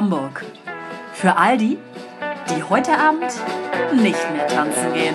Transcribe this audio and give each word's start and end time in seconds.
Hamburg. 0.00 0.46
Für 1.12 1.36
all 1.36 1.58
die, 1.58 1.76
die 2.48 2.62
heute 2.62 2.98
Abend 2.98 3.30
nicht 3.92 4.32
mehr 4.32 4.48
tanzen 4.48 4.94
gehen. 4.94 5.14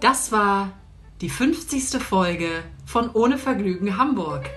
Das 0.00 0.32
war 0.32 0.72
die 1.20 1.30
50. 1.30 2.02
Folge 2.02 2.64
von 2.86 3.08
Ohne 3.12 3.38
Vergnügen 3.38 3.96
Hamburg. 3.96 4.50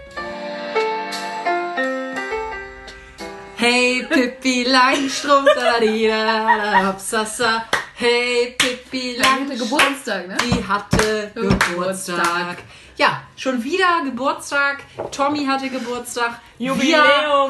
Hey 3.58 4.08
Pippi 4.10 4.64
Langstrumpf, 4.64 5.52
da 5.54 5.80
da 5.80 6.72
da 6.72 6.88
hopsasa. 6.88 7.66
Hey 7.94 8.56
Pippi 8.58 8.84
Die 8.94 9.18
hatte 9.54 9.64
Geburtstag, 9.64 10.28
ne? 10.28 10.38
die 10.46 10.68
hatte 10.68 11.32
Geburtstag. 11.34 12.58
Ja, 12.98 13.22
schon 13.36 13.64
wieder 13.64 14.04
Geburtstag. 14.06 14.84
Tommy 15.12 15.46
hatte 15.46 15.70
Geburtstag. 15.70 16.40
Jubiläum. 16.60 16.94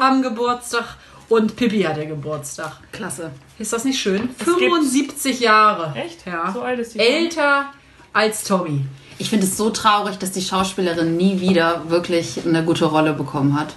haben 0.00 0.22
Geburtstag. 0.22 0.96
Und 1.28 1.56
Pippi 1.56 1.82
hatte 1.82 2.06
Geburtstag. 2.06 2.72
Klasse. 2.92 3.30
Ist 3.58 3.72
das 3.72 3.84
nicht 3.84 3.98
schön? 4.00 4.28
gibt- 4.38 4.42
75 4.42 5.40
Jahre. 5.40 5.94
Echt? 5.98 6.26
Ja. 6.26 6.50
So 6.52 6.62
alt 6.62 6.78
ist 6.78 6.94
die 6.94 6.98
Älter 6.98 7.66
als 8.12 8.44
Tommy. 8.44 8.84
Ich 9.18 9.30
finde 9.30 9.46
es 9.46 9.56
so 9.56 9.70
traurig, 9.70 10.18
dass 10.18 10.32
die 10.32 10.42
Schauspielerin 10.42 11.16
nie 11.16 11.40
wieder 11.40 11.88
wirklich 11.88 12.44
eine 12.44 12.64
gute 12.64 12.84
Rolle 12.86 13.12
bekommen 13.14 13.58
hat. 13.58 13.74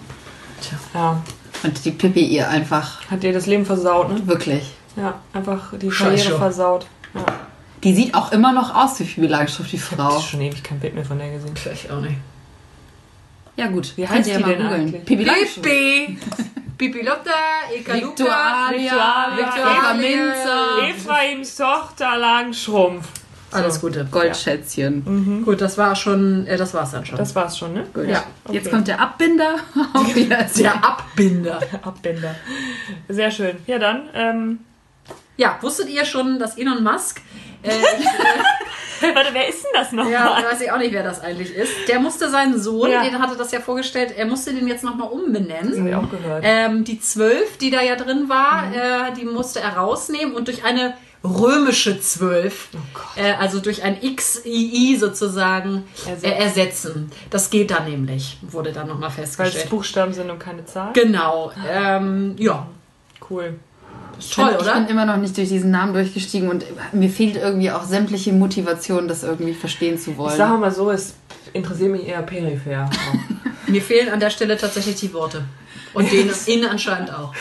Ja, 0.93 1.21
Und 1.63 1.85
die 1.85 1.91
Pippi 1.91 2.21
ihr 2.25 2.49
einfach 2.49 2.99
hat 3.09 3.23
dir 3.23 3.31
das 3.31 3.45
Leben 3.45 3.65
versaut, 3.65 4.09
ne? 4.09 4.27
wirklich. 4.27 4.73
Ja, 4.95 5.21
einfach 5.33 5.73
die 5.77 5.91
Scheiße. 5.91 6.23
Karriere 6.23 6.37
versaut. 6.39 6.87
Ja. 7.13 7.21
Die 7.83 7.93
sieht 7.93 8.13
auch 8.15 8.31
immer 8.31 8.53
noch 8.53 8.73
aus 8.73 8.99
wie 8.99 9.03
Pippi 9.03 9.27
Langstrumpf, 9.27 9.69
die 9.69 9.75
Ich 9.75 9.81
Frau. 9.83 10.03
habe 10.03 10.21
schon 10.21 10.41
ewig 10.41 10.63
kein 10.63 10.79
Bild 10.79 10.95
mehr 10.95 11.05
von 11.05 11.19
der 11.19 11.31
gesehen. 11.31 11.55
Vielleicht 11.55 11.91
auch 11.91 12.01
nicht. 12.01 12.15
Ja 13.55 13.67
gut, 13.67 13.93
Wie 13.97 14.07
heißt 14.07 14.27
ihr 14.27 14.33
ja 14.33 14.39
die 14.39 14.43
mal 14.45 14.49
denn 14.55 14.61
googeln. 14.63 14.81
eigentlich? 14.81 15.05
Pippi 15.05 15.23
Langstrumpf. 15.23 15.67
Pippi! 15.67 16.17
Pippi 16.77 17.01
Lotta, 17.01 17.31
Eka 17.75 17.95
Luca, 17.95 18.69
Victoria, 18.69 19.27
Victoria 19.35 19.93
Minzer. 19.95 20.89
Ephraim 20.89 21.41
Tochter 21.43 22.17
Langschrumpf. 22.17 23.07
Alles 23.51 23.79
Gute. 23.81 24.05
Goldschätzchen. 24.11 25.43
Gut, 25.45 25.61
das 25.61 25.77
war 25.77 25.95
schon, 25.95 26.45
äh, 26.45 26.57
das 26.57 26.73
war's 26.75 26.91
dann 26.91 27.05
schon. 27.05 27.17
Das 27.17 27.33
war's 27.33 27.57
schon, 27.57 27.73
ne? 27.73 27.87
Gut. 27.93 28.07
Ja, 28.07 28.23
Jetzt 28.51 28.67
okay. 28.67 28.75
kommt 28.75 28.87
der 28.89 28.99
Abbinder. 29.01 29.55
Der 30.57 30.83
Abbinder. 30.83 31.59
Abbänder. 31.81 32.35
Sehr 33.07 33.31
schön. 33.31 33.55
Ja, 33.65 33.79
dann, 33.79 34.09
ähm, 34.13 34.59
Ja, 35.37 35.57
wusstet 35.61 35.89
ihr 35.89 36.03
schon, 36.05 36.37
dass 36.39 36.57
Elon 36.57 36.83
Musk, 36.83 37.21
äh, 37.63 37.69
warte, 39.13 39.29
wer 39.33 39.47
ist 39.47 39.63
denn 39.63 39.71
das 39.73 39.91
noch? 39.91 40.09
ja, 40.09 40.43
weiß 40.51 40.61
ich 40.61 40.71
auch 40.71 40.77
nicht, 40.77 40.91
wer 40.93 41.03
das 41.03 41.21
eigentlich 41.21 41.53
ist, 41.53 41.71
der 41.87 41.99
musste 41.99 42.29
seinen 42.29 42.59
Sohn, 42.59 42.89
Ja. 42.91 43.03
den 43.03 43.19
hatte 43.19 43.35
das 43.37 43.51
ja 43.51 43.59
vorgestellt, 43.59 44.13
er 44.15 44.25
musste 44.25 44.53
den 44.53 44.67
jetzt 44.67 44.83
nochmal 44.83 45.09
Das 45.11 45.19
umbenennen. 45.19 45.77
habe 45.79 45.89
ich 45.89 45.95
auch 45.95 46.09
gehört. 46.09 46.43
Ähm, 46.45 46.83
die 46.83 46.99
zwölf, 46.99 47.57
die 47.57 47.69
da 47.69 47.81
ja 47.81 47.95
drin 47.95 48.27
war, 48.29 48.71
äh, 48.73 49.13
die 49.13 49.25
musste 49.25 49.59
er 49.59 49.77
rausnehmen 49.77 50.35
und 50.35 50.47
durch 50.47 50.63
eine 50.63 50.93
römische 51.23 51.99
zwölf, 51.99 52.69
äh, 53.15 53.33
also 53.33 53.59
durch 53.59 53.83
ein 53.83 53.99
XII 53.99 54.97
sozusagen 54.97 55.83
Ersetzen. 56.05 56.25
äh, 56.25 56.43
ersetzen. 56.43 57.11
Das 57.31 57.49
geht 57.49 57.71
dann 57.71 57.85
nämlich, 57.89 58.37
wurde 58.43 58.71
dann 58.71 58.87
nochmal 58.87 59.09
Weil 59.15 59.23
es 59.23 59.35
festgestellt. 59.35 59.69
Buchstaben 59.69 60.13
sind 60.13 60.29
und 60.29 60.39
keine 60.39 60.65
Zahlen. 60.65 60.93
Genau. 60.93 61.51
Ähm, 61.69 62.35
ja, 62.37 62.67
Cool. 63.29 63.55
Ist 64.19 64.29
Ich 64.29 64.35
toll, 64.35 64.45
bin, 64.45 64.55
ich 64.59 64.65
bin 64.65 64.73
oder? 64.83 64.89
immer 64.89 65.05
noch 65.05 65.17
nicht 65.17 65.35
durch 65.37 65.49
diesen 65.49 65.71
Namen 65.71 65.93
durchgestiegen 65.93 66.49
und 66.49 66.65
mir 66.93 67.09
fehlt 67.09 67.35
irgendwie 67.35 67.71
auch 67.71 67.83
sämtliche 67.83 68.33
Motivation, 68.33 69.07
das 69.07 69.23
irgendwie 69.23 69.53
verstehen 69.53 69.97
zu 69.97 70.11
Ich 70.11 70.17
wollen. 70.17 70.37
sage 70.37 70.57
mal 70.57 70.71
so, 70.71 70.91
es 70.91 71.15
interessiert 71.53 71.91
mich 71.91 72.07
eher 72.07 72.21
peripher. 72.21 72.89
Mir 73.67 73.81
fehlen 73.81 74.09
an 74.13 74.19
der 74.21 74.29
Stelle 74.29 74.55
tatsächlich 74.57 74.95
die 74.95 75.13
Worte. 75.13 75.43
Und 75.93 76.09
denen 76.11 76.31
Ihnen 76.45 76.65
anscheinend 76.69 77.13
auch. 77.13 77.33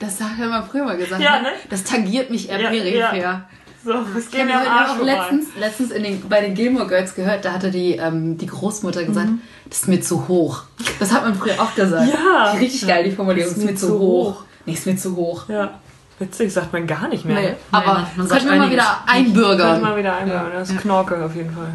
Das 0.00 0.20
hat 0.20 0.32
er 0.40 0.48
mal 0.48 0.62
früher 0.64 0.84
mal 0.84 0.96
gesagt. 0.96 1.22
Ja, 1.22 1.36
ne? 1.36 1.42
ne? 1.42 1.48
Das 1.70 1.84
tangiert 1.84 2.30
mich 2.30 2.48
eher 2.48 2.60
Ja, 2.60 2.68
peripher. 2.70 3.16
ja. 3.16 3.48
so, 3.84 3.92
es 4.18 4.24
Ich 4.24 4.30
geht 4.32 4.40
habe 4.40 4.50
mir 4.50 4.60
am 4.60 4.66
Arsch 4.66 4.90
auch 5.00 5.04
letztens, 5.04 5.46
letztens 5.60 5.90
in 5.92 6.02
den, 6.02 6.28
bei 6.28 6.40
den 6.40 6.54
Gilmore 6.54 6.88
Girls 6.88 7.14
gehört, 7.14 7.44
da 7.44 7.52
hatte 7.52 7.70
die, 7.70 7.92
ähm, 7.96 8.38
die 8.38 8.46
Großmutter 8.46 9.04
gesagt, 9.04 9.28
das 9.68 9.80
ist 9.82 9.88
mir 9.88 10.00
zu 10.00 10.26
hoch. 10.26 10.64
Das 10.98 11.12
hat 11.12 11.22
man 11.22 11.34
früher 11.36 11.54
auch 11.62 11.72
gesagt. 11.76 12.12
Ja. 12.12 12.52
Richtig 12.52 12.84
geil, 12.86 13.04
die 13.04 13.12
Formulierung. 13.12 13.50
Das 13.54 13.58
ist 13.58 13.64
mir 13.64 13.76
zu 13.76 13.98
hoch. 14.00 14.42
Nee, 14.66 14.72
ist 14.72 14.86
mir 14.86 14.96
zu 14.96 15.14
hoch. 15.14 15.48
Ja. 15.48 15.80
Witzig, 16.18 16.52
sagt 16.52 16.72
man 16.72 16.86
gar 16.86 17.08
nicht 17.08 17.24
mehr. 17.24 17.40
Nee, 17.40 17.46
ne? 17.48 17.56
aber 17.72 17.94
man- 17.94 18.06
man 18.16 18.26
sagt 18.28 18.44
wir 18.44 18.54
mal 18.56 18.70
wieder 18.70 18.82
Könnte 18.82 19.08
einbürgern. 19.08 19.80
mal 19.80 19.96
wieder 19.96 20.16
einbauen. 20.16 20.50
Das 20.52 20.70
ist 20.70 20.80
Knorke 20.80 21.24
auf 21.24 21.34
jeden 21.34 21.50
Fall. 21.52 21.72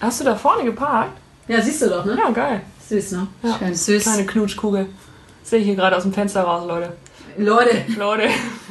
Hast 0.00 0.20
du 0.20 0.24
da 0.24 0.34
vorne 0.34 0.64
geparkt? 0.64 1.12
Ja, 1.48 1.60
siehst 1.60 1.82
du 1.82 1.88
doch, 1.88 2.04
ne? 2.04 2.16
Ja, 2.18 2.30
geil. 2.30 2.62
Süß, 2.88 3.12
ne? 3.12 3.26
Ja. 3.42 3.56
Schön. 3.58 3.74
Süß. 3.74 4.02
Kleine 4.04 4.26
Knutschkugel. 4.26 4.86
Sehe 5.42 5.60
ich 5.60 5.66
hier 5.66 5.76
gerade 5.76 5.96
aus 5.96 6.02
dem 6.04 6.12
Fenster 6.12 6.42
raus, 6.42 6.64
Leute. 6.66 6.92
Leute, 7.38 7.84
Leute, 7.98 8.28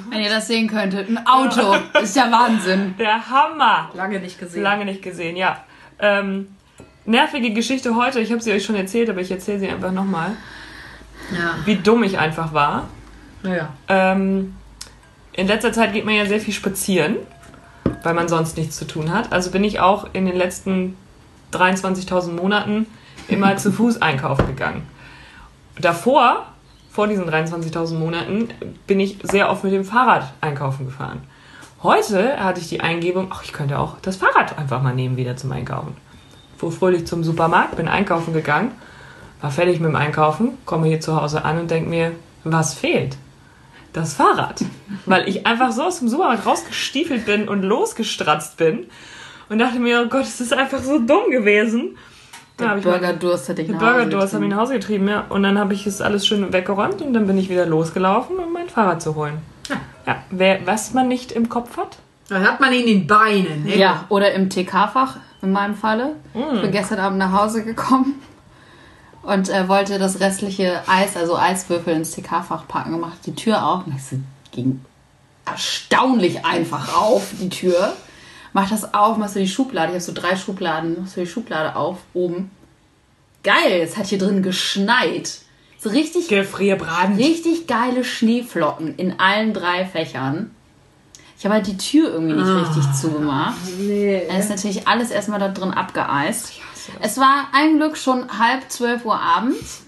Wenn 0.10 0.22
ihr 0.22 0.30
das 0.30 0.48
sehen 0.48 0.68
könntet. 0.68 1.08
Ein 1.08 1.26
Auto. 1.28 1.76
Ist 2.02 2.16
ja 2.16 2.32
Wahnsinn. 2.32 2.96
der 2.98 3.30
Hammer. 3.30 3.90
lange 3.94 4.20
nicht 4.20 4.40
gesehen. 4.40 4.64
Lange 4.64 4.86
nicht 4.86 5.02
gesehen, 5.04 5.36
ja. 5.38 5.58
Ähm, 6.00 6.48
nervige 7.06 7.52
Geschichte 7.52 7.96
heute. 7.96 8.20
Ich 8.20 8.32
habe 8.32 8.42
sie 8.42 8.52
euch 8.52 8.66
schon 8.66 8.76
erzählt, 8.76 9.10
aber 9.10 9.22
ich 9.22 9.30
erzähle 9.32 9.60
sie 9.60 9.70
einfach 9.70 9.92
nochmal. 9.92 10.32
Ja, 11.32 11.56
Wie 11.66 11.76
dumm 11.76 12.04
ich 12.04 12.18
einfach 12.18 12.54
war. 12.54 12.88
Naja. 13.46 13.70
Ähm, 13.88 14.56
in 15.34 15.48
letzter 15.48 15.74
Zeit 15.74 15.94
geht 15.94 16.06
man 16.06 16.16
ja 16.16 16.26
sehr 16.26 16.40
viel 16.40 16.54
spazieren, 16.54 17.18
weil 18.04 18.14
man 18.14 18.28
sonst 18.28 18.58
nichts 18.58 18.78
zu 18.78 18.86
tun 18.86 19.12
hat. 19.14 19.32
Also 19.32 19.52
bin 19.52 19.64
ich 19.64 19.80
auch 19.80 20.08
in 20.14 20.26
den 20.26 20.36
letzten 20.36 20.98
23.000 21.52 22.32
Monaten 22.32 22.88
immer 23.28 23.58
zu 23.58 23.72
Fuß 23.72 24.02
einkaufen 24.02 24.48
gegangen. 24.48 24.84
Davor, 25.80 26.46
vor 26.92 27.08
diesen 27.08 27.30
23.000 27.30 27.96
Monaten, 27.96 28.50
bin 28.88 29.00
ich 29.00 29.18
sehr 29.24 29.50
oft 29.50 29.64
mit 29.64 29.74
dem 29.74 29.86
Fahrrad 29.86 30.34
einkaufen 30.42 30.86
gefahren. 30.86 31.22
Heute 31.84 32.40
hatte 32.40 32.62
ich 32.62 32.70
die 32.70 32.80
Eingebung, 32.80 33.28
ach, 33.30 33.44
ich 33.44 33.54
könnte 33.54 33.78
auch 33.78 33.98
das 34.02 34.16
Fahrrad 34.16 34.58
einfach 34.58 34.82
mal 34.82 34.96
nehmen 34.96 35.18
wieder 35.18 35.36
zum 35.36 35.52
Einkaufen. 35.52 35.96
Fuhr 36.58 36.72
fröhlich 36.72 37.06
zum 37.06 37.24
Supermarkt, 37.24 37.76
bin 37.76 37.88
einkaufen 37.88 38.34
gegangen, 38.34 38.72
war 39.42 39.52
fertig 39.52 39.80
mit 39.80 39.90
dem 39.90 39.96
Einkaufen, 39.96 40.58
komme 40.66 40.88
hier 40.88 41.02
zu 41.02 41.22
Hause 41.22 41.44
an 41.44 41.60
und 41.60 41.70
denke 41.70 41.90
mir, 41.90 42.14
was 42.46 42.74
fehlt? 42.74 43.18
Das 43.96 44.14
Fahrrad. 44.14 44.62
Weil 45.06 45.28
ich 45.30 45.46
einfach 45.48 45.72
so 45.72 45.84
aus 45.84 46.00
dem 46.00 46.10
Supermarkt 46.10 46.46
rausgestiefelt 46.46 47.26
bin 47.26 47.48
und 47.48 47.64
losgestratzt 47.64 48.58
bin 48.58 48.88
und 49.50 49.60
dachte 49.60 49.80
mir, 49.80 50.02
oh 50.06 50.10
Gott, 50.10 50.24
es 50.24 50.42
ist 50.42 50.54
einfach 50.54 50.80
so 50.80 51.00
dumm 51.00 51.32
gewesen. 51.32 51.98
Ich 52.60 52.66
mein- 52.66 52.82
Burgerdurst 52.82 53.50
hat 53.50 53.58
dich 53.58 53.68
den 53.68 53.76
nach 53.76 53.82
Hause 53.82 53.92
Burgerdurst 53.94 54.34
habe 54.34 54.44
ich 54.46 54.50
getrieben. 54.50 54.50
nach 54.50 54.58
Hause 54.60 54.74
getrieben, 54.74 55.08
ja. 55.08 55.26
Und 55.30 55.44
dann 55.44 55.58
habe 55.58 55.74
ich 55.74 55.88
es 55.88 56.02
alles 56.02 56.28
schön 56.28 56.52
weggeräumt 56.54 57.02
und 57.02 57.14
dann 57.14 57.26
bin 57.28 57.38
ich 57.38 57.50
wieder 57.50 57.66
losgelaufen, 57.66 58.38
um 58.38 58.52
mein 58.54 58.68
Fahrrad 58.70 59.02
zu 59.02 59.16
holen. 59.16 59.38
Ja. 59.70 59.76
Ja, 60.08 60.16
wer, 60.30 60.60
was 60.66 60.94
man 60.94 61.08
nicht 61.08 61.32
im 61.32 61.48
Kopf 61.50 61.78
hat. 61.78 61.98
Das 62.30 62.44
hat 62.44 62.60
man 62.60 62.74
in 62.74 62.86
den 62.88 63.08
Beinen, 63.08 63.64
ne? 63.64 63.78
Ja, 63.78 64.06
oder 64.10 64.34
im 64.34 64.50
TK-Fach, 64.50 65.18
in 65.42 65.52
meinem 65.52 65.76
Falle. 65.76 66.16
Ich 66.56 66.62
bin 66.62 66.72
gestern 66.72 67.00
Abend 67.00 67.20
nach 67.20 67.32
Hause 67.32 67.64
gekommen 67.64 68.16
und 69.26 69.50
äh, 69.50 69.68
wollte 69.68 69.98
das 69.98 70.20
restliche 70.20 70.82
Eis, 70.88 71.18
also 71.18 71.36
Eiswürfel 71.36 71.96
ins 71.96 72.12
TK-Fach 72.12 72.68
packen 72.68 72.94
und 72.94 73.02
machte 73.02 73.32
die 73.32 73.36
Tür 73.36 73.66
auf. 73.66 73.88
Und 73.88 73.96
es 73.96 74.16
ging 74.52 74.82
erstaunlich 75.46 76.46
einfach 76.46 76.96
auf, 76.96 77.32
die 77.40 77.50
Tür. 77.50 77.94
Mach 78.54 78.70
das 78.70 78.94
auf, 78.94 79.18
machst 79.18 79.36
du 79.36 79.40
die 79.40 79.48
Schublade. 79.48 79.90
Ich 79.90 79.96
habe 79.96 80.04
so 80.04 80.14
drei 80.14 80.36
Schubladen. 80.36 81.02
Machst 81.02 81.18
du 81.18 81.22
die 81.22 81.28
Schublade 81.28 81.76
auf, 81.76 81.98
oben. 82.14 82.52
Geil, 83.44 83.82
es 83.82 83.98
hat 83.98 84.08
hier 84.08 84.18
drin 84.18 84.44
geschneit. 84.44 85.40
So 85.80 85.90
richtig 85.90 86.30
Gefrierbrand. 86.30 87.20
richtig 87.20 87.68
geile 87.68 88.04
Schneeflocken 88.04 88.96
in 88.96 89.20
allen 89.20 89.54
drei 89.54 89.86
Fächern. 89.86 90.52
Ich 91.38 91.46
habe 91.46 91.56
halt 91.56 91.68
die 91.68 91.78
Tür 91.78 92.12
irgendwie 92.12 92.36
nicht 92.36 92.68
richtig 92.68 92.94
zugemacht. 92.94 93.58
Nee. 93.78 94.24
Dann 94.28 94.40
ist 94.40 94.50
natürlich 94.50 94.88
alles 94.88 95.12
erstmal 95.12 95.40
da 95.40 95.50
drin 95.50 95.72
abgeeist. 95.72 96.54
Es 97.02 97.18
war 97.18 97.48
ein 97.54 97.78
Glück 97.78 97.98
schon 97.98 98.38
halb 98.38 98.70
zwölf 98.70 99.06
Uhr 99.06 99.20
abends. 99.20 99.84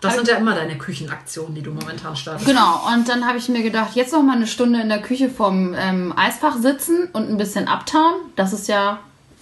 Das 0.00 0.16
sind 0.16 0.26
ja 0.26 0.34
immer 0.34 0.54
deine 0.54 0.76
Küchenaktionen, 0.76 1.54
die 1.54 1.62
du 1.62 1.70
momentan 1.70 2.16
startest. 2.16 2.46
Genau, 2.46 2.88
und 2.92 3.08
dann 3.08 3.24
habe 3.24 3.38
ich 3.38 3.48
mir 3.48 3.62
gedacht, 3.62 3.94
jetzt 3.94 4.12
noch 4.12 4.22
mal 4.22 4.34
eine 4.34 4.48
Stunde 4.48 4.80
in 4.80 4.88
der 4.88 5.00
Küche 5.00 5.30
vom 5.30 5.74
ähm, 5.74 6.12
Eisfach 6.16 6.56
sitzen 6.58 7.08
und 7.12 7.30
ein 7.30 7.36
bisschen 7.36 7.68
abtauen. 7.68 8.14
Das 8.34 8.52
ist 8.52 8.66
ja 8.66 8.98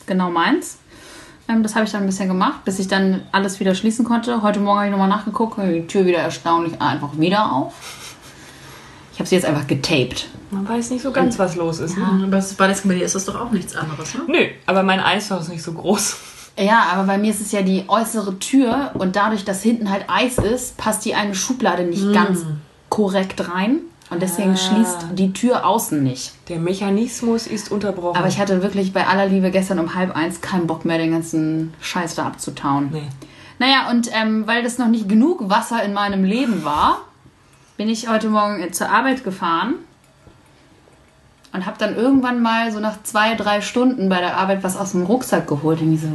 genau 0.07 0.31
meins. 0.31 0.77
Ähm, 1.49 1.63
das 1.63 1.75
habe 1.75 1.87
ich 1.87 1.93
dann 1.93 2.03
ein 2.03 2.07
bisschen 2.07 2.29
gemacht, 2.29 2.65
bis 2.67 2.79
ich 2.79 2.89
dann 2.89 3.23
alles 3.33 3.59
wieder 3.59 3.75
schließen 3.75 4.05
konnte. 4.05 4.43
Heute 4.43 4.61
Morgen 4.61 4.79
habe 4.79 4.87
ich 4.89 4.93
nochmal 4.93 5.09
nachgeguckt, 5.09 5.57
die 5.59 5.87
Tür 5.87 6.05
wieder 6.05 6.19
erstaunlich 6.19 6.81
einfach 6.81 7.19
wieder 7.19 7.53
auf. 7.53 7.73
Ich 9.15 9.19
habe 9.19 9.29
sie 9.29 9.37
jetzt 9.37 9.47
einfach 9.47 9.67
getaped. 9.67 10.29
Man 10.51 10.69
weiß 10.69 10.91
nicht 10.91 11.03
so 11.03 11.11
ganz, 11.11 11.39
was 11.39 11.57
los 11.57 11.79
ist. 11.79 11.97
Ne? 11.97 12.05
Aber 12.05 12.45
bei 12.59 12.67
der 12.67 12.77
Comedy 12.77 13.03
ist 13.03 13.15
das 13.15 13.25
doch 13.25 13.41
auch 13.41 13.51
nichts 13.51 13.75
anderes, 13.75 14.15
ne? 14.15 14.23
Nö, 14.27 14.47
aber 14.67 14.83
mein 14.83 15.01
Eisfach 15.01 15.41
ist 15.41 15.49
nicht 15.49 15.63
so 15.63 15.73
groß. 15.73 16.17
Ja, 16.61 16.89
aber 16.93 17.05
bei 17.05 17.19
mir 17.19 17.31
ist 17.31 17.41
es 17.41 17.53
ja 17.53 17.63
die 17.63 17.85
äußere 17.89 18.39
Tür 18.39 18.91
und 18.95 19.17
dadurch, 19.17 19.45
dass 19.45 19.63
hinten 19.63 19.91
halt 19.91 20.05
Eis 20.09 20.37
ist, 20.37 20.77
passt 20.77 21.05
die 21.05 21.15
eine 21.15 21.35
Schublade 21.35 21.85
nicht 21.85 22.13
ganz 22.13 22.45
korrekt 22.91 23.49
rein. 23.49 23.81
Und 24.11 24.21
deswegen 24.21 24.57
schließt 24.57 25.07
die 25.13 25.33
Tür 25.33 25.65
außen 25.65 26.03
nicht. 26.03 26.33
Der 26.49 26.59
Mechanismus 26.59 27.47
ist 27.47 27.71
unterbrochen. 27.71 28.19
Aber 28.19 28.27
ich 28.27 28.41
hatte 28.41 28.61
wirklich 28.61 28.93
bei 28.93 29.07
aller 29.07 29.27
Liebe 29.27 29.53
gestern 29.53 29.79
um 29.79 29.95
halb 29.95 30.17
eins 30.17 30.41
keinen 30.41 30.67
Bock 30.67 30.85
mehr, 30.85 30.99
den 30.99 31.13
ganzen 31.13 31.73
Scheiß 31.81 32.17
da 32.17 32.27
abzutauen. 32.27 32.91
Nee. 32.93 33.09
Naja, 33.61 33.89
und 33.89 34.11
ähm, 34.13 34.47
weil 34.49 34.65
das 34.65 34.79
noch 34.79 34.89
nicht 34.89 35.09
genug 35.09 35.49
Wasser 35.49 35.83
in 35.85 35.93
meinem 35.93 36.25
Leben 36.25 36.65
war, 36.65 37.03
bin 37.77 37.89
ich 37.89 38.09
heute 38.09 38.29
Morgen 38.29 38.61
äh, 38.61 38.73
zur 38.73 38.91
Arbeit 38.91 39.23
gefahren 39.23 39.75
und 41.53 41.67
habe 41.67 41.77
dann 41.79 41.95
irgendwann 41.95 42.43
mal 42.43 42.73
so 42.73 42.81
nach 42.81 43.03
zwei, 43.05 43.37
drei 43.37 43.61
Stunden 43.61 44.09
bei 44.09 44.19
der 44.19 44.37
Arbeit 44.37 44.65
was 44.65 44.77
aus 44.77 44.93
dem 44.93 45.05
Rucksack 45.05 45.47
geholt. 45.47 45.81
Und 45.81 45.93
ich 45.93 46.01
so, 46.01 46.09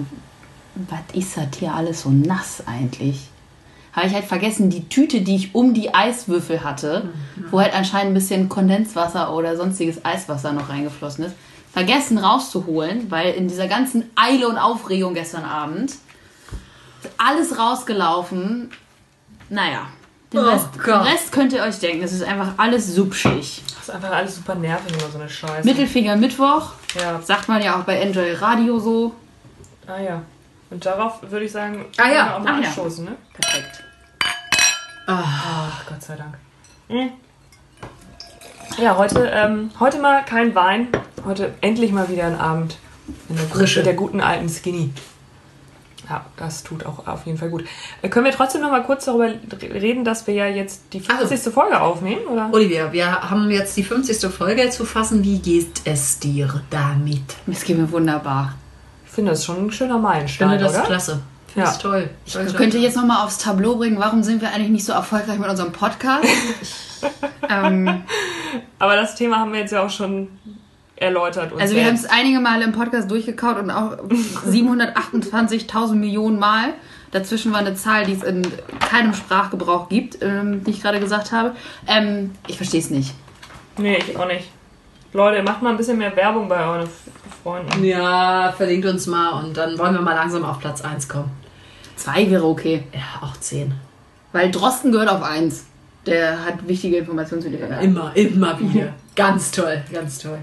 was 0.76 1.00
ist 1.14 1.38
das 1.38 1.48
hier 1.58 1.74
alles 1.74 2.02
so 2.02 2.10
nass 2.10 2.64
eigentlich? 2.66 3.30
Habe 3.94 4.08
ich 4.08 4.14
halt 4.14 4.26
vergessen, 4.26 4.70
die 4.70 4.90
Tüte, 4.90 5.22
die 5.22 5.36
ich 5.38 5.56
um 5.56 5.74
die 5.74 5.94
Eiswürfel 5.94 6.64
hatte, 6.66 7.10
wo 7.50 7.62
halt 7.62 7.74
anscheinend 7.74 8.12
ein 8.12 8.14
bisschen 8.16 8.50
Kondenswasser 8.50 9.34
oder 9.34 9.56
sonstiges 9.56 10.04
Eiswasser 10.04 10.52
noch 10.52 10.68
reingeflossen 10.70 11.26
ist, 11.26 11.36
vergessen 11.72 12.18
rauszuholen, 12.18 13.10
weil 13.10 13.34
in 13.34 13.48
dieser 13.48 13.68
ganzen 13.70 14.04
Eile 14.16 14.50
und 14.50 14.58
Aufregung 14.58 15.14
gestern 15.14 15.46
Abend 15.46 15.92
ist 15.92 16.00
alles 17.18 17.58
rausgelaufen. 17.58 18.70
Naja, 19.50 19.88
den, 20.34 20.40
Oh 20.40 20.44
Rest, 20.44 20.68
den. 20.86 20.94
Rest 20.94 21.32
könnt 21.32 21.54
ihr 21.54 21.64
euch 21.64 21.80
denken. 21.80 22.04
Es 22.04 22.12
ist 22.12 22.24
einfach 22.24 22.54
alles 22.58 22.94
subschig. 22.96 23.64
Das 23.68 23.84
ist 23.84 23.90
einfach 23.92 24.12
alles 24.12 24.36
super 24.36 24.56
nervig, 24.56 24.92
immer 24.92 25.10
so 25.10 25.20
eine 25.20 25.30
Scheiße. 25.30 25.66
Mittelfinger 25.66 26.18
Mittwoch, 26.18 26.72
Ja. 27.00 27.22
sagt 27.22 27.48
man 27.48 27.62
ja 27.62 27.80
auch 27.80 27.84
bei 27.86 27.98
Enjoy 28.00 28.34
Radio 28.34 28.78
so. 28.80 29.14
Ah 29.88 30.00
ja. 30.02 30.22
Und 30.76 30.86
darauf 30.86 31.22
würde 31.32 31.46
ich 31.46 31.54
sagen, 31.54 31.86
Ah 31.98 32.10
ja. 32.10 32.10
können 32.10 32.16
wir 32.28 32.36
auch 32.36 32.40
mal 32.44 32.54
Ah 32.56 32.60
ja. 32.62 32.68
anstoßen, 32.68 33.06
ne? 33.06 33.16
Perfekt. 33.34 33.84
Ach, 35.08 35.86
Gott 35.88 36.02
sei 36.04 36.18
Dank. 36.18 36.38
Mhm. 36.90 37.12
Ja, 38.78 38.98
heute, 38.98 39.26
ähm, 39.34 39.72
heute 39.80 40.00
mal 40.00 40.26
kein 40.26 40.54
Wein. 40.54 40.90
Heute 41.24 41.54
endlich 41.62 41.94
mal 41.94 42.10
wieder 42.10 42.26
ein 42.26 42.38
Abend 42.38 42.78
in 43.30 43.38
der, 43.38 43.46
Frische. 43.46 43.80
mit 43.80 43.86
der 43.86 43.94
guten 43.94 44.20
alten 44.20 44.50
Skinny. 44.50 44.92
Ja, 46.10 46.26
das 46.36 46.64
tut 46.64 46.86
auch 46.86 47.08
auf 47.08 47.26
jeden 47.26 47.38
Fall 47.38 47.50
gut. 47.52 47.64
Äh, 48.02 48.10
können 48.10 48.26
wir 48.26 48.34
trotzdem 48.34 48.60
noch 48.62 48.70
mal 48.70 48.84
kurz 48.84 49.06
darüber 49.06 49.30
reden, 49.52 50.04
dass 50.04 50.28
wir 50.28 50.34
ja 50.34 50.48
jetzt 50.48 50.82
die 50.92 51.00
50. 51.00 51.54
Folge 51.54 51.80
aufnehmen, 51.80 52.26
oder? 52.28 52.50
Olivia, 52.52 52.92
wir 52.92 53.22
haben 53.30 53.50
jetzt 53.50 53.78
die 53.78 53.84
50. 53.84 54.30
Folge 54.30 54.70
zu 54.72 54.84
fassen. 54.84 55.24
Wie 55.24 55.40
geht 55.40 55.84
es 55.86 56.20
dir 56.20 56.62
damit? 56.70 57.24
Es 57.50 57.64
geht 57.64 57.78
mir 57.78 57.90
wunderbar. 57.90 58.56
Ich 59.16 59.18
finde 59.18 59.32
das 59.32 59.46
schon 59.46 59.68
ein 59.68 59.72
schöner 59.72 59.96
Ich 59.96 60.02
Meilenstein, 60.02 60.50
finde 60.50 60.64
das 60.66 60.74
oder? 60.76 60.84
klasse. 60.84 61.22
Ich 61.48 61.54
finde 61.54 61.68
Ja. 61.70 61.74
das 61.74 61.82
toll. 61.82 62.10
Ich 62.26 62.34
Toll, 62.34 62.46
könnte 62.48 62.72
toll. 62.76 62.82
jetzt 62.86 62.98
nochmal 62.98 63.24
aufs 63.24 63.38
Tableau 63.38 63.78
bringen, 63.78 63.98
warum 63.98 64.24
sind 64.24 64.42
wir 64.42 64.50
eigentlich 64.50 64.72
nicht 64.72 64.84
so 64.84 64.92
erfolgreich 64.92 65.40
mit 65.40 65.50
unserem 65.50 65.72
Podcast? 65.72 66.26
ähm, 67.50 68.04
Aber 68.78 68.98
das 68.98 69.16
Thema 69.16 69.40
haben 69.40 69.54
wir 69.54 69.62
jetzt 69.62 69.72
ja 69.72 69.86
auch 69.86 69.90
schon 69.90 70.28
erläutert. 70.98 71.54
also 71.58 71.76
wir 71.76 71.86
haben 71.86 71.96
es 71.96 72.04
einige 72.06 72.42
Male 72.42 72.66
im 72.66 72.74
Podcast 72.74 73.10
durchgekaut 73.10 73.58
und 73.58 73.72
auch 73.72 73.98
728.000 74.50 75.94
Millionen 75.96 76.38
Mal. 76.38 76.74
Dazwischen 77.12 77.54
war 77.54 77.60
eine 77.60 77.74
Zahl, 77.76 78.04
die 78.06 78.16
es 78.16 78.24
in 78.24 78.42
keinem 78.82 79.14
Sprachgebrauch 79.14 79.88
gibt, 79.88 80.18
ähm, 80.22 80.66
die 80.66 80.72
ich 80.72 80.82
gerade 80.82 81.00
gesagt 81.00 81.32
habe. 81.32 81.56
Ähm, 81.88 82.32
ich 82.48 82.58
verstehe 82.58 82.82
es 82.82 82.90
nicht. 82.90 83.14
Nee, 83.78 83.96
ich 83.98 84.18
auch 84.18 84.28
nicht. 84.28 84.50
Leute, 85.16 85.42
macht 85.44 85.62
mal 85.62 85.70
ein 85.70 85.78
bisschen 85.78 85.98
mehr 85.98 86.14
Werbung 86.16 86.48
bei 86.50 86.64
euren 86.66 86.90
Freunden. 87.42 87.84
Ja, 87.86 88.52
verlinkt 88.56 88.86
uns 88.86 89.08
mal 89.08 89.44
und 89.44 89.56
dann 89.56 89.78
wollen 89.78 89.94
wir 89.94 90.02
mal 90.02 90.14
langsam 90.14 90.44
auf 90.44 90.60
Platz 90.60 90.82
1 90.82 91.08
kommen. 91.08 91.32
Zwei 91.96 92.30
wäre 92.30 92.46
okay. 92.46 92.84
Ja, 92.94 93.26
auch 93.26 93.38
10. 93.38 93.74
Weil 94.34 94.52
Drosten 94.52 94.92
gehört 94.92 95.10
auf 95.10 95.24
eins. 95.24 95.66
Der 96.06 96.44
hat 96.46 96.68
wichtige 96.68 96.98
Informationen 96.98 97.42
zu 97.42 97.48
liefern. 97.50 97.72
Immer, 97.82 98.12
immer 98.16 98.60
wieder. 98.74 98.94
Ganz 99.16 99.52
toll, 99.52 99.82
ganz 99.92 100.20
toll. 100.20 100.38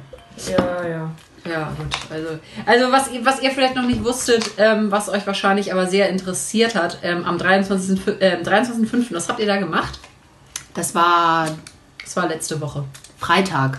Ja, 0.48 0.88
ja. 0.88 1.10
Ja, 1.44 1.72
gut. 1.76 1.88
Also, 2.08 2.28
also 2.64 2.92
was, 2.92 3.10
ihr- 3.10 3.24
was 3.26 3.42
ihr 3.42 3.50
vielleicht 3.50 3.74
noch 3.74 3.82
nicht 3.84 4.02
wusstet, 4.04 4.52
ähm, 4.58 4.90
was 4.90 5.08
euch 5.08 5.26
wahrscheinlich 5.26 5.72
aber 5.72 5.86
sehr 5.86 6.08
interessiert 6.08 6.74
hat, 6.76 6.98
ähm, 7.02 7.24
am 7.24 7.36
23.05., 7.36 8.20
äh, 8.20 8.38
23.05., 8.42 9.12
was 9.12 9.28
habt 9.28 9.40
ihr 9.40 9.46
da 9.46 9.56
gemacht? 9.58 9.98
Das 10.72 10.94
war 10.94 11.48
Das 12.02 12.16
war 12.16 12.26
letzte 12.28 12.60
Woche. 12.60 12.84
Freitag. 13.18 13.78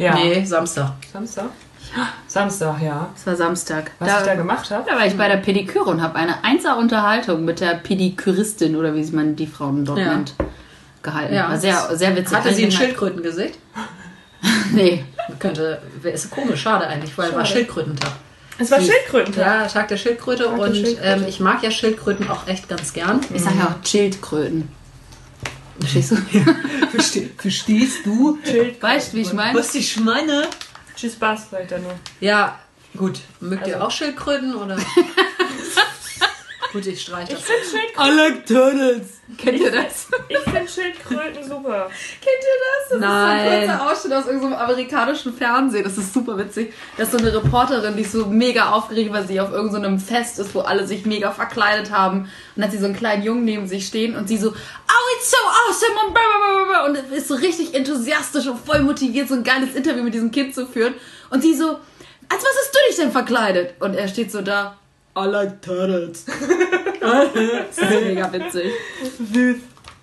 Ja. 0.00 0.14
Nee, 0.14 0.42
Samstag. 0.44 0.92
Samstag? 1.12 1.50
Samstag, 2.26 2.80
ja. 2.80 3.10
Das 3.14 3.26
war 3.26 3.36
Samstag. 3.36 3.90
Was 3.98 4.20
ich 4.20 4.26
da 4.26 4.34
gemacht 4.34 4.70
habe? 4.70 4.88
Da 4.88 4.96
war 4.96 5.06
ich 5.06 5.14
bei 5.16 5.28
der 5.28 5.36
Pediküre 5.36 5.84
und 5.84 6.00
habe 6.00 6.14
eine 6.16 6.42
Einser-Unterhaltung 6.42 7.44
mit 7.44 7.60
der 7.60 7.74
Pediküristin 7.74 8.76
oder 8.76 8.94
wie 8.94 9.04
man 9.10 9.36
die 9.36 9.46
Frauen 9.46 9.84
dort 9.84 9.98
Ja. 9.98 10.14
nennt, 10.14 10.34
gehalten. 11.02 11.34
Ja. 11.34 11.50
War 11.50 11.58
sehr, 11.58 11.96
sehr 11.96 12.16
witzig. 12.16 12.34
Hatte 12.34 12.54
sie 12.54 12.62
ein 12.62 12.68
ich 12.68 12.76
Schildkrötengesicht? 12.76 13.58
Nee. 14.72 15.04
Könnte, 15.38 15.82
ist 16.02 16.30
komisch, 16.30 16.62
schade 16.62 16.86
eigentlich, 16.86 17.16
weil 17.18 17.34
war 17.34 17.44
Schade. 17.44 17.58
Schildkrötentag. 17.58 18.12
Es 18.58 18.70
war 18.70 18.80
Schildkrötentag. 18.80 19.44
Ja, 19.44 19.66
Tag 19.66 19.88
der 19.88 19.96
Schildkröte 19.98 20.44
Tag 20.44 20.56
der 20.56 20.64
und 20.64 20.74
Schildkröte. 20.76 21.02
Ähm, 21.02 21.24
ich 21.28 21.40
mag 21.40 21.62
ja 21.62 21.70
Schildkröten 21.70 22.30
auch 22.30 22.46
echt 22.46 22.68
ganz 22.68 22.94
gern. 22.94 23.20
Ich 23.34 23.42
sag 23.42 23.54
ja 23.58 23.64
auch 23.66 23.86
Schildkröten. 23.86 24.68
Verstehst 25.80 26.10
du? 26.12 26.16
Verste 26.90 27.30
verstehst 27.38 27.98
du? 28.04 28.38
Weißt 28.80 29.12
du, 29.12 29.16
wie 29.16 29.22
ich 29.22 29.32
meine? 29.32 29.58
Was 29.58 29.74
ich 29.74 29.98
meine? 30.00 30.48
Tschüss, 30.96 31.14
Spaß, 31.14 31.46
dann 31.68 31.82
nur. 31.82 31.94
Ja, 32.20 32.58
gut. 32.96 33.20
Mögt 33.40 33.66
ihr 33.66 33.74
Also- 33.76 33.86
auch 33.86 33.90
Schildkröten 33.90 34.54
oder? 34.54 34.76
gut, 36.72 36.86
ich 36.86 37.02
streiche 37.02 37.32
das. 37.32 37.40
Ich 37.40 37.46
finde 37.46 37.64
Schildkröten, 37.64 38.16
like 38.16 38.46
Turtles. 38.46 39.20
Kennt 39.38 39.60
ihr 39.60 39.70
das? 39.70 40.08
ich 40.28 40.38
find 40.38 40.70
Schildkröten 40.70 41.48
super. 41.48 41.88
Kennt 42.20 42.42
ihr 42.42 42.58
das? 42.66 42.90
Das 42.90 43.00
Nein. 43.00 43.38
ist 43.38 43.44
so 43.44 43.50
ein 43.50 43.78
kurzer 43.78 43.92
Ausschnitt 43.92 44.12
aus 44.14 44.26
irgendeinem 44.26 44.54
amerikanischen 44.54 45.34
Fernsehen. 45.34 45.84
Das 45.84 45.98
ist 45.98 46.12
super 46.12 46.38
witzig. 46.38 46.72
Das 46.96 47.08
ist 47.08 47.12
so 47.12 47.18
eine 47.18 47.34
Reporterin, 47.34 47.96
die 47.96 48.02
ist 48.02 48.12
so 48.12 48.26
mega 48.26 48.70
aufgeregt, 48.70 49.12
weil 49.12 49.26
sie 49.26 49.40
auf 49.40 49.52
irgendeinem 49.52 49.98
Fest 49.98 50.38
ist, 50.38 50.54
wo 50.54 50.60
alle 50.60 50.86
sich 50.86 51.06
mega 51.06 51.30
verkleidet 51.30 51.90
haben. 51.90 52.20
Und 52.20 52.30
dann 52.56 52.64
hat 52.64 52.72
sie 52.72 52.78
so 52.78 52.86
einen 52.86 52.96
kleinen 52.96 53.22
Jungen 53.22 53.44
neben 53.44 53.66
sich 53.66 53.86
stehen 53.86 54.16
und 54.16 54.28
sie 54.28 54.38
so, 54.38 54.48
oh, 54.50 55.16
it's 55.16 55.30
so 55.30 55.36
awesome 55.36 56.00
und. 56.06 56.16
Und 56.80 57.12
ist 57.12 57.28
so 57.28 57.34
richtig 57.34 57.74
enthusiastisch 57.74 58.46
und 58.46 58.58
voll 58.58 58.80
motiviert, 58.80 59.28
so 59.28 59.34
ein 59.34 59.44
geiles 59.44 59.74
Interview 59.74 60.02
mit 60.02 60.14
diesem 60.14 60.30
Kind 60.30 60.54
zu 60.54 60.66
führen. 60.66 60.94
Und 61.28 61.42
sie 61.42 61.54
so, 61.54 61.78
als 62.28 62.42
was 62.42 62.56
hast 62.62 62.74
du 62.74 62.78
dich 62.88 62.96
denn 62.96 63.12
verkleidet? 63.12 63.74
Und 63.80 63.94
er 63.94 64.08
steht 64.08 64.32
so 64.32 64.40
da, 64.40 64.78
I 65.24 65.26
like 65.28 65.60
turtles. 65.62 66.24
das 67.00 67.78
ist 67.78 67.90
mega 68.04 68.32
witzig. 68.32 68.72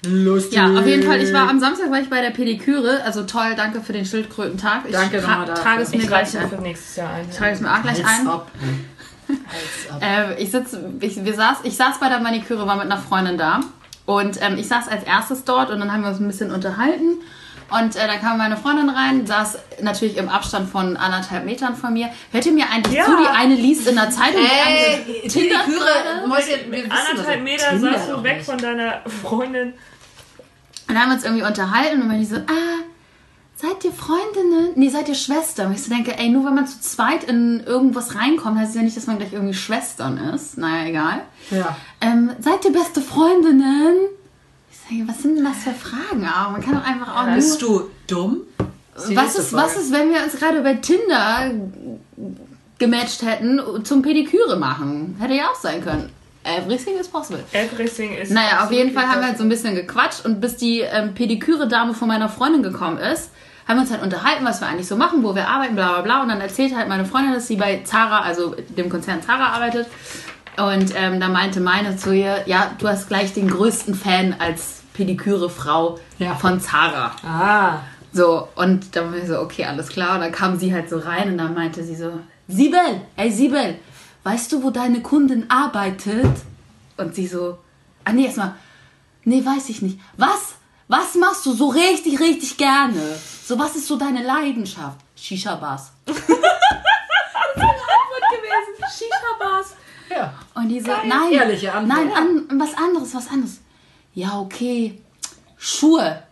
Lustig. 0.05 0.53
Ja, 0.53 0.67
auf 0.77 0.85
jeden 0.85 1.03
Fall. 1.03 1.21
Ich 1.21 1.33
war 1.33 1.49
am 1.49 1.59
Samstag 1.59 1.89
war 1.91 1.99
ich 1.99 2.09
bei 2.09 2.21
der 2.21 2.29
Pediküre. 2.29 3.03
Also 3.03 3.23
toll, 3.23 3.53
danke 3.55 3.81
für 3.81 3.93
den 3.93 4.05
Schildkrötentag. 4.05 4.83
Ich 4.85 4.91
Danke 4.93 5.21
tra 5.21 5.43
trage 5.45 5.81
es 5.81 5.91
mir 5.91 5.97
Ich 6.01 6.07
gleich 6.07 6.37
ein. 6.37 6.49
für 6.49 6.55
nächstes 6.61 6.95
Jahr 6.95 7.13
ein. 7.13 7.31
Trage 7.31 7.53
es 7.53 7.61
mir 7.61 7.73
auch 7.73 7.81
gleich 7.81 8.05
ein. 8.05 8.27
ab. 8.27 8.51
Hals 9.27 9.91
ab. 9.91 10.01
Äh, 10.01 10.41
ich 10.41 10.51
sitz, 10.51 10.77
ich, 11.01 11.23
wir 11.25 11.33
saß, 11.33 11.57
ich 11.63 11.75
saß 11.75 11.99
bei 11.99 12.09
der 12.09 12.19
Maniküre, 12.19 12.65
war 12.67 12.75
mit 12.75 12.85
einer 12.85 12.97
Freundin 12.97 13.37
da. 13.37 13.59
Und 14.05 14.39
ähm, 14.41 14.57
ich 14.57 14.67
saß 14.67 14.87
als 14.87 15.03
erstes 15.03 15.43
dort 15.43 15.69
und 15.69 15.79
dann 15.79 15.91
haben 15.91 16.01
wir 16.03 16.09
uns 16.09 16.19
ein 16.19 16.27
bisschen 16.27 16.51
unterhalten. 16.51 17.17
Und 17.69 17.95
äh, 17.97 18.07
dann 18.07 18.21
kam 18.21 18.37
meine 18.37 18.55
Freundin 18.55 18.89
rein, 18.89 19.27
saß 19.27 19.57
natürlich 19.81 20.15
im 20.17 20.29
Abstand 20.29 20.69
von 20.69 20.95
anderthalb 20.95 21.43
Metern 21.45 21.75
von 21.75 21.91
mir. 21.93 22.09
Hört 22.31 22.45
ihr 22.45 22.53
mir 22.53 22.69
eigentlich 22.69 22.95
Ja. 22.95 23.05
zu? 23.05 23.11
Die 23.17 23.27
eine 23.27 23.55
liest 23.55 23.87
in 23.87 23.95
der 23.95 24.09
Zeitung. 24.09 24.41
die 25.25 25.53
andere 25.53 26.31
wissen 26.31 26.89
das. 26.89 27.09
Anderthalb 27.11 27.43
Meter 27.43 27.69
Tinder 27.71 27.91
doch 27.91 28.17
du 28.17 28.23
weg 28.23 28.37
nicht. 28.37 28.45
von 28.45 28.57
deiner 28.57 29.01
Freundin. 29.23 29.73
Und 30.87 30.95
dann 30.95 30.99
haben 31.01 31.09
wir 31.09 31.15
uns 31.15 31.25
irgendwie 31.25 31.43
unterhalten 31.45 32.01
und 32.01 32.07
dann 32.09 32.21
ich 32.21 32.29
so, 32.29 32.37
ah, 32.37 32.83
seid 33.57 33.83
ihr 33.83 33.91
Freundinnen? 33.91 34.69
Nee, 34.75 34.87
seid 34.87 35.09
ihr 35.09 35.15
Schwestern? 35.15 35.67
Und 35.67 35.73
ich 35.73 35.83
so 35.83 35.93
denke, 35.93 36.17
ey, 36.17 36.29
nur 36.29 36.45
wenn 36.45 36.55
man 36.55 36.67
zu 36.67 36.79
zweit 36.79 37.25
in 37.25 37.61
irgendwas 37.65 38.15
reinkommt, 38.15 38.57
heißt 38.57 38.69
es 38.69 38.75
ja 38.77 38.81
nicht, 38.83 38.95
dass 38.95 39.07
man 39.07 39.17
gleich 39.17 39.33
irgendwie 39.33 39.53
Schwestern 39.53 40.17
ist. 40.17 40.57
Naja, 40.57 40.85
egal. 40.87 41.21
Ja. 41.51 41.75
Ähm, 41.99 42.31
seid 42.39 42.63
ihr 42.63 42.71
beste 42.71 43.01
Freundinnen? 43.01 43.97
Was 45.05 45.21
sind 45.21 45.37
denn 45.37 45.45
das 45.45 45.57
für 45.57 45.73
Fragen? 45.73 46.25
Aber 46.25 46.51
man 46.51 46.61
kann 46.61 46.75
doch 46.75 46.85
einfach 46.85 47.15
auch 47.15 47.25
nur... 47.25 47.35
Bist 47.35 47.61
du 47.61 47.89
dumm? 48.07 48.41
Was 49.13 49.37
ist, 49.37 49.53
was 49.53 49.77
ist, 49.77 49.91
wenn 49.91 50.11
wir 50.11 50.23
uns 50.23 50.35
gerade 50.37 50.61
bei 50.61 50.73
Tinder 50.75 51.51
gematcht 52.79 53.21
hätten 53.21 53.59
zum 53.83 54.01
Pediküre 54.01 54.57
machen? 54.57 55.17
Hätte 55.19 55.35
ja 55.35 55.49
auch 55.51 55.55
sein 55.55 55.83
können. 55.83 56.09
Everything 56.43 56.97
is 56.97 57.07
possible. 57.07 57.43
Everything 57.51 58.15
ist. 58.17 58.31
Naja, 58.31 58.63
auf 58.63 58.71
jeden 58.71 58.93
Fall 58.93 59.07
haben 59.07 59.19
wir 59.19 59.27
halt 59.27 59.37
so 59.37 59.43
ein 59.43 59.49
bisschen 59.49 59.75
gequatscht 59.75 60.25
und 60.25 60.39
bis 60.39 60.55
die 60.55 60.79
ähm, 60.79 61.13
Pediküre-Dame 61.13 61.93
von 61.93 62.07
meiner 62.07 62.29
Freundin 62.29 62.63
gekommen 62.63 62.97
ist, 62.97 63.31
haben 63.67 63.77
wir 63.77 63.81
uns 63.81 63.91
halt 63.91 64.01
unterhalten, 64.01 64.45
was 64.45 64.61
wir 64.61 64.67
eigentlich 64.67 64.87
so 64.87 64.95
machen, 64.95 65.23
wo 65.23 65.35
wir 65.35 65.49
arbeiten, 65.49 65.75
bla 65.75 65.89
bla 65.89 66.01
bla. 66.01 66.21
Und 66.21 66.29
dann 66.29 66.39
erzählt 66.39 66.73
halt 66.75 66.87
meine 66.87 67.03
Freundin, 67.03 67.33
dass 67.33 67.47
sie 67.47 67.57
bei 67.57 67.81
Zara, 67.83 68.21
also 68.21 68.55
dem 68.69 68.89
Konzern 68.89 69.21
Zara 69.21 69.49
arbeitet. 69.49 69.87
Und 70.55 70.93
ähm, 70.95 71.19
da 71.19 71.27
meinte 71.27 71.59
meine 71.59 71.97
zu 71.97 72.15
ihr, 72.15 72.43
ja, 72.45 72.71
du 72.79 72.87
hast 72.87 73.09
gleich 73.09 73.33
den 73.33 73.49
größten 73.49 73.93
Fan 73.93 74.35
als 74.39 74.76
Pediküre-Frau 74.97 75.99
Ja. 76.17 76.35
von 76.35 76.59
Zara. 76.59 77.11
Ah. 77.23 77.79
So, 78.11 78.47
und 78.55 78.95
dann 78.95 79.11
war 79.11 79.19
ich 79.19 79.27
so, 79.27 79.39
okay, 79.39 79.65
alles 79.65 79.89
klar. 79.89 80.15
Und 80.15 80.21
dann 80.21 80.31
kam 80.31 80.57
sie 80.57 80.73
halt 80.73 80.89
so 80.89 80.97
rein 80.97 81.29
und 81.31 81.37
dann 81.37 81.53
meinte 81.53 81.83
sie 81.83 81.95
so, 81.95 82.19
Sibel, 82.47 83.01
ey 83.15 83.31
Sibel, 83.31 83.77
weißt 84.23 84.51
du, 84.51 84.63
wo 84.63 84.71
deine 84.71 85.01
Kundin 85.01 85.49
arbeitet? 85.49 86.25
Und 86.97 87.13
sie 87.13 87.27
so, 87.27 87.59
ah 88.05 88.11
nee, 88.13 88.25
erstmal, 88.25 88.55
nee, 89.23 89.45
weiß 89.45 89.69
ich 89.69 89.81
nicht. 89.83 89.99
Was? 90.17 90.55
Was 90.87 91.15
machst 91.15 91.45
du 91.45 91.53
so 91.53 91.67
richtig, 91.67 92.19
richtig 92.19 92.57
gerne? 92.57 93.01
So, 93.45 93.59
was 93.59 93.75
ist 93.75 93.87
so 93.87 93.97
deine 93.97 94.23
Leidenschaft? 94.23 94.97
Shisha-Bars. 95.15 95.91
gewesen. 97.57 98.83
Shisha-Bars. 98.97 99.75
Ja. 100.09 100.33
Und 100.55 100.69
die 100.69 100.79
so, 100.79 100.91
nein, 101.05 101.31
Ehrliche 101.33 101.71
Antwort. 101.73 101.97
nein, 102.05 102.11
an, 102.49 102.59
was 102.59 102.73
anderes, 102.75 103.13
was 103.13 103.27
anderes. 103.29 103.59
Ja, 104.17 104.39
okay, 104.39 104.97
Schuhe. 105.59 106.23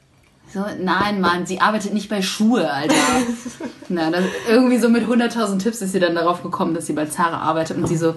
So, 0.52 0.66
nein, 0.82 1.22
Mann, 1.22 1.46
sie 1.46 1.62
arbeitet 1.62 1.94
nicht 1.94 2.10
bei 2.10 2.20
Schuhe, 2.24 2.68
Alter. 2.68 2.96
Na, 3.90 4.10
dann 4.10 4.26
irgendwie 4.50 4.80
so 4.80 4.90
mit 4.90 5.06
100.000 5.06 5.60
Tipps 5.60 5.84
ist 5.84 5.92
sie 5.92 6.00
dann 6.00 6.16
darauf 6.16 6.42
gekommen, 6.42 6.74
dass 6.74 6.88
sie 6.88 6.94
bei 6.94 7.06
Zara 7.06 7.38
arbeitet 7.38 7.78
und 7.78 7.88
sie 7.88 7.96
so, 7.96 8.16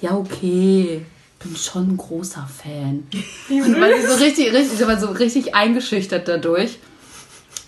ja, 0.00 0.14
okay, 0.14 1.04
bin 1.42 1.56
schon 1.56 1.88
ein 1.88 1.96
großer 1.96 2.48
Fan. 2.62 3.02
Und 3.50 3.80
weil 3.80 4.00
sie 4.00 4.06
so 4.06 4.14
richtig, 4.14 4.52
richtig, 4.52 4.86
war 4.86 5.00
so 5.00 5.08
richtig 5.08 5.56
eingeschüchtert 5.56 6.28
dadurch. 6.28 6.78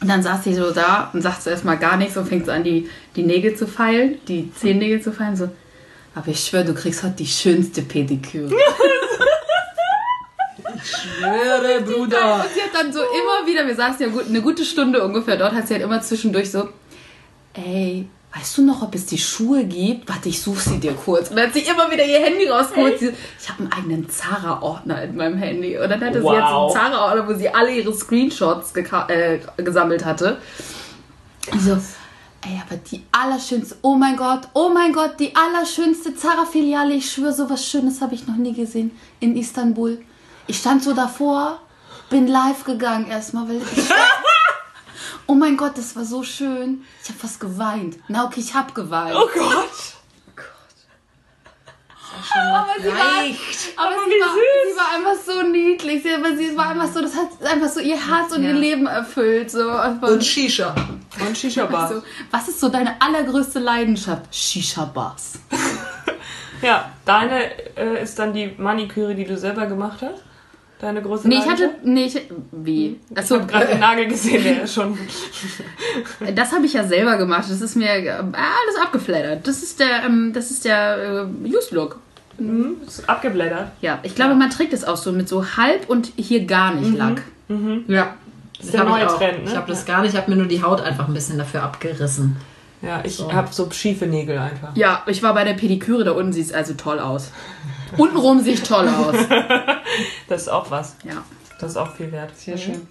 Und 0.00 0.06
dann 0.06 0.22
saß 0.22 0.44
sie 0.44 0.54
so 0.54 0.70
da 0.70 1.10
und 1.12 1.22
sagt 1.22 1.44
erstmal 1.44 1.78
gar 1.78 1.96
nichts 1.96 2.16
und 2.16 2.28
fängt 2.28 2.46
so 2.46 2.52
an, 2.52 2.62
die, 2.62 2.88
die 3.16 3.24
Nägel 3.24 3.56
zu 3.56 3.66
feilen, 3.66 4.18
die 4.28 4.52
Zehennägel 4.54 5.02
zu 5.02 5.10
feilen. 5.10 5.34
So, 5.34 5.48
aber 6.14 6.28
ich 6.28 6.38
schwöre, 6.38 6.66
du 6.66 6.74
kriegst 6.74 7.02
heute 7.02 7.16
die 7.16 7.26
schönste 7.26 7.82
Pediküre. 7.82 8.54
Schwöre, 10.84 11.80
Bruder. 11.82 12.36
Und 12.36 12.54
sie 12.54 12.62
hat 12.62 12.74
dann 12.74 12.92
so 12.92 13.00
immer 13.00 13.46
wieder, 13.46 13.66
wir 13.66 13.74
saßen 13.74 14.00
ja 14.06 14.08
gut, 14.12 14.26
eine 14.28 14.42
gute 14.42 14.64
Stunde 14.64 15.02
ungefähr 15.04 15.36
dort, 15.36 15.52
hat 15.52 15.68
sie 15.68 15.74
halt 15.74 15.82
immer 15.82 16.00
zwischendurch 16.00 16.50
so, 16.50 16.68
ey, 17.54 18.08
weißt 18.34 18.58
du 18.58 18.62
noch, 18.64 18.82
ob 18.82 18.94
es 18.94 19.06
die 19.06 19.18
Schuhe 19.18 19.64
gibt? 19.64 20.08
Warte, 20.08 20.28
ich 20.28 20.40
suche 20.40 20.60
sie 20.60 20.78
dir 20.78 20.92
kurz. 20.92 21.30
Und 21.30 21.36
dann 21.36 21.46
hat 21.48 21.54
sie 21.54 21.60
immer 21.60 21.90
wieder 21.90 22.04
ihr 22.04 22.20
Handy 22.20 22.46
rausgeholt. 22.48 22.98
Sie 23.00 23.12
ich 23.40 23.48
habe 23.48 23.64
einen 23.64 23.72
eigenen 23.72 24.08
Zara-Ordner 24.08 25.02
in 25.02 25.16
meinem 25.16 25.36
Handy. 25.36 25.76
Und 25.76 25.90
dann 25.90 26.00
hatte 26.00 26.20
sie 26.22 26.28
jetzt 26.28 26.42
Wow. 26.44 26.74
einen 26.76 26.80
Zara-Ordner, 26.92 27.28
wo 27.28 27.34
sie 27.34 27.48
alle 27.48 27.72
ihre 27.72 27.92
Screenshots 27.92 28.72
äh, 28.76 29.40
gesammelt 29.56 30.04
hatte. 30.04 30.38
Und 31.50 31.60
so, 31.60 31.72
ey, 31.72 32.60
aber 32.64 32.76
die 32.90 33.02
allerschönste, 33.10 33.76
oh 33.82 33.96
mein 33.96 34.16
Gott, 34.16 34.42
oh 34.54 34.68
mein 34.72 34.92
Gott, 34.92 35.18
die 35.18 35.34
allerschönste 35.34 36.14
Zara-Filiale. 36.14 36.94
Ich 36.94 37.10
schwöre, 37.10 37.32
so 37.32 37.50
was 37.50 37.66
Schönes 37.66 38.00
habe 38.00 38.14
ich 38.14 38.28
noch 38.28 38.36
nie 38.36 38.52
gesehen 38.54 38.92
in 39.18 39.36
Istanbul. 39.36 39.98
Ich 40.50 40.58
stand 40.58 40.82
so 40.82 40.92
davor, 40.94 41.60
bin 42.08 42.26
live 42.26 42.64
gegangen 42.64 43.06
erstmal, 43.08 43.48
weil 43.48 43.58
ich. 43.62 43.88
oh 45.28 45.34
mein 45.34 45.56
Gott, 45.56 45.78
das 45.78 45.94
war 45.94 46.04
so 46.04 46.24
schön. 46.24 46.84
Ich 47.04 47.08
habe 47.08 47.20
fast 47.20 47.38
geweint. 47.38 47.98
Na, 48.08 48.24
okay, 48.24 48.40
ich 48.40 48.52
habe 48.52 48.72
geweint. 48.72 49.14
Oh 49.14 49.28
Gott. 49.32 49.68
aber 52.34 52.66
sie 52.82 52.88
war, 52.88 52.96
aber 52.96 53.94
Aber 53.94 54.04
sie, 54.04 54.10
wie 54.10 54.20
war, 54.20 54.34
süß. 54.34 54.72
sie 54.72 54.76
war 54.76 54.90
einfach 54.96 55.24
so 55.24 55.42
niedlich. 55.42 56.02
Sie, 56.02 56.12
aber 56.12 56.36
sie 56.36 56.56
war 56.56 56.70
einfach 56.70 56.92
so, 56.92 57.00
das 57.00 57.14
hat 57.14 57.28
einfach 57.48 57.68
so 57.68 57.78
ihr 57.78 57.94
Herz 58.08 58.32
und 58.32 58.42
Ja. 58.42 58.48
ihr 58.50 58.56
Leben 58.56 58.86
erfüllt. 58.88 59.52
So. 59.52 59.70
Einfach 59.70 60.08
Und 60.08 60.24
Shisha. 60.24 60.74
Und 61.24 61.38
Shisha-Bar. 61.38 61.88
so. 61.94 62.02
Was 62.32 62.48
ist 62.48 62.58
so 62.58 62.68
deine 62.68 63.00
allergrößte 63.00 63.60
Leidenschaft? 63.60 64.34
Shisha-Bars. 64.34 65.38
Ja, 66.62 66.92
deine 67.06 67.44
äh, 67.78 68.02
ist 68.02 68.18
dann 68.18 68.34
die 68.34 68.54
Maniküre, 68.58 69.14
die 69.14 69.24
du 69.24 69.38
selber 69.38 69.64
gemacht 69.64 70.00
hast? 70.02 70.22
Deine 70.80 71.02
große 71.02 71.28
Nee, 71.28 71.36
ich 71.36 71.48
hatte. 71.48 71.70
Nee, 71.84 72.04
ich, 72.06 72.20
wie? 72.52 72.98
Ich 73.10 73.18
Achso, 73.18 73.36
habe 73.36 73.46
gerade 73.46 73.66
den 73.66 73.80
Nagel 73.80 74.06
gesehen, 74.06 74.42
der 74.42 74.62
ist 74.62 74.74
schon. 74.76 74.96
das 76.34 76.52
habe 76.52 76.64
ich 76.64 76.72
ja 76.72 76.84
selber 76.84 77.16
gemacht. 77.16 77.44
Das 77.50 77.60
ist 77.60 77.76
mir 77.76 77.88
äh, 77.88 78.10
alles 78.10 78.76
abgeflattert. 78.82 79.46
Das 79.46 79.62
ist 79.62 79.78
der, 79.78 80.04
ähm, 80.06 80.32
das 80.32 80.50
ist 80.50 80.64
der 80.64 81.26
äh, 81.44 81.48
Used 81.48 81.72
Look. 81.72 81.98
Ist 82.86 83.06
abgeblättert. 83.08 83.72
Ja, 83.82 83.98
ich 84.02 84.14
glaube, 84.14 84.34
man 84.34 84.48
trägt 84.48 84.72
es 84.72 84.84
auch 84.84 84.96
so 84.96 85.12
mit 85.12 85.28
so 85.28 85.44
halb 85.58 85.90
und 85.90 86.12
hier 86.16 86.46
gar 86.46 86.72
nicht 86.74 86.96
Lack. 86.96 87.20
Ja. 87.86 88.14
ist 88.58 88.72
der 88.72 88.80
hab 88.80 88.86
ich 88.88 88.94
neue. 88.94 89.06
Trend, 89.18 89.44
ne? 89.44 89.50
Ich 89.50 89.56
habe 89.56 89.68
das 89.70 89.84
gar 89.84 90.00
nicht, 90.00 90.14
ich 90.14 90.18
habe 90.18 90.30
mir 90.30 90.38
nur 90.38 90.46
die 90.46 90.62
Haut 90.62 90.80
einfach 90.80 91.06
ein 91.08 91.12
bisschen 91.12 91.36
dafür 91.36 91.62
abgerissen. 91.62 92.36
Ja, 92.82 93.02
ich 93.04 93.16
So. 93.16 93.32
habe 93.32 93.52
so 93.52 93.70
schiefe 93.70 94.06
Nägel 94.06 94.38
einfach. 94.38 94.74
Ja, 94.74 95.02
ich 95.06 95.22
war 95.22 95.34
bei 95.34 95.44
der 95.44 95.54
Pediküre, 95.54 96.04
da 96.04 96.12
unten 96.12 96.32
sieht 96.32 96.46
es 96.46 96.52
also 96.52 96.74
toll 96.74 96.98
aus. 96.98 97.30
Untenrum 97.96 98.40
sieht 98.40 98.66
toll 98.66 98.88
aus. 98.88 99.16
Das 100.28 100.42
ist 100.42 100.48
auch 100.48 100.70
was. 100.70 100.96
Ja, 101.04 101.24
Das 101.58 101.72
ist 101.72 101.76
auch 101.76 101.92
viel 101.94 102.12
wert. 102.12 102.36
sehr 102.36 102.56
schön. 102.56 102.86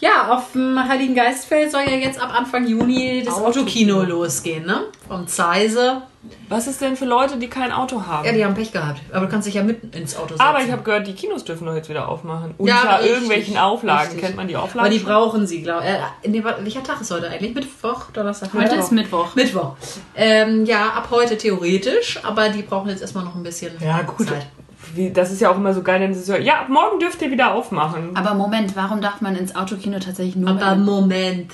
Ja, 0.00 0.28
auf 0.34 0.52
dem 0.52 0.78
Heiligen 0.88 1.14
Geistfeld 1.14 1.70
soll 1.70 1.82
ja 1.82 1.96
jetzt 1.96 2.18
ab 2.20 2.32
Anfang 2.34 2.66
Juni 2.66 3.22
das 3.24 3.34
Autokino. 3.34 3.98
Autokino 3.98 4.02
losgehen, 4.02 4.64
ne? 4.64 4.84
Vom 5.06 5.26
Zeise. 5.26 6.02
Was 6.48 6.66
ist 6.66 6.80
denn 6.80 6.96
für 6.96 7.04
Leute, 7.06 7.38
die 7.38 7.48
kein 7.48 7.70
Auto 7.72 8.06
haben? 8.06 8.24
Ja, 8.26 8.32
die 8.32 8.44
haben 8.44 8.54
Pech 8.54 8.72
gehabt. 8.72 9.00
Aber 9.12 9.26
du 9.26 9.30
kannst 9.32 9.46
dich 9.46 9.54
ja 9.54 9.62
mit 9.62 9.94
ins 9.94 10.16
Auto 10.16 10.28
setzen. 10.30 10.40
Aber 10.40 10.60
ich 10.62 10.70
habe 10.70 10.82
gehört, 10.82 11.06
die 11.06 11.14
Kinos 11.14 11.44
dürfen 11.44 11.66
doch 11.66 11.74
jetzt 11.74 11.88
wieder 11.88 12.08
aufmachen. 12.08 12.54
Ja, 12.58 12.80
Unter 12.82 12.94
richtig, 12.98 13.10
irgendwelchen 13.12 13.56
Auflagen. 13.58 14.02
richtig. 14.04 14.20
Kennt 14.22 14.36
man 14.36 14.48
die 14.48 14.56
Auflagen? 14.56 14.86
Aber 14.86 14.90
die 14.98 15.02
brauchen 15.04 15.46
sie, 15.46 15.62
glaube 15.62 15.84
ich. 16.24 16.30
Äh, 16.34 16.44
welcher 16.62 16.82
Tag 16.82 17.00
ist 17.00 17.10
heute 17.10 17.28
eigentlich? 17.30 17.54
Mittwoch, 17.54 18.10
Donnerstag, 18.12 18.50
Heute 18.52 18.62
Freitag? 18.68 18.78
ist 18.80 18.92
Mittwoch. 18.92 19.34
Mittwoch. 19.34 19.72
Ähm, 20.14 20.64
ja, 20.66 20.90
ab 20.90 21.08
heute 21.10 21.36
theoretisch, 21.38 22.18
aber 22.22 22.48
die 22.50 22.62
brauchen 22.62 22.88
jetzt 22.90 23.00
erstmal 23.02 23.24
noch 23.24 23.34
ein 23.34 23.42
bisschen 23.42 23.72
Ja, 23.80 24.02
gut. 24.02 24.28
Zeit. 24.28 24.46
Wie, 24.94 25.10
das 25.10 25.30
ist 25.30 25.40
ja 25.40 25.50
auch 25.50 25.56
immer 25.56 25.72
so 25.74 25.82
geil, 25.82 26.00
denn 26.00 26.10
es 26.12 26.18
ist 26.18 26.26
so, 26.26 26.34
ja, 26.34 26.64
morgen 26.68 26.98
dürft 27.00 27.20
ihr 27.22 27.30
wieder 27.30 27.54
aufmachen. 27.54 28.16
Aber 28.16 28.34
Moment, 28.34 28.74
warum 28.76 29.00
darf 29.00 29.20
man 29.20 29.36
ins 29.36 29.54
Autokino 29.54 29.98
tatsächlich 29.98 30.36
nur... 30.36 30.50
Aber 30.50 30.74
Moment. 30.76 31.52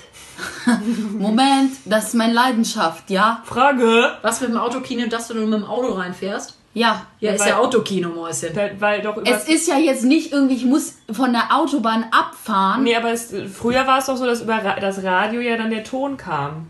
Moment, 1.19 1.73
das 1.85 2.09
ist 2.09 2.15
meine 2.15 2.33
Leidenschaft, 2.35 3.11
ja? 3.11 3.43
Frage. 3.45 4.13
Was 4.23 4.41
mit 4.41 4.51
dem 4.51 4.59
Autokino, 4.59 5.07
dass 5.09 5.29
du 5.29 5.35
nur 5.35 5.47
mit 5.47 5.61
dem 5.61 5.65
Auto 5.67 5.93
reinfährst? 5.95 6.57
Ja. 6.75 7.07
Ja, 7.21 7.31
Ja, 7.31 7.33
ist 7.33 7.41
weil- 7.41 7.49
ja 7.49 7.59
Autokino, 7.59 8.11
Mäuschen. 8.11 8.51
Da, 8.55 8.69
weil 8.79 9.01
doch 9.01 9.17
Es 9.25 9.49
ist 9.49 9.67
ja 9.67 9.79
jetzt 9.79 10.05
nicht 10.05 10.33
irgendwie, 10.33 10.57
ich 10.57 10.67
muss 10.67 10.97
von 11.11 11.33
der 11.33 11.57
Autobahn 11.57 12.05
abfahren. 12.11 12.83
Nee, 12.83 12.95
aber 12.97 13.13
es, 13.13 13.33
früher 13.55 13.87
war 13.87 13.99
es 13.99 14.07
doch 14.07 14.17
so, 14.17 14.27
dass 14.27 14.43
über 14.43 14.63
Ra 14.63 14.79
das 14.79 15.03
Radio 15.03 15.41
ja 15.41 15.57
dann 15.57 15.71
der 15.71 15.85
Ton 15.85 16.19
kam. 16.19 16.69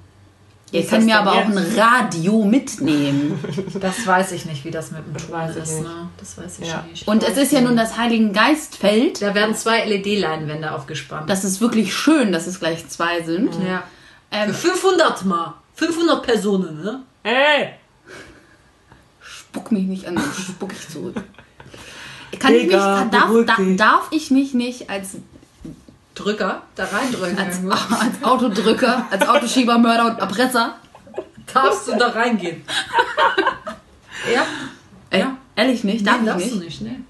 Ihr 0.73 0.85
könnt 0.85 1.04
mir 1.06 1.18
aber 1.18 1.32
auch 1.32 1.44
ein 1.44 1.58
Radio 1.76 2.44
mitnehmen. 2.44 3.38
Das 3.80 4.06
weiß 4.06 4.32
ich 4.32 4.46
nicht, 4.46 4.64
wie 4.64 4.70
das 4.70 4.90
mit 4.90 5.02
dem 5.06 5.16
Ton 5.16 5.49
ist. 5.50 5.56
nicht. 5.56 5.82
Ne? 5.82 6.08
Das 6.18 6.37
weiß 6.38 6.58
ich 6.61 6.68
Ja. 6.68 6.85
nicht. 6.90 7.06
Und 7.06 7.23
es 7.23 7.37
ist 7.38 7.52
ja 7.52 7.61
nun 7.61 7.76
das 7.76 7.96
Heiligen 7.96 8.32
Geistfeld. 8.32 9.23
Da 9.23 9.35
werden 9.35 9.54
zwei 9.54 9.85
LED-Leinwände 9.85 10.73
aufgespannt. 10.73 11.30
Das 11.30 11.44
ist 11.44 11.61
wirklich 11.61 11.94
schön, 11.94 12.32
dass 12.32 12.46
es 12.46 12.58
gleich 12.58 12.88
zwei 12.88 13.23
sind. 13.23 13.54
ja. 13.66 13.85
Ähm, 14.32 14.52
Für 14.52 14.70
500 14.70 15.25
mal. 15.25 15.54
500 15.75 16.23
Personen, 16.23 16.82
ne? 16.82 17.00
Hey! 17.23 17.75
spuck 19.20 19.70
mich 19.73 19.85
nicht 19.85 20.06
an, 20.06 20.16
dann 20.16 20.25
spuck 20.32 20.73
ich 20.73 20.88
zurück. 20.88 21.16
Kann 22.38 22.52
ich 22.54 22.62
mich, 22.64 22.73
Digga, 22.73 23.04
darf, 23.11 23.30
darf 23.76 24.08
ich 24.11 24.30
mich 24.30 24.52
nicht 24.52 24.90
als, 24.90 25.16
Drücker 26.16 26.62
da 26.75 26.85
reindrücken. 26.85 27.38
als, 27.38 27.58
als 27.70 28.23
Autodrücker, 28.25 29.06
als 29.11 29.28
Autoschieber, 29.28 29.78
Mörder 29.78 30.06
und 30.06 30.18
Erpresser? 30.18 30.75
Darfst 31.52 31.87
du 31.87 31.96
da 31.96 32.08
reingehen? 32.08 32.64
ja? 34.35 34.42
Ey, 35.11 35.20
Ja. 35.20 35.37
ehrlich 35.54 35.85
nicht, 35.85 36.04
darf 36.06 36.16
Nee, 36.16 36.23
ich 36.23 36.26
darfst 36.26 36.46
nicht. 36.46 36.54
du 36.54 36.64
nicht, 36.64 36.80
ne? 36.82 37.00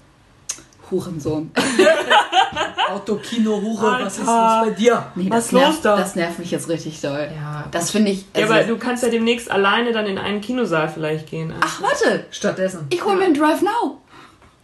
Hurensohn. 0.91 1.51
Autokino, 2.89 3.61
Hure, 3.61 3.99
was 4.05 4.17
ist 4.19 4.27
Alter. 4.27 4.59
los 4.65 4.69
bei 4.69 4.81
dir? 4.81 5.05
Nee, 5.15 5.29
Was 5.29 5.45
das 5.45 5.51
nervt, 5.51 5.67
los 5.73 5.81
da? 5.81 5.97
Das 5.97 6.15
nervt 6.15 6.39
mich 6.39 6.51
jetzt 6.51 6.69
richtig 6.69 7.01
doll. 7.01 7.29
Ja. 7.35 7.65
Das 7.71 7.91
finde 7.91 8.11
ich. 8.11 8.25
Ja, 8.33 8.43
Also, 8.43 8.53
aber 8.53 8.63
du 8.63 8.77
kannst 8.77 9.03
ja 9.03 9.09
demnächst 9.09 9.51
alleine 9.51 9.91
dann 9.91 10.05
in 10.05 10.17
einen 10.17 10.39
Kinosaal 10.41 10.87
vielleicht 10.87 11.29
gehen. 11.29 11.53
ach, 11.59 11.81
warte, 11.81 12.25
Stattdessen. 12.31 12.87
ich 12.89 13.03
hole 13.03 13.17
mir 13.17 13.25
einen 13.25 13.33
Drive 13.33 13.61
Now. 13.61 14.01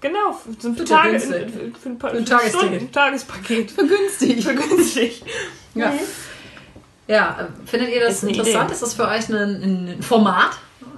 Genau, 0.03 0.33
für, 0.33 0.73
Für 0.73 0.83
Tage, 0.83 1.19
für, 1.19 1.47
für 1.81 1.89
ein, 1.89 1.97
paar, 1.97 2.11
Für 2.11 2.17
ein. 2.17 2.49
Stunden- 2.49 2.91
Tagespaket. 2.91 3.71
Für 3.71 3.87
günstig. 3.87 4.43
Für 4.43 4.53
günstig. 4.67 5.23
Ja. 5.75 5.91
Ja, 7.07 7.37
äh, 7.39 7.67
findet 7.67 7.89
ihr 7.95 8.01
das 8.01 8.17
Ist 8.17 8.23
interessant? 8.23 8.65
Idee. 8.65 8.73
Ist 8.73 8.83
das 8.83 8.93
für 8.93 9.07
euch 9.07 9.27
ein, 9.29 9.95
ein 9.95 10.03
Format? 10.03 10.51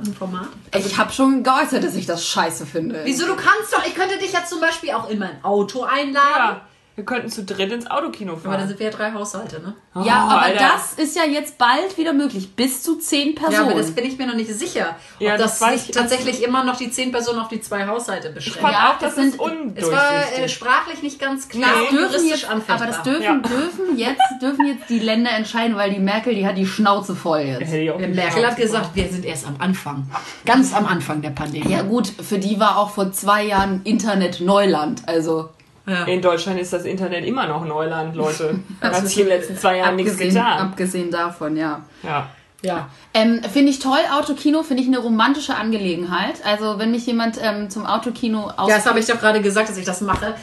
Ein 0.04 0.14
Format? 0.14 0.50
Ich 0.76 0.98
habe 0.98 1.14
schon 1.14 1.44
geäußert, 1.44 1.82
dass 1.84 1.96
ich 1.96 2.06
das 2.06 2.26
scheiße 2.28 2.66
finde. 2.66 3.00
Wieso? 3.06 3.26
Du 3.26 3.36
kannst 3.36 3.72
doch, 3.72 3.86
ich 3.88 3.96
könnte 3.96 4.18
dich 4.18 4.34
ja 4.34 4.44
zum 4.44 4.60
Beispiel 4.60 4.92
auch 4.92 5.10
in 5.10 5.20
mein 5.20 5.42
Auto 5.46 5.84
einladen. 5.84 6.58
Ja, 6.58 6.62
wir 6.96 7.04
könnten 7.04 7.30
zu 7.30 7.44
dritt 7.44 7.72
ins 7.74 7.88
Autokino 7.92 8.34
Aber 8.34 8.42
dann 8.44 8.52
fahren. 8.54 8.68
sind 8.70 8.80
wir 8.80 8.86
ja 8.86 8.92
drei 8.94 9.12
Haushalte, 9.12 9.60
ne? 9.62 9.74
Ja, 10.06 10.28
Oh, 10.28 10.32
aber 10.32 10.42
Alter. 10.44 10.60
das 10.76 10.94
ist 10.94 11.16
ja 11.16 11.24
jetzt 11.26 11.58
bald 11.58 11.98
wieder 11.98 12.14
möglich. 12.14 12.56
Bis 12.56 12.84
zu 12.84 12.96
zehn 12.98 13.36
Personen. 13.36 13.54
Ja, 13.66 13.72
aber 13.72 13.76
das 13.82 13.92
bin 13.92 14.06
ich 14.06 14.18
mir 14.18 14.28
noch 14.28 14.36
nicht 14.36 14.50
sicher. 14.50 14.96
Ob 15.16 15.22
Ja, 15.22 15.36
das, 15.38 15.60
das 15.60 15.74
sich 15.82 15.90
ich- 15.90 15.96
tatsächlich 15.96 16.44
immer 16.44 16.64
noch 16.64 16.78
die 16.78 16.90
zehn 16.90 17.12
Personen 17.12 17.40
auf 17.40 17.50
die 17.50 17.60
zwei 17.60 17.86
Haushalte 17.86 18.30
Ich 18.30 18.34
beschränkt. 18.36 18.60
fand 18.62 18.74
Ja, 18.74 18.94
auch, 18.94 19.00
das, 19.00 19.16
das 19.16 19.26
ist 19.26 19.32
sind- 19.40 19.78
Es 19.78 19.92
war 19.92 20.14
äh, 20.38 20.48
sprachlich 20.50 21.02
nicht 21.04 21.20
ganz 21.20 21.50
klar 21.50 21.70
Nee. 21.82 21.98
dürfen 21.98 22.14
juristisch 22.16 22.42
jetzt, 22.44 22.50
anfechtbar. 22.50 22.76
aber 22.78 22.86
das 22.88 23.04
dürfen, 23.04 23.24
Ja. 23.24 23.36
dürfen, 23.38 23.98
jetzt, 23.98 24.22
dürfen 24.42 24.66
jetzt 24.68 24.90
die 24.90 25.00
Länder 25.00 25.32
entscheiden, 25.32 25.76
weil 25.76 25.94
die 25.94 26.00
Merkel, 26.00 26.34
die 26.36 26.48
hat 26.48 26.58
die 26.58 26.66
Schnauze 26.66 27.14
voll 27.16 27.42
jetzt. 27.42 27.74
Ich 27.74 27.94
Merkel 28.16 28.48
hat 28.48 28.56
gesagt, 28.58 28.92
wir 28.96 29.10
sind 29.10 29.26
erst 29.26 29.46
am 29.48 29.56
Anfang. 29.60 30.10
Ganz 30.46 30.74
am 30.74 30.86
Anfang 30.86 31.22
der 31.22 31.32
Pandemie. 31.32 31.70
Ja 31.72 31.82
gut, 31.82 32.08
für 32.08 32.38
die 32.40 32.60
war 32.60 32.78
auch 32.78 32.92
vor 32.92 33.12
zwei 33.12 33.44
Jahren 33.44 33.82
Internet 33.84 34.40
Neuland. 34.40 35.02
Also 35.08 35.50
Ja. 35.88 36.06
In 36.06 36.22
Deutschland 36.22 36.60
ist 36.60 36.74
das 36.74 36.84
Internet 36.86 37.26
immer 37.26 37.48
noch 37.48 37.66
Neuland, 37.66 38.16
Leute. 38.16 38.60
Da 38.82 38.92
hat 38.92 39.08
sich 39.08 39.20
in 39.20 39.28
den 39.28 39.38
letzten 39.38 39.58
zwei 39.58 39.78
Jahren 39.78 39.96
nichts 39.96 40.14
abgesehen, 40.14 40.34
getan. 40.34 40.60
abgesehen 40.60 41.12
davon, 41.12 41.58
ja. 41.58 41.86
Ja. 42.04 42.30
ja. 42.62 42.90
Ähm, 43.14 43.42
finde 43.44 43.72
ich 43.72 43.80
toll, 43.80 44.00
Autokino 44.12 44.64
finde 44.64 44.82
ich 44.82 44.90
eine 44.90 45.00
romantische 45.00 45.56
Angelegenheit. 45.56 46.44
Also 46.44 46.80
wenn 46.80 46.92
mich 46.92 47.06
jemand 47.06 47.38
ähm, 47.42 47.70
zum 47.70 47.86
Autokino 47.86 48.52
aus... 48.58 48.70
Ja, 48.70 48.78
das 48.78 48.86
habe 48.86 49.00
ich 49.00 49.06
doch 49.06 49.20
gerade 49.20 49.42
gesagt, 49.42 49.70
dass 49.70 49.78
ich 49.78 49.86
das 49.86 50.02
mache. 50.02 50.36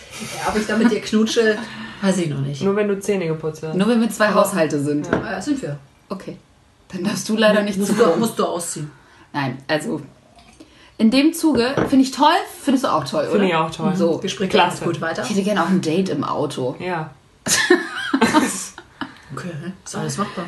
Ob 0.48 0.56
ich 0.56 0.66
da 0.66 0.76
mit 0.76 0.90
dir 0.90 1.00
knutsche, 1.00 1.58
Weiß 2.02 2.18
ich 2.18 2.28
noch 2.28 2.40
nicht. 2.40 2.60
Nur 2.62 2.74
wenn 2.74 2.88
du 2.88 2.98
Zähne 2.98 3.28
geputzt 3.28 3.62
hast. 3.62 3.76
Nur 3.76 3.86
wenn 3.86 4.00
wir 4.00 4.10
zwei 4.10 4.34
Haushalte 4.34 4.80
sind. 4.80 5.06
Äh, 5.06 5.40
sind 5.40 5.62
wir. 5.62 5.78
Okay. 6.08 6.36
Dann 6.88 7.04
darfst 7.04 7.28
du 7.28 7.36
leider 7.36 7.62
nicht 7.62 7.78
musst, 7.78 7.98
du, 7.98 8.16
musst 8.16 8.38
du 8.38 8.44
ausziehen. 8.44 8.90
Nein, 9.32 9.58
also 9.68 10.02
in 11.02 11.10
dem 11.10 11.34
Zuge 11.34 11.74
finde 11.88 12.04
ich 12.04 12.12
toll, 12.12 12.28
findest 12.62 12.84
du 12.84 12.88
auch 12.88 13.02
toll, 13.02 13.22
oder? 13.24 13.32
Finde 13.32 13.46
ich 13.48 13.54
auch 13.56 13.70
toll. 13.72 13.96
So. 13.96 14.18
Gespräch 14.18 14.50
Klasse. 14.50 14.84
gut 14.84 15.00
weiter. 15.00 15.24
Ich 15.24 15.30
hätte 15.30 15.42
gerne 15.42 15.64
auch 15.64 15.68
ein 15.68 15.80
Date 15.80 16.08
im 16.10 16.22
Auto. 16.22 16.76
Ja. 16.78 17.10
Okay, 19.34 19.48
ist 19.82 19.96
alles 19.96 20.18
machbar. 20.18 20.44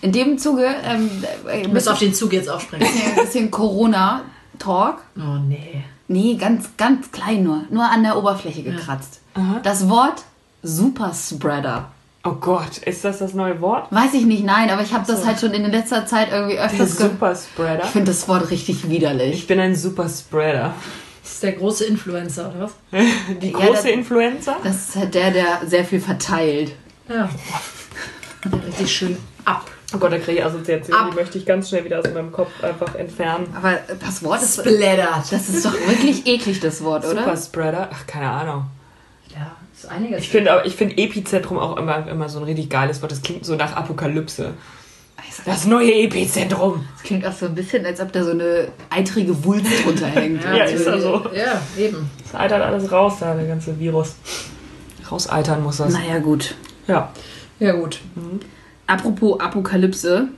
In 0.00 0.10
dem 0.10 0.38
Zuge 0.38 0.64
ähm, 0.82 1.10
äh, 1.46 1.60
Du 1.62 1.68
ein 1.68 1.74
musst 1.74 1.90
auf 1.90 1.98
den 1.98 2.14
Zug 2.14 2.32
jetzt 2.32 2.48
aufspringen. 2.48 2.88
bisschen 3.16 3.50
Corona-Talk. 3.50 5.02
Oh 5.18 5.36
nee. 5.46 5.84
Nee, 6.08 6.36
ganz, 6.36 6.70
ganz 6.78 7.12
klein 7.12 7.42
nur. 7.44 7.64
Nur 7.68 7.84
an 7.84 8.02
der 8.02 8.16
Oberfläche 8.16 8.62
gekratzt. 8.62 9.20
Das 9.62 9.90
Wort 9.90 10.22
Superspreader. 10.62 11.90
Oh 12.26 12.32
Gott, 12.40 12.78
ist 12.78 13.04
das 13.04 13.18
das 13.18 13.34
neue 13.34 13.60
Wort? 13.60 13.92
Weiß 13.92 14.14
ich 14.14 14.24
nicht, 14.24 14.44
nein, 14.44 14.70
aber 14.70 14.80
ich 14.82 14.94
habe 14.94 15.04
das 15.06 15.26
halt 15.26 15.38
schon 15.40 15.52
in 15.52 15.70
letzter 15.70 16.06
Zeit 16.06 16.28
irgendwie 16.32 16.54
Der 16.56 16.64
öfters 16.66 16.96
gehört. 16.96 17.12
Superspreader. 17.12 17.84
Ich 17.84 17.90
finde 17.90 18.10
das 18.12 18.26
Wort 18.28 18.50
richtig 18.50 18.88
widerlich. 18.88 19.34
Ich 19.34 19.46
bin 19.46 19.60
ein 19.60 19.74
Superspreader. 19.76 20.72
Das 21.22 21.32
ist 21.32 21.42
der 21.42 21.52
große 21.52 21.84
Influencer, 21.84 22.48
oder 22.56 22.64
was? 22.64 22.72
Die 23.42 23.50
Ja, 23.50 23.58
große 23.58 23.72
das- 23.72 23.84
Influencer? 23.84 24.56
Das 24.64 24.74
ist 24.88 24.96
halt 24.96 25.14
der, 25.14 25.30
der 25.32 25.46
sehr 25.66 25.84
viel 25.84 26.00
verteilt. 26.00 26.72
Ja. 27.10 27.28
Richtig 28.66 28.90
schön 28.94 29.16
ab. 29.44 29.70
Oh 29.94 29.98
Gott, 29.98 30.12
da 30.12 30.18
kriege 30.18 30.38
ich 30.38 30.44
Assoziationen. 30.44 31.00
Ab. 31.04 31.10
Die 31.12 31.16
möchte 31.16 31.38
ich 31.38 31.46
ganz 31.46 31.68
schnell 31.68 31.84
wieder 31.84 31.98
aus 32.00 32.06
meinem 32.12 32.32
Kopf 32.32 32.50
einfach 32.62 32.94
entfernen. 32.94 33.46
Aber 33.56 33.78
das 34.00 34.22
Wort 34.24 34.42
ist. 34.42 34.58
Splattert. 34.60 35.30
Das 35.30 35.48
ist 35.48 35.64
doch 35.64 35.74
wirklich 35.86 36.26
eklig, 36.26 36.58
das 36.60 36.82
Wort, 36.82 37.04
oder? 37.04 37.20
Superspreader? 37.20 37.90
Ach, 37.92 38.06
keine 38.06 38.30
Ahnung. 38.30 38.64
Ist 39.84 39.90
einiges. 39.90 40.20
Ich 40.22 40.28
finde 40.30 40.52
aber, 40.52 40.66
ich 40.66 40.74
finde 40.74 40.96
Epizentrum 40.96 41.58
auch 41.58 41.76
immer, 41.76 42.06
immer 42.08 42.28
so 42.28 42.38
ein 42.38 42.44
richtig 42.44 42.70
geiles 42.70 43.02
Wort. 43.02 43.12
Das 43.12 43.22
klingt 43.22 43.44
so 43.44 43.54
nach 43.54 43.76
Apokalypse. 43.76 44.54
Das 45.46 45.66
neue 45.66 45.92
Epizentrum. 45.92 46.86
Das 46.94 47.02
klingt 47.02 47.26
auch 47.26 47.32
so 47.32 47.46
ein 47.46 47.54
bisschen, 47.54 47.84
als 47.84 48.00
ob 48.00 48.12
da 48.12 48.24
so 48.24 48.30
eine 48.30 48.68
eitrige 48.90 49.44
Wulst 49.44 49.84
drunter 49.84 50.06
hängt. 50.06 50.44
Ja, 50.56 50.64
ist 50.64 50.86
ja 50.86 50.98
so. 50.98 51.22
Ja, 51.34 51.60
eben. 51.78 52.10
Das 52.22 52.40
eitert 52.40 52.62
alles 52.62 52.90
raus, 52.90 53.14
da, 53.20 53.34
der 53.34 53.46
ganze 53.46 53.78
Virus. 53.78 54.14
Rauseitern 55.10 55.62
muss 55.62 55.78
das. 55.78 55.92
Naja, 55.92 56.18
gut. 56.18 56.54
Ja. 56.86 57.10
Ja, 57.58 57.72
gut. 57.72 58.00
Apropos 58.86 59.40
Apokalypse, 59.40 60.28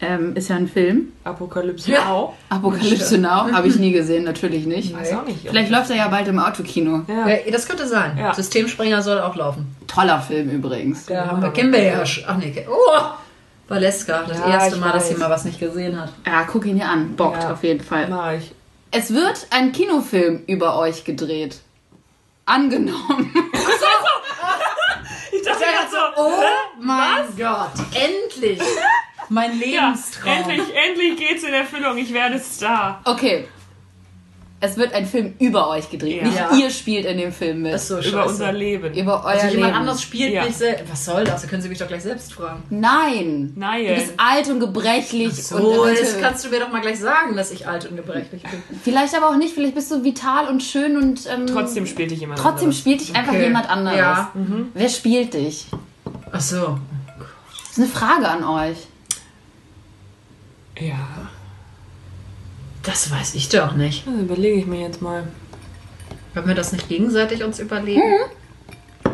ähm, 0.00 0.34
ist 0.36 0.48
ja 0.48 0.56
ein 0.56 0.68
Film. 0.68 1.12
Apokalypse 1.24 1.90
Ja. 1.90 2.10
auch. 2.12 2.34
Apokalypse 2.48 3.18
Now, 3.18 3.50
habe 3.52 3.68
ich 3.68 3.76
nie 3.76 3.92
gesehen, 4.00 4.24
natürlich 4.24 4.66
nicht. 4.66 4.94
Weiß 4.94 5.12
auch 5.14 5.24
nicht. 5.24 5.48
Vielleicht 5.48 5.70
läuft 5.70 5.90
er 5.90 5.96
ja 5.96 6.08
bald 6.08 6.28
im 6.28 6.38
Autokino. 6.38 7.02
Ja. 7.08 7.28
Ja, 7.28 7.50
das 7.50 7.66
könnte 7.66 7.86
sein. 7.86 8.16
Ja. 8.18 8.34
Systemspringer 8.34 9.00
soll 9.02 9.20
auch 9.20 9.34
laufen. 9.36 9.74
Toller 9.86 10.20
Film 10.20 10.50
übrigens. 10.50 11.08
Ja, 11.08 11.26
haben 11.26 11.40
wir. 11.42 11.50
Kennen 11.50 11.72
wir 11.72 11.82
ja. 11.82 12.02
Ach 12.26 12.36
nee. 12.36 12.66
Oh! 12.68 13.00
Valeska, 13.68 14.22
das 14.28 14.38
Ja, 14.38 14.48
erste 14.50 14.76
Mal, 14.76 14.92
dass 14.92 15.04
weiß. 15.04 15.08
sie 15.08 15.16
mal 15.16 15.30
was 15.30 15.44
nicht 15.44 15.58
gesehen 15.58 16.00
hat. 16.00 16.12
Ja, 16.24 16.44
guck 16.44 16.66
ihn 16.66 16.76
dir 16.78 16.88
an. 16.88 17.16
Bockt 17.16 17.42
Ja. 17.42 17.52
auf 17.52 17.64
jeden 17.64 17.82
Fall. 17.82 18.06
Mach 18.08 18.32
ich. 18.32 18.52
Es 18.92 19.12
wird 19.12 19.46
ein 19.50 19.72
Kinofilm 19.72 20.42
über 20.46 20.78
euch 20.78 21.04
gedreht. 21.04 21.58
Angenommen. 22.44 23.32
Ich 25.32 25.42
dachte 25.42 25.64
gerade 25.64 25.90
so, 25.90 26.22
Oh 26.22 26.30
mein 26.80 27.24
Gott, 27.36 27.72
endlich! 27.94 28.60
Mein 29.28 29.58
ja, 29.60 29.88
Lebenstraum. 29.90 30.32
endlich, 30.32 30.60
endlich 30.88 31.16
geht's 31.18 31.42
in 31.44 31.52
Erfüllung. 31.54 31.96
Ich 31.98 32.12
werde 32.12 32.38
Star. 32.38 33.00
Okay. 33.04 33.48
Es 34.58 34.78
wird 34.78 34.94
ein 34.94 35.04
Film 35.04 35.34
über 35.38 35.68
euch 35.68 35.90
gedreht. 35.90 36.22
Ja. 36.22 36.24
Nicht 36.24 36.38
Ja. 36.38 36.50
ihr 36.56 36.70
spielt 36.70 37.04
in 37.04 37.18
dem 37.18 37.30
Film 37.30 37.60
mit. 37.60 37.78
So. 37.78 37.98
Über 38.00 38.24
unser 38.26 38.52
Leben. 38.52 38.94
über 38.94 39.20
euer 39.22 39.32
also 39.32 39.48
jemand 39.48 39.72
Leben. 39.72 39.80
anders 39.80 40.00
spielt 40.00 40.32
Ja. 40.32 40.44
nicht 40.46 40.56
selbst. 40.56 40.90
Was 40.90 41.04
soll 41.04 41.24
das? 41.24 41.42
Da 41.42 41.48
können 41.48 41.60
Sie 41.60 41.68
mich 41.68 41.78
doch 41.78 41.86
gleich 41.88 42.02
selbst 42.02 42.32
fragen. 42.32 42.62
Nein. 42.70 43.52
Nein. 43.54 43.86
Du 43.86 43.94
bist 43.94 44.14
alt 44.16 44.48
und 44.48 44.60
gebrechlich. 44.60 45.34
So, 45.46 45.56
und 45.82 45.98
das 46.00 46.18
kannst 46.18 46.42
du 46.46 46.48
mir 46.48 46.60
doch 46.60 46.72
mal 46.72 46.80
gleich 46.80 46.98
sagen, 46.98 47.36
dass 47.36 47.50
ich 47.52 47.68
alt 47.68 47.84
und 47.90 47.96
gebrechlich 47.96 48.42
bin. 48.44 48.62
Vielleicht 48.82 49.14
aber 49.14 49.28
auch 49.28 49.36
nicht. 49.36 49.54
Vielleicht 49.54 49.74
bist 49.74 49.90
du 49.90 50.02
vital 50.02 50.48
und 50.48 50.62
schön 50.62 50.96
und 50.96 51.26
ähm, 51.26 51.46
Trotzdem 51.46 51.86
spielt 51.86 52.10
dich 52.10 52.20
jemand 52.20 52.40
trotzdem 52.40 52.68
anderes. 52.68 52.78
spielt 52.80 53.00
dich 53.02 53.14
einfach 53.14 53.34
Okay. 53.34 53.42
jemand 53.44 53.68
anderes. 53.68 53.98
Ja. 53.98 54.32
Wer 54.72 54.88
spielt 54.88 55.34
dich? 55.34 55.66
Ach 56.32 56.40
so. 56.40 56.78
Das 57.58 57.72
ist 57.72 57.78
eine 57.78 57.88
Frage 57.88 58.26
an 58.26 58.42
euch. 58.42 58.78
Ja. 60.78 61.28
Das 62.82 63.10
weiß 63.10 63.34
ich 63.34 63.48
doch 63.48 63.72
nicht. 63.72 64.06
Das 64.06 64.14
überlege 64.14 64.58
ich 64.60 64.66
mir 64.66 64.80
jetzt 64.80 65.02
mal. 65.02 65.26
Können 66.34 66.48
wir 66.48 66.54
das 66.54 66.72
nicht 66.72 66.88
gegenseitig 66.88 67.42
uns 67.42 67.58
überlegen? 67.58 68.02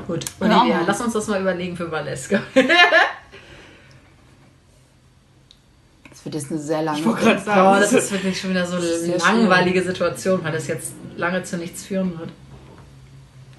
Gut, 0.07 0.25
Ja. 0.41 0.61
Olivia, 0.61 0.81
lass 0.87 1.01
uns 1.01 1.13
das 1.15 1.27
mal 1.29 1.41
überlegen 1.41 1.77
für 1.77 1.91
Valeska. 1.91 2.41
Das 6.09 6.25
wird 6.27 6.35
jetzt 6.37 6.51
eine 6.53 6.61
sehr 6.61 6.83
lange. 6.83 6.99
Ich 7.01 7.05
wollte 7.05 7.21
gerade 7.23 7.41
Oh, 7.41 7.45
sagen, 7.45 7.81
das 7.81 7.93
ist 7.93 8.13
wirklich 8.13 8.41
schon 8.41 8.51
wieder 8.51 8.65
so 8.65 8.77
eine 8.77 9.17
langweilige 9.17 9.83
Situation, 9.83 10.45
weil 10.45 10.53
das 10.53 10.69
jetzt 10.69 10.93
lange 11.17 11.43
zu 11.43 11.57
nichts 11.57 11.85
führen 11.85 12.17
wird. 12.17 12.31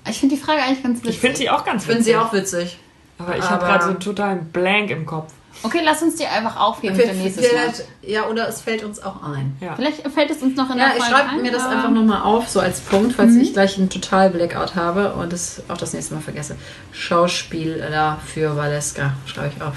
Ich 0.09 0.19
finde 0.19 0.35
die 0.35 0.41
Frage 0.41 0.61
eigentlich 0.61 0.81
ganz 0.83 0.99
witzig. 0.99 1.15
ich 1.15 1.19
finde 1.19 1.37
sie 1.37 1.49
auch 1.49 1.65
ganz 1.65 1.83
Ich 1.83 1.87
finde 1.89 2.03
sie 2.03 2.15
auch 2.15 2.31
witzig. 2.31 2.79
Aber 3.17 3.37
ich 3.37 3.43
habe 3.49 3.65
gerade 3.65 3.83
so 3.83 3.89
einen 3.89 3.99
totalen 3.99 4.45
Blank 4.51 4.91
im 4.91 5.05
Kopf. 5.05 5.33
Okay, 5.61 5.81
lass 5.83 6.01
uns 6.01 6.15
die 6.15 6.25
einfach 6.25 6.59
aufheben 6.59 6.95
für 6.95 7.13
nächstes 7.13 7.51
Mal. 7.53 7.73
Ja, 8.01 8.27
oder 8.27 8.49
es 8.49 8.61
fällt 8.61 8.83
uns 8.83 9.01
auch 9.01 9.21
ein. 9.23 9.55
Ja. 9.61 9.75
Vielleicht 9.75 10.05
fällt 10.09 10.29
es 10.31 10.41
uns 10.41 10.57
noch 10.57 10.69
in 10.71 10.77
Ja, 10.77 10.87
der 10.87 10.97
ich 10.97 11.03
Folge 11.03 11.15
schreibe 11.15 11.29
ein, 11.29 11.41
mir 11.41 11.51
das 11.51 11.65
einfach 11.65 11.89
nochmal 11.91 12.21
auf, 12.23 12.49
so 12.49 12.59
als 12.59 12.81
Punkt, 12.81 13.13
falls 13.15 13.35
ich 13.35 13.53
gleich 13.53 13.77
einen 13.77 13.89
total 13.89 14.29
Blackout 14.29 14.75
habe 14.75 15.13
und 15.13 15.31
es 15.31 15.61
auch 15.69 15.77
das 15.77 15.93
nächste 15.93 16.15
Mal 16.15 16.21
vergesse. 16.21 16.57
Schauspieler 16.91 18.17
für 18.25 18.55
Valeska, 18.57 19.13
schreibe 19.25 19.53
ich 19.55 19.61
auf. 19.61 19.73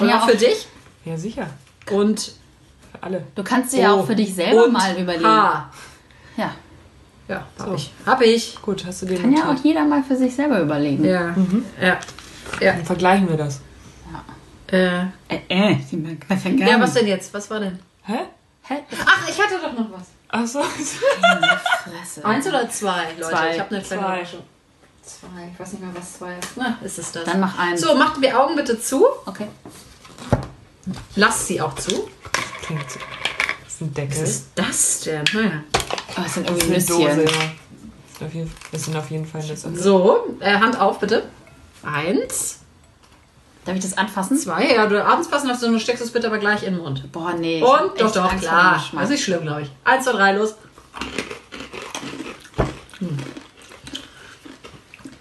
Und 0.00 0.08
Ja, 0.08 0.20
auch 0.22 0.28
für 0.30 0.36
dich 0.36 0.66
Ja, 1.04 1.16
sicher. 1.18 1.46
und 1.90 2.32
Für 2.92 3.02
alle. 3.02 3.24
Du 3.34 3.42
kannst 3.42 3.72
dir 3.74 3.80
ja 3.82 3.92
auch 3.92 4.06
für 4.06 4.16
dich 4.16 4.34
selber 4.34 4.64
und 4.64 4.72
mal 4.72 4.96
überlegen. 4.96 5.24
H. 5.26 5.70
Ja. 6.36 6.50
Ja, 7.28 7.44
hab 7.58 7.68
So. 7.68 7.74
ich. 7.74 7.92
Hab 8.06 8.22
ich. 8.22 8.56
Gut, 8.62 8.84
hast 8.86 9.02
du 9.02 9.06
den 9.06 9.20
Kann 9.20 9.36
ja 9.36 9.50
auch 9.50 9.64
jeder 9.64 9.84
mal 9.84 10.02
für 10.02 10.16
sich 10.16 10.34
selber 10.34 10.60
überlegen. 10.60 11.04
Ja. 11.04 11.34
Ja. 11.82 11.98
Ja. 12.60 12.72
Dann 12.72 12.84
vergleichen 12.84 13.28
wir 13.28 13.36
das. 13.36 13.60
Äh, 14.72 15.00
Äh, 15.28 15.38
äh, 15.48 15.76
die 15.90 15.96
mag 15.96 16.16
das 16.28 16.44
ja 16.44 16.80
was 16.80 16.94
denn 16.94 17.06
jetzt? 17.06 17.32
Was 17.32 17.48
war 17.50 17.60
denn? 17.60 17.78
Hä? 18.02 18.18
Hä? 18.62 18.74
Ach, 19.04 19.28
ich 19.28 19.40
hatte 19.40 19.54
doch 19.62 19.72
noch 19.72 19.92
was. 19.92 20.06
Ach 20.28 20.46
so. 20.46 20.62
Fresse. 20.62 22.24
Eins 22.24 22.46
oder 22.48 22.68
zwei, 22.68 23.04
Leute? 23.18 23.30
Zwei. 23.30 23.54
Ich 23.54 23.60
habe 23.60 23.70
eine 23.76 23.84
kleine 23.84 23.84
Zwei. 23.84 23.96
Überraschung. 23.96 24.42
Zwei. 25.02 25.50
Ich 25.52 25.60
weiß 25.60 25.72
nicht 25.72 25.82
mehr, 25.84 25.94
was 25.94 26.14
zwei 26.18 26.32
ist. 26.36 26.48
Na, 26.56 26.78
ist 26.82 26.98
es 26.98 27.12
das. 27.12 27.24
Dann 27.24 27.38
mach 27.40 27.56
eins. 27.58 27.80
So, 27.80 27.94
macht 27.94 28.22
die 28.22 28.32
Augen 28.32 28.56
bitte 28.56 28.80
zu. 28.80 29.06
Okay. 29.24 29.46
Lasst 31.14 31.46
sie 31.46 31.60
auch 31.60 31.74
zu. 31.76 32.08
Klingt 32.62 32.90
so. 32.90 32.98
Das 33.64 33.72
ist 33.74 33.80
ein 33.82 33.94
Deckel. 33.94 34.22
Was 34.22 34.28
ist 34.28 34.46
das 34.56 35.00
denn? 35.00 35.24
Naja. 35.32 35.62
Oh, 36.16 36.22
das 36.22 36.34
sind 36.34 36.48
Das 36.48 36.56
irgendwie 36.58 36.76
ist 36.76 36.90
eine 36.90 36.98
Dose. 37.06 37.16
Nüsschen. 37.20 37.40
Ja. 37.40 37.50
Das 38.08 38.18
sind 38.18 38.26
auf 38.26 38.34
jeden- 38.34 38.52
Das 38.72 38.84
sind 38.84 38.96
auf 38.96 39.10
jeden 39.10 39.26
Fall 39.26 39.42
Nüsse. 39.46 39.76
So, 39.76 40.36
äh, 40.40 40.54
Hand 40.58 40.80
auf 40.80 40.98
bitte. 40.98 41.28
Eins, 41.84 42.58
Darf 43.66 43.74
ich 43.74 43.82
das 43.82 43.98
anfassen? 43.98 44.38
zwei. 44.38 44.72
Ja, 44.74 44.86
du 44.86 45.04
abends 45.04 45.28
passen 45.28 45.48
hast 45.48 45.62
du, 45.62 45.78
steckst 45.80 46.02
es 46.02 46.12
bitte 46.12 46.28
aber 46.28 46.38
gleich 46.38 46.62
in 46.62 46.74
den 46.74 46.82
Mund. 46.82 47.10
Boah, 47.12 47.34
nee. 47.34 47.60
Und 47.62 48.00
doch, 48.00 48.12
doch, 48.12 48.36
klar. 48.38 48.82
Das 48.92 49.02
ist 49.04 49.10
nicht 49.10 49.24
schlimm, 49.24 49.42
glaube 49.42 49.62
ich. 49.62 49.68
Eins, 49.84 50.04
zwei, 50.04 50.12
drei, 50.12 50.32
los. 50.32 50.54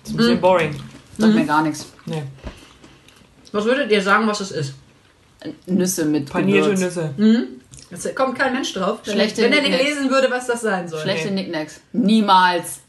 Das 0.03 0.09
ist 0.09 0.11
ein 0.13 0.17
bisschen 0.17 0.41
boring. 0.41 0.75
Sagt 1.17 1.33
mir 1.33 1.45
gar 1.45 1.61
nichts. 1.63 1.87
Nee. 2.05 2.23
Was 3.51 3.65
würdet 3.65 3.91
ihr 3.91 4.01
sagen, 4.01 4.27
was 4.27 4.39
es 4.41 4.51
ist? 4.51 4.73
Nüsse 5.65 6.05
mit 6.05 6.25
Mhm. 6.25 6.29
Panierte 6.29 6.71
Gewürz. 6.73 6.95
Nüsse. 6.95 7.49
Jetzt 7.89 8.15
kommt 8.15 8.37
kein 8.37 8.53
Mensch 8.53 8.73
drauf. 8.73 8.99
Wenn, 9.05 9.13
Schlechte 9.13 9.43
wenn 9.43 9.53
er 9.53 9.61
nicht 9.61 9.81
lesen 9.81 10.09
würde, 10.09 10.29
was 10.29 10.47
das 10.47 10.61
sein 10.61 10.87
soll. 10.87 11.01
Schlechte 11.01 11.31
Nicknacks. 11.31 11.81
Niemals. 11.93 12.79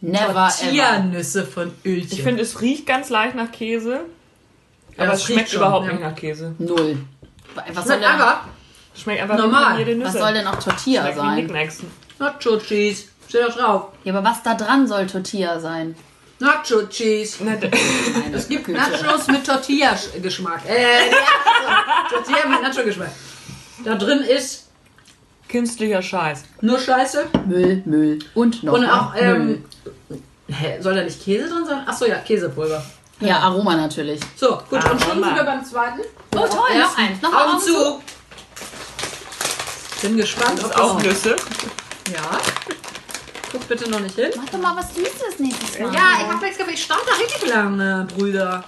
Never 0.00 0.30
ever. 0.30 0.48
Tiernüsse 0.70 1.44
von 1.44 1.72
Ölchen. 1.84 2.12
Ich 2.12 2.22
finde, 2.22 2.42
es 2.42 2.60
riecht 2.60 2.86
ganz 2.86 3.08
leicht 3.08 3.34
nach 3.34 3.50
Käse. 3.50 4.00
Ja, 4.96 5.04
Aber 5.04 5.12
es 5.12 5.24
schmeckt 5.24 5.50
schon, 5.50 5.58
überhaupt 5.60 5.86
ja. 5.86 5.92
nicht 5.92 6.02
nach 6.02 6.14
Käse. 6.14 6.54
Null. 6.58 6.98
Was 7.54 7.64
soll, 7.66 7.74
Schmeckt 7.84 8.02
denn, 8.02 8.04
einfach 8.04 8.40
Es 8.94 9.00
schmeckt 9.02 9.22
einfach 9.22 9.36
Normal. 9.38 9.62
wie 9.62 9.66
panierte 9.84 9.94
Nüsse. 9.96 10.14
was 10.14 10.20
soll 10.22 10.32
denn 10.34 10.46
auch 10.46 10.58
Tortilla 10.62 11.02
Schmeckt 11.02 11.16
sein? 11.18 11.34
Knickknacks. 11.34 11.78
Nacho 12.18 12.58
Cheese. 12.58 13.04
Steht 13.28 13.40
da 13.42 13.48
drauf. 13.48 13.88
Ja, 14.04 14.14
aber 14.14 14.28
was 14.28 14.42
da 14.42 14.54
dran 14.54 14.86
soll 14.86 15.06
Tortilla 15.06 15.58
sein? 15.60 15.94
Nacho 16.38 16.86
Cheese. 16.88 17.38
Es 18.32 18.48
gibt 18.48 18.68
Nachos 18.68 19.26
mit 19.28 19.46
Tortilla-Geschmack. 19.46 20.60
Äh, 20.68 21.10
ja, 21.10 22.08
Tortilla 22.10 22.46
mit 22.48 22.62
Nacho-Geschmack. 22.62 23.10
Da 23.84 23.94
drin 23.96 24.20
ist 24.20 24.68
Künstlicher 25.48 26.02
Scheiß. 26.02 26.42
nur 26.60 26.78
Scheiße. 26.78 27.26
Müll, 27.46 27.82
Müll 27.86 28.18
und 28.34 28.62
noch 28.62 28.74
Und 28.74 28.84
auch, 28.86 29.14
Müll. 29.14 29.22
ähm, 29.22 29.64
hä, 30.48 30.76
soll 30.80 30.94
da 30.94 31.02
nicht 31.04 31.22
Käse 31.24 31.48
drin 31.48 31.64
sein? 31.66 31.86
Achso, 31.86 32.04
ja, 32.04 32.16
Käsepulver. 32.18 32.84
Ja, 33.20 33.38
Aroma 33.40 33.76
natürlich. 33.76 34.20
So, 34.36 34.58
gut, 34.68 34.72
und 34.72 35.00
schon 35.00 35.10
Aroma. 35.10 35.26
sind 35.26 35.36
wir 35.36 35.44
beim 35.44 35.64
zweiten. 35.64 36.00
Oh, 36.34 36.46
toll, 36.46 36.78
noch 36.78 36.98
eins. 36.98 37.22
Noch 37.22 37.32
Augen 37.32 37.50
Augen 37.52 37.60
zu. 37.60 38.02
Bin 40.02 40.16
gespannt, 40.18 40.62
ob 40.64 40.76
Auch 40.78 40.96
das... 40.96 41.04
Nüsse. 41.04 41.36
Ja. 42.12 42.38
guck 43.50 43.66
bitte 43.66 43.88
noch 43.90 44.00
nicht 44.00 44.14
hin. 44.14 44.30
Mach 44.36 44.44
doch 44.50 44.58
mal 44.58 44.76
was 44.76 44.94
Süßes 44.94 45.38
nächstes 45.38 45.78
Mal. 45.78 45.94
Ja, 45.94 46.02
ich 46.20 46.28
hab 46.28 46.40
nichts 46.42 46.58
gemacht. 46.58 46.74
Ich 46.74 46.82
stand 46.84 47.00
da 47.06 47.14
richtig 47.14 47.48
lange, 47.48 48.06
Brüder. 48.14 48.62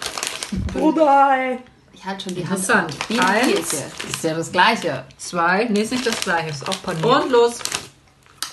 Bruder. 0.72 1.58
Ich 1.92 2.04
halte 2.04 2.24
schon 2.24 2.34
die 2.34 2.46
Hand 2.48 2.58
Interessant. 2.58 2.90
auf. 2.92 3.10
Wie 3.10 3.18
Eins. 3.20 3.70
Käse. 3.70 3.84
Ist 4.08 4.24
ja 4.24 4.34
das 4.34 4.50
Gleiche. 4.50 5.04
Zwei. 5.18 5.64
Nee, 5.68 5.82
ist 5.82 5.92
nicht 5.92 6.06
das 6.06 6.20
gleiche. 6.20 6.50
Ist 6.50 6.66
auch 6.68 6.82
paniert. 6.82 7.04
Und 7.04 7.30
los. 7.30 7.58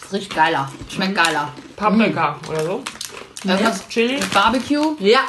Es 0.05 0.13
riecht 0.13 0.35
geiler. 0.35 0.69
Schmeckt 0.89 1.15
geiler. 1.15 1.51
Paprika 1.75 2.37
oder 2.49 2.63
so. 2.63 2.83
Irgendwas 3.45 3.87
Chili. 3.89 4.13
mit 4.15 4.33
Barbecue. 4.33 4.95
Ja. 4.99 5.19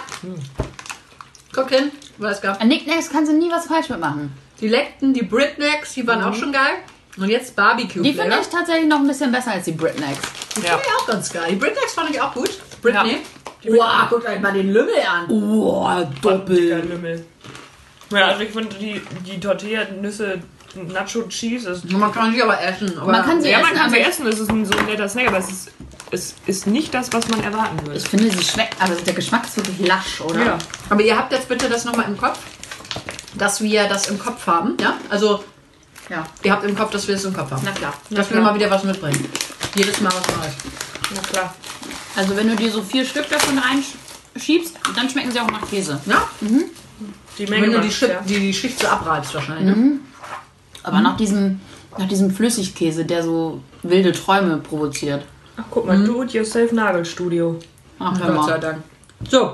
Guck 1.53 1.71
hin. 1.71 1.91
Was 2.19 2.41
gab? 2.41 2.61
An 2.61 2.69
Nicknacks 2.69 3.11
kannst 3.11 3.31
du 3.31 3.37
nie 3.37 3.51
was 3.51 3.67
falsch 3.67 3.89
mitmachen. 3.89 4.33
Die 4.61 4.69
Leckten, 4.69 5.13
die 5.13 5.23
Britnecks, 5.23 5.95
die 5.95 6.07
waren 6.07 6.23
auch 6.23 6.35
schon 6.35 6.53
geil. 6.53 6.77
Und 7.19 7.29
jetzt 7.31 7.57
Barbecue 7.57 8.03
Die 8.03 8.13
finde 8.13 8.39
ich 8.41 8.49
tatsächlich 8.49 8.87
noch 8.89 8.99
ein 9.01 9.07
bisschen 9.07 9.33
besser 9.33 9.53
als 9.53 9.65
die 9.65 9.73
Britnecks. 9.73 10.19
Die 10.57 10.61
Ja. 10.63 10.77
finde 10.77 10.83
ich 10.87 11.01
auch 11.03 11.07
ganz 11.07 11.33
geil. 11.33 11.47
Die 11.51 11.57
Britnecks 11.57 11.95
fand 11.95 12.11
ich 12.11 12.21
auch 12.21 12.33
gut. 12.35 12.51
Britney. 12.83 13.19
Ja. 13.63 13.73
Wow, 13.73 14.09
guckt 14.11 14.27
euch 14.29 14.41
mal 14.41 14.53
den 14.53 14.73
Lümmel 14.73 14.95
an. 15.09 15.27
Boah, 15.29 16.05
Dicker 16.23 16.79
Lümmel. 16.79 17.25
Ja, 18.11 18.27
also 18.29 18.43
ich 18.43 18.51
finde 18.51 18.77
die, 18.77 19.01
die 19.27 19.41
Tortilla-Nüsse 19.41 20.41
Nacho 20.77 21.23
Cheese 21.29 21.71
ist. 21.71 21.91
Man 21.91 22.12
kann 22.12 22.33
sie 22.33 22.43
aber 22.43 22.61
essen. 22.61 22.99
Aber 22.99 23.12
Man 23.12 23.25
kann 23.25 23.41
sie 23.43 23.51
Ja, 23.51 23.59
man 23.61 23.69
essen, 23.71 23.79
kann 23.81 23.91
sie 23.91 23.97
aber 24.01 24.09
essen, 24.09 24.27
es 24.27 24.39
ist 24.41 24.51
ein 24.51 24.65
so 24.67 24.77
ein 24.77 24.87
netter 24.87 25.09
Snack, 25.09 25.29
aber 25.29 25.39
es 25.39 25.49
ist, 25.51 25.71
es 26.12 26.35
ist 26.47 26.67
nicht 26.67 26.93
das, 26.95 27.12
was 27.12 27.27
man 27.29 27.43
erwarten 27.43 27.79
würde. 27.87 27.99
Ich 27.99 28.09
finde, 28.09 28.31
sie 28.31 28.43
schmeckt, 28.45 28.81
also 28.81 28.95
der 29.03 29.15
Geschmack 29.15 29.45
ist 29.45 29.57
wirklich 29.57 29.87
lasch, 29.87 30.21
oder? 30.21 30.45
Ja. 30.45 30.59
Aber 30.91 31.03
ihr 31.03 31.17
habt 31.17 31.33
jetzt 31.33 31.49
bitte 31.49 31.69
das 31.69 31.85
nochmal 31.85 32.07
im 32.09 32.17
Kopf, 32.17 32.39
dass 33.35 33.61
wir 33.61 33.89
das 33.89 34.09
im 34.09 34.19
Kopf 34.19 34.47
haben. 34.47 34.77
Ja? 34.81 34.97
Also, 35.11 35.45
Ja. 36.09 36.25
ihr 36.43 36.53
habt 36.53 36.65
im 36.65 36.77
Kopf, 36.77 36.91
dass 36.93 37.07
wir 37.09 37.15
es 37.17 37.25
im 37.25 37.35
Kopf 37.35 37.51
haben. 37.51 37.62
Na 37.65 37.73
klar. 37.73 37.95
dass 38.11 38.31
wir 38.31 38.41
mal 38.41 38.55
wieder 38.55 38.71
was 38.71 38.85
mitbringen. 38.85 39.29
Jedes 39.75 40.01
Mal 40.01 40.12
was 40.12 40.37
Neues. 40.37 40.55
Na 41.15 41.21
klar. 41.23 41.55
Also 42.17 42.35
wenn 42.37 42.49
du 42.49 42.57
dir 42.57 42.71
so 42.71 42.83
vier 42.83 43.05
Stück 43.05 43.29
davon 43.29 43.59
reinschiebst, 43.59 44.75
dann 44.95 45.11
schmecken 45.11 45.31
sie 45.33 45.41
auch 45.41 45.51
nach 45.51 45.69
Käse. 45.69 46.01
Ja? 46.07 46.29
Die 47.39 47.47
Menge 47.47 47.67
Wenn 47.67 47.73
du 47.73 47.81
die, 47.81 47.91
Schicht, 47.93 48.11
ja. 48.11 48.21
die, 48.23 48.41
die 48.41 48.55
Schicht 48.55 48.79
so 48.81 48.89
abreibst 48.89 49.35
wahrscheinlich. 49.35 49.77
Ne? 49.77 49.99
Mhm. 50.87 50.92
Aber 50.92 51.01
nach 51.01 51.16
diesem, 51.16 51.61
nach 51.99 52.09
diesem 52.09 52.31
Flüssigkäse, 52.31 53.05
der 53.05 53.22
so 53.22 53.61
wilde 53.83 54.12
Träume 54.12 54.59
provoziert. 54.59 55.25
Ach, 55.57 55.64
guck 55.70 55.87
mal, 55.87 56.03
Do-it-yourself-Nagelstudio. 56.05 57.59
Ach, 57.99 58.18
hör 58.20 58.35
Gott 58.35 58.44
sei 58.44 58.51
mal. 58.53 58.61
Dank. 58.61 58.83
So, 59.31 59.53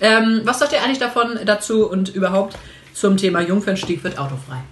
ähm, 0.00 0.40
was 0.44 0.58
sagt 0.58 0.72
ihr 0.72 0.82
eigentlich 0.82 0.98
davon 0.98 1.38
dazu 1.44 1.88
und 1.88 2.14
überhaupt 2.14 2.56
zum 2.94 3.16
Thema 3.16 3.40
Jungfernstieg 3.40 4.02
wird 4.02 4.18
autofrei? 4.18 4.62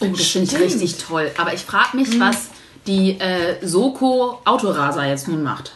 Oh, 0.00 0.06
das 0.06 0.26
finde 0.26 0.54
ich 0.54 0.60
richtig 0.60 0.96
toll. 0.98 1.30
Aber 1.36 1.52
ich 1.52 1.60
frage 1.60 1.96
mich, 1.96 2.18
was 2.20 2.48
die 2.86 3.18
äh, 3.20 3.56
Soko 3.66 4.40
Autoraser 4.44 5.06
jetzt 5.06 5.28
nun 5.28 5.42
macht. 5.42 5.72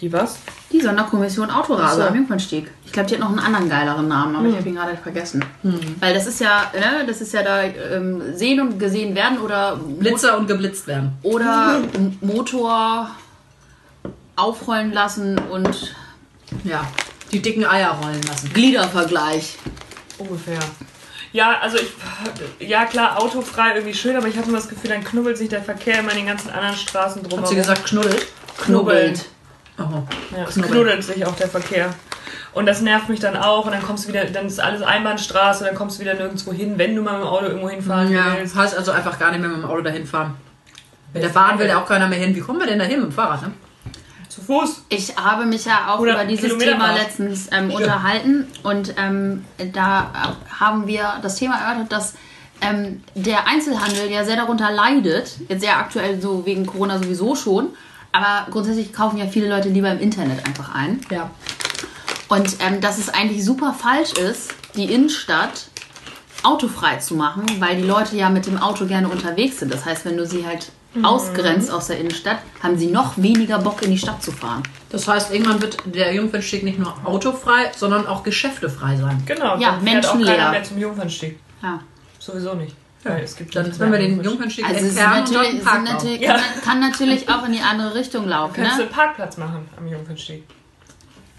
Die 0.00 0.12
was? 0.12 0.36
Die 0.70 0.80
Sonderkommission 0.80 1.50
Autoraser 1.50 1.86
Ach 1.86 1.94
so. 1.94 2.08
am 2.08 2.14
Jungfernstieg. 2.16 2.70
Ich 2.84 2.92
glaube, 2.92 3.08
die 3.08 3.14
hat 3.14 3.20
noch 3.20 3.30
einen 3.30 3.38
anderen 3.38 3.68
geileren 3.70 4.08
Namen, 4.08 4.36
aber 4.36 4.46
ich 4.48 4.56
habe 4.56 4.68
ihn 4.68 4.74
gerade 4.74 4.94
vergessen. 4.96 5.42
Weil 6.00 6.12
das 6.12 6.26
ist 6.26 6.38
ja, 6.40 6.70
ne, 6.74 7.06
das 7.06 7.22
ist 7.22 7.32
ja 7.32 7.42
da 7.42 7.62
ähm, 7.62 8.22
sehen 8.36 8.60
und 8.60 8.78
gesehen 8.78 9.14
werden 9.14 9.38
oder 9.38 9.76
Blitzer 9.76 10.36
und 10.36 10.48
geblitzt 10.48 10.86
werden. 10.86 11.12
oder 11.22 11.80
M- 11.94 12.18
Motor 12.20 13.10
aufrollen 14.36 14.92
lassen 14.92 15.38
und 15.50 15.94
Ja, 16.64 16.86
die 17.32 17.40
dicken 17.40 17.64
Eier 17.64 17.92
rollen 18.02 18.22
lassen. 18.22 18.52
Gliedervergleich. 18.52 19.56
Ungefähr. 20.18 20.58
Ja, 21.32 21.58
also 21.60 21.78
ich, 21.78 22.68
ja 22.68 22.84
klar, 22.84 23.20
autofrei 23.20 23.74
irgendwie 23.74 23.94
schön, 23.94 24.14
aber 24.16 24.28
ich 24.28 24.36
habe 24.36 24.48
immer 24.48 24.58
das 24.58 24.68
Gefühl, 24.68 24.90
dann 24.90 25.02
knubbelt 25.04 25.36
sich 25.38 25.48
der 25.48 25.62
Verkehr 25.62 26.00
immer 26.00 26.10
in 26.12 26.18
den 26.18 26.26
ganzen 26.26 26.50
anderen 26.50 26.76
Straßen 26.76 27.22
drumherum. 27.22 27.42
Hat 27.44 27.48
sie 27.48 27.56
gesagt, 27.56 27.84
knuddelt? 27.86 28.26
Knubbelt. 28.58 29.24
Oh. 29.78 29.82
Ja, 30.34 30.44
es 30.48 30.54
knuddelt 30.54 31.04
sich 31.04 31.24
auch 31.26 31.36
der 31.36 31.48
Verkehr. 31.48 31.90
Und 32.52 32.64
das 32.66 32.80
nervt 32.80 33.08
mich 33.10 33.20
dann 33.20 33.36
auch 33.36 33.66
und 33.66 33.72
dann 33.72 33.82
kommst 33.82 34.04
du 34.04 34.08
wieder, 34.08 34.24
dann 34.24 34.46
ist 34.46 34.58
alles 34.58 34.80
Einbahnstraße, 34.82 35.64
dann 35.64 35.74
kommst 35.74 35.98
du 35.98 36.00
wieder 36.00 36.14
nirgendwo 36.14 36.52
hin, 36.52 36.74
wenn 36.78 36.96
du 36.96 37.02
mal 37.02 37.12
mit 37.14 37.22
dem 37.22 37.28
Auto 37.28 37.44
irgendwo 37.46 37.68
hinfahren 37.68 38.10
Ja, 38.10 38.36
willst. 38.38 38.54
das 38.54 38.62
heißt 38.62 38.78
also 38.78 38.92
einfach 38.92 39.18
gar 39.18 39.30
nicht 39.30 39.40
mehr 39.40 39.50
mit 39.50 39.58
dem 39.58 39.66
Auto 39.66 39.82
dahin 39.82 40.06
fahren. 40.06 40.34
Mit 41.12 41.22
der 41.22 41.28
Bahn 41.28 41.58
will 41.58 41.66
ja 41.66 41.80
auch 41.82 41.86
keiner 41.86 42.08
mehr 42.08 42.18
hin. 42.18 42.34
Wie 42.34 42.40
kommen 42.40 42.58
wir 42.58 42.66
denn 42.66 42.78
da 42.78 42.84
hin 42.86 43.00
mit 43.00 43.10
dem 43.10 43.12
Fahrrad? 43.12 43.42
Ne? 43.42 43.52
Zu 44.28 44.40
Fuß. 44.40 44.84
Ich 44.88 45.16
habe 45.16 45.44
mich 45.46 45.64
ja 45.66 45.88
auch 45.88 45.98
Oder 45.98 46.14
über 46.14 46.24
dieses 46.24 46.44
Kilometer 46.44 46.72
Thema 46.72 46.84
fahren. 46.86 46.96
letztens 46.96 47.48
ähm, 47.52 47.70
unterhalten 47.70 48.46
und 48.62 48.94
ähm, 48.98 49.44
da 49.74 50.36
haben 50.58 50.86
wir 50.86 51.14
das 51.22 51.36
Thema 51.36 51.58
erörtert, 51.58 51.92
dass 51.92 52.14
ähm, 52.62 53.02
der 53.14 53.46
Einzelhandel 53.46 54.10
ja 54.10 54.24
sehr 54.24 54.36
darunter 54.36 54.70
leidet, 54.70 55.36
jetzt 55.48 55.60
sehr 55.60 55.76
aktuell 55.78 56.20
so 56.20 56.44
wegen 56.46 56.64
Corona 56.66 56.98
sowieso 56.98 57.34
schon, 57.34 57.68
aber 58.16 58.50
grundsätzlich 58.50 58.94
kaufen 58.94 59.18
ja 59.18 59.26
viele 59.26 59.48
Leute 59.48 59.68
lieber 59.68 59.90
im 59.90 60.00
Internet 60.00 60.46
einfach 60.46 60.74
ein. 60.74 61.00
Ja. 61.10 61.30
Und 62.28 62.56
ähm, 62.60 62.80
dass 62.80 62.98
es 62.98 63.10
eigentlich 63.10 63.44
super 63.44 63.74
falsch 63.74 64.14
ist, 64.14 64.54
die 64.74 64.92
Innenstadt 64.92 65.68
autofrei 66.42 66.96
zu 66.96 67.14
machen, 67.14 67.44
weil 67.58 67.76
die 67.76 67.86
Leute 67.86 68.16
ja 68.16 68.30
mit 68.30 68.46
dem 68.46 68.56
Auto 68.56 68.86
gerne 68.86 69.08
unterwegs 69.08 69.58
sind. 69.58 69.72
Das 69.72 69.84
heißt, 69.84 70.06
wenn 70.06 70.16
du 70.16 70.24
sie 70.24 70.46
halt 70.46 70.72
ausgrenzt 71.02 71.70
aus 71.70 71.88
der 71.88 71.98
Innenstadt, 71.98 72.38
haben 72.62 72.78
sie 72.78 72.86
noch 72.86 73.18
weniger 73.18 73.58
Bock 73.58 73.82
in 73.82 73.90
die 73.90 73.98
Stadt 73.98 74.22
zu 74.22 74.32
fahren. 74.32 74.62
Das 74.88 75.06
heißt, 75.06 75.30
irgendwann 75.30 75.60
wird 75.60 75.76
der 75.84 76.14
Jungfernstieg 76.14 76.62
nicht 76.62 76.78
nur 76.78 76.94
autofrei, 77.04 77.70
sondern 77.76 78.06
auch 78.06 78.22
geschäftefrei 78.22 78.96
sein. 78.96 79.22
Genau, 79.26 79.58
Ja, 79.58 79.72
dann 79.72 79.86
fährt 79.86 80.06
auch 80.06 80.24
keiner 80.24 80.50
mehr 80.52 80.64
zum 80.64 80.78
Jungfernstieg. 80.78 81.38
Ja. 81.62 81.80
Sowieso 82.18 82.54
nicht. 82.54 82.74
Weil 83.08 83.22
es 83.24 83.36
gibt 83.36 83.54
Dann, 83.54 83.78
wenn 83.78 83.92
wir 83.92 83.98
den 83.98 84.18
am 84.18 84.24
Jungfernstieg 84.24 84.64
Also 84.68 84.84
entfernen 84.84 85.12
und 85.24 85.32
natürlich, 85.32 85.50
sind 85.52 85.64
Park 85.64 85.84
natürlich, 85.84 86.20
Ja. 86.20 86.32
kann, 86.34 86.42
kann 86.64 86.80
natürlich 86.80 87.28
auch 87.28 87.44
in 87.46 87.52
die 87.52 87.60
andere 87.60 87.94
Richtung 87.94 88.26
laufen. 88.28 88.54
Kannst 88.54 88.72
du 88.72 88.76
Ne? 88.78 88.82
einen 88.84 88.90
Parkplatz 88.92 89.36
machen 89.36 89.68
am 89.76 89.86
Jungfernstieg. 89.88 90.44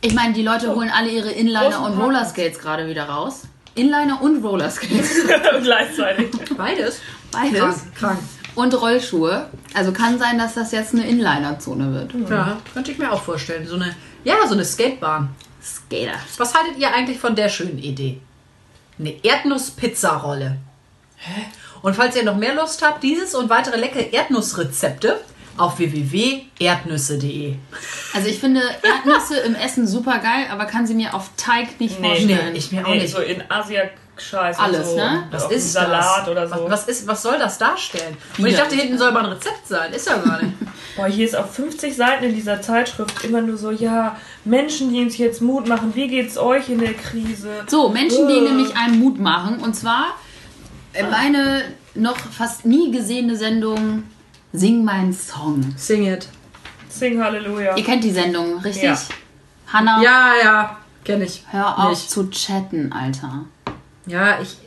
Ich 0.02 0.14
meine, 0.14 0.34
die 0.34 0.44
Leute 0.44 0.74
holen 0.76 0.92
alle 0.96 1.10
ihre 1.10 1.32
Inliner 1.32 1.82
und. 1.84 1.98
Rollerskates 2.00 2.60
gerade 2.60 2.88
wieder 2.88 3.06
raus. 3.10 3.44
Inliner 3.76 4.22
und 4.22 4.44
Rollerskates. 4.44 5.26
Gleichzeitig. 5.64 6.28
Beides? 6.56 7.00
Beides. 7.32 7.60
Krank. 7.60 7.96
krank. 7.96 8.20
Und 8.56 8.74
Rollschuhe. 8.82 9.50
Also 9.74 9.92
kann 9.92 10.18
sein, 10.18 10.38
dass 10.40 10.56
das 10.56 10.72
jetzt 10.72 10.94
eine 10.96 11.08
Inliner-Zone 11.08 11.94
wird. 11.94 12.30
Ja, 12.30 12.58
könnte 12.74 12.92
ich 12.92 12.98
mir 12.98 13.12
auch 13.12 13.22
vorstellen. 13.22 13.68
So 13.68 13.76
eine, 13.76 13.96
ja, 14.24 14.36
so 14.48 14.54
eine 14.54 14.66
Skatebahn. 14.66 15.30
Skater. 15.62 16.18
Was 16.38 16.56
haltet 16.56 16.78
ihr 16.80 16.92
eigentlich 16.94 17.20
von 17.20 17.36
der 17.36 17.50
schönen 17.50 17.78
Idee? 17.78 18.20
Eine 19.00 19.14
Erdnuss-Pizza-Rolle. 19.24 20.58
Und 21.82 21.96
falls 21.96 22.16
ihr 22.16 22.24
noch 22.24 22.38
mehr 22.38 22.56
Lust 22.56 22.82
habt, 22.86 23.04
dieses 23.04 23.36
und 23.36 23.50
weitere 23.50 23.78
leckere 23.78 24.12
Erdnussrezepte 24.14 25.20
auf 25.58 25.80
www.erdnüsse.de. 25.80 27.56
Also 28.14 28.28
ich 28.28 28.40
finde 28.40 28.62
Erdnüsse 28.84 29.38
im 29.40 29.56
Essen 29.56 29.88
super 29.88 30.20
geil, 30.20 30.46
aber 30.52 30.66
kann 30.66 30.86
sie 30.88 30.94
mir 30.94 31.14
auf 31.14 31.32
Teig 31.38 31.80
nicht 31.80 32.00
Nee, 32.00 32.08
vorstellen. 32.08 32.52
nee, 32.54 32.58
ich 32.58 32.72
mir 32.72 32.86
auch 32.86 32.90
Nee, 32.92 33.02
nicht. 33.02 33.14
so 33.14 33.22
in 33.22 33.44
Asia-Scheiß. 33.50 34.60
Alles, 34.60 34.90
so. 34.92 34.98
ne? 34.98 35.28
Was 35.32 35.50
ist 35.52 35.74
Salat 35.74 36.22
das? 36.22 36.30
oder 36.30 36.48
so. 36.48 36.56
Was, 36.66 36.72
was, 36.72 36.88
ist, 36.88 37.08
was 37.08 37.22
soll 37.24 37.40
das 37.40 37.58
darstellen? 37.58 38.16
Und 38.38 38.46
ich 38.46 38.56
dachte, 38.56 38.76
hinten 38.76 38.98
soll 39.00 39.12
mal 39.12 39.26
ein 39.26 39.32
Rezept 39.32 39.68
sein. 39.68 39.94
Ist 39.94 40.08
ja 40.08 40.18
gar 40.18 40.42
nicht. 40.44 40.54
Boah, 40.96 41.08
hier 41.08 41.26
ist 41.26 41.36
auf 41.36 41.54
50 41.54 41.96
Seiten 41.96 42.24
in 42.26 42.36
dieser 42.36 42.62
Zeitschrift 42.62 43.24
immer 43.24 43.42
nur 43.42 43.58
so, 43.58 43.72
ja, 43.72 44.16
Menschen, 44.46 44.92
die 44.94 45.02
uns 45.02 45.18
jetzt 45.18 45.42
Mut 45.42 45.68
machen, 45.68 45.94
wie 45.96 46.08
geht's 46.08 46.38
euch 46.38 46.70
in 46.70 46.80
der 46.80 46.94
Krise? 46.94 47.50
So, 47.68 47.90
Menschen, 47.90 48.28
die 48.28 48.38
Äh. 48.38 48.42
nämlich 48.42 48.76
einem 48.76 49.00
Mut 49.00 49.20
machen. 49.20 49.60
Und 49.60 49.76
zwar 49.76 50.16
meine 51.04 51.64
noch 51.96 52.18
fast 52.18 52.66
nie 52.66 52.92
gesehene 52.92 53.36
Sendung 53.36 54.04
Sing 54.54 54.84
meinen 54.84 55.14
Song. 55.14 55.74
Sing 55.78 56.06
it. 56.06 56.28
Sing 56.90 57.22
Halleluja. 57.22 57.76
Ihr 57.76 57.84
kennt 57.84 58.04
die 58.04 58.12
Sendung, 58.12 58.60
richtig? 58.60 58.84
Ja. 58.84 58.98
Hanna, 59.68 60.02
Ja, 60.02 60.32
ja, 60.42 60.78
kenne 61.04 61.26
ich. 61.26 61.44
hör 61.52 61.78
auf 61.78 61.90
Nicht. 61.90 62.10
zu 62.10 62.30
chatten, 62.30 62.92
Alter. 62.94 63.46
Ja, 64.06 64.40
ich. 64.42 64.58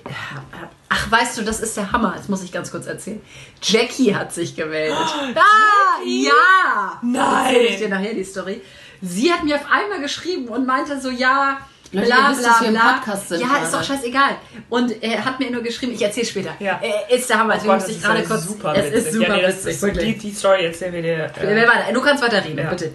Ach, 0.90 1.10
weißt 1.10 1.38
du, 1.38 1.42
das 1.42 1.60
ist 1.60 1.76
der 1.76 1.90
Hammer. 1.92 2.12
Das 2.16 2.28
muss 2.28 2.42
ich 2.44 2.52
ganz 2.52 2.70
kurz 2.70 2.86
erzählen. 2.86 3.20
Jackie 3.62 4.14
hat 4.14 4.34
sich 4.34 4.54
gemeldet. 4.54 4.96
Ah, 5.34 6.02
ja! 6.04 6.98
Nein. 7.02 7.46
Erzähl 7.54 7.64
ich 7.66 7.76
dir 7.78 7.88
nachher 7.88 8.14
die 8.14 8.24
Story. 8.24 8.60
Sie 9.00 9.32
hat 9.32 9.44
mir 9.44 9.56
auf 9.56 9.64
einmal 9.70 10.00
geschrieben 10.00 10.48
und 10.48 10.66
meinte 10.66 11.00
so, 11.00 11.08
ja, 11.10 11.58
Leute, 11.92 12.06
bla, 12.06 12.16
ihr 12.16 12.30
wisst, 12.30 12.40
bla, 12.40 12.48
dass 12.50 12.60
wir 12.60 12.68
im 12.68 12.74
bla. 12.74 12.92
Podcast 12.92 13.28
sind 13.28 13.40
Ja, 13.40 13.46
gerade. 13.48 13.64
ist 13.64 13.74
doch 13.74 13.82
scheißegal. 13.84 14.36
Und 14.68 15.02
er 15.02 15.24
hat 15.24 15.40
mir 15.40 15.50
nur 15.50 15.62
geschrieben, 15.62 15.92
ich 15.92 16.02
erzähle 16.02 16.26
später. 16.26 16.50
Ja. 16.60 16.80
Äh, 16.82 17.16
ist 17.16 17.28
der 17.28 17.38
Hammer. 17.40 17.54
Oh 17.60 17.64
Gott, 17.64 17.74
muss 17.74 17.82
das 17.82 17.90
ich 17.90 17.96
ist 17.96 18.04
gerade 18.04 18.22
kurz. 18.22 18.44
super 18.46 18.74
es 18.76 18.84
witzig. 18.86 19.06
ist 19.06 19.12
super 19.14 19.26
ja, 19.28 19.36
nee, 19.36 19.42
das 19.42 19.64
witzig, 19.66 19.98
die, 19.98 20.18
die 20.18 20.32
Story 20.32 20.64
erzählen 20.66 20.92
wir 20.92 21.02
dir. 21.02 21.30
Äh? 21.40 21.92
Du 21.92 22.00
kannst 22.00 22.22
weiterreden, 22.22 22.58
Ja. 22.58 22.70
bitte. 22.70 22.92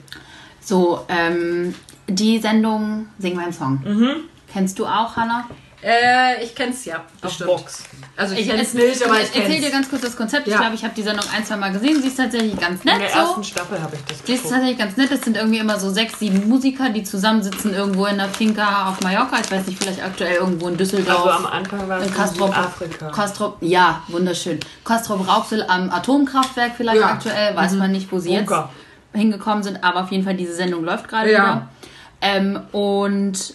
So, 0.61 1.05
ähm, 1.09 1.75
die 2.07 2.39
Sendung 2.39 3.07
Sing 3.19 3.35
meinen 3.35 3.53
Song. 3.53 3.81
Mhm. 3.85 4.11
Kennst 4.51 4.79
du 4.79 4.85
auch, 4.85 5.15
Hanna? 5.15 5.47
Äh, 5.87 6.43
ich 6.43 6.55
kenn's 6.55 6.83
ja. 6.85 6.95
auf 6.95 7.01
Bestimmt. 7.21 7.47
Box. 7.51 7.83
Also 8.17 8.33
ich, 8.33 8.41
Ich, 8.41 8.49
kenn's 8.49 8.73
nicht, 8.73 9.05
aber 9.05 9.15
ich 9.21 9.27
erzähl 9.27 9.43
kenn's. 9.43 9.65
dir 9.65 9.69
ganz 9.71 9.87
kurz 9.89 10.01
das 10.01 10.15
Konzept. 10.17 10.47
Ich 10.47 10.53
Ja. 10.53 10.59
glaube, 10.61 10.73
ich 10.73 10.83
habe 10.83 10.95
die 10.95 11.03
Sendung 11.03 11.23
ein, 11.35 11.45
zwei 11.45 11.57
Mal 11.57 11.71
gesehen. 11.73 12.01
Sie 12.01 12.07
ist 12.07 12.17
tatsächlich 12.17 12.59
ganz 12.59 12.81
In 12.81 12.87
der 12.89 12.97
nett 12.97 13.11
so. 13.11 13.19
ersten 13.19 13.43
Staffel 13.43 13.79
habe 13.79 13.95
ich 13.95 14.01
das 14.05 14.25
Sie 14.25 14.33
ist 14.33 14.49
tatsächlich 14.49 14.77
ganz 14.79 14.97
nett. 14.97 15.11
Es 15.11 15.21
sind 15.21 15.37
irgendwie 15.37 15.59
immer 15.59 15.79
so 15.79 15.91
sechs, 15.91 16.17
sieben 16.17 16.49
Musiker, 16.49 16.89
die 16.89 17.03
zusammensitzen 17.03 17.75
irgendwo 17.75 18.07
in 18.07 18.17
der 18.17 18.29
Finca 18.29 18.89
auf 18.89 18.99
Mallorca. 19.01 19.37
Ich 19.43 19.51
weiß 19.51 19.67
nicht, 19.67 19.77
vielleicht 19.83 20.03
aktuell 20.03 20.37
irgendwo 20.37 20.69
in 20.69 20.77
Düsseldorf. 20.77 21.23
Also 21.27 21.29
am 21.29 21.45
Anfang 21.45 21.87
war 21.87 21.97
es 21.99 22.05
in 22.07 22.09
in 22.09 22.15
Kastrop, 22.17 22.57
Afrika. 22.57 23.11
Kastrop, 23.11 23.57
ja, 23.61 24.01
wunderschön. 24.07 24.59
Kastrop 24.83 25.27
Rauxel 25.27 25.63
am 25.67 25.91
Atomkraftwerk 25.91 26.71
vielleicht 26.75 27.01
Ja. 27.01 27.07
aktuell, 27.09 27.55
weiß 27.55 27.73
man 27.73 27.91
nicht, 27.91 28.11
wo 28.11 28.17
sie 28.17 28.35
Bunker. 28.35 28.69
hingekommen 29.13 29.61
sind, 29.63 29.83
aber 29.83 30.01
auf 30.03 30.11
jeden 30.11 30.23
Fall 30.23 30.35
diese 30.35 30.55
Sendung 30.55 30.83
läuft 30.83 31.07
gerade 31.07 31.31
Ja. 31.31 31.37
wieder. 31.43 31.67
Ähm, 32.21 32.59
und 32.71 33.53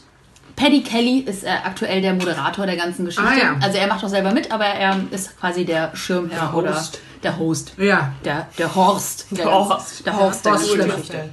Paddy 0.61 0.83
Kelly 0.83 1.21
ist 1.21 1.43
äh, 1.45 1.49
aktuell 1.65 2.03
der 2.03 2.13
Moderator 2.15 2.67
der 2.67 2.77
ganzen 2.77 3.07
Geschichte. 3.07 3.27
Ah, 3.29 3.35
ja. 3.37 3.57
Also 3.63 3.79
er 3.79 3.87
macht 3.87 4.05
auch 4.05 4.09
selber 4.09 4.33
mit, 4.33 4.53
aber 4.53 4.67
er 4.67 4.97
ist 5.11 5.39
quasi 5.41 5.65
der 5.65 5.95
Schirmherr 5.97 6.49
Der 6.51 6.55
oder 6.55 6.75
Host. 6.75 7.01
der 7.23 7.39
Host. 7.39 7.73
Ja. 7.79 8.13
Der, 8.25 8.47
der 8.59 8.75
Horst. 8.75 9.27
Der, 9.31 9.39
Der 9.39 9.47
Horst. 9.55 10.05
Der 10.07 10.17
Horst 10.17 10.45
der 10.45 10.53
Horst 10.53 10.65
ganzen 10.65 10.69
Schlimmer. 10.75 10.95
Geschichte. 10.95 11.29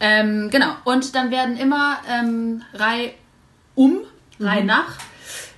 Ähm, 0.00 0.50
genau. 0.50 0.72
Und 0.84 1.14
dann 1.14 1.30
werden 1.30 1.56
immer 1.56 1.96
ähm, 2.10 2.62
Reihe 2.74 3.12
um, 3.74 3.98
Reihe 4.38 4.60
Mhm. 4.60 4.66
nach, 4.66 4.88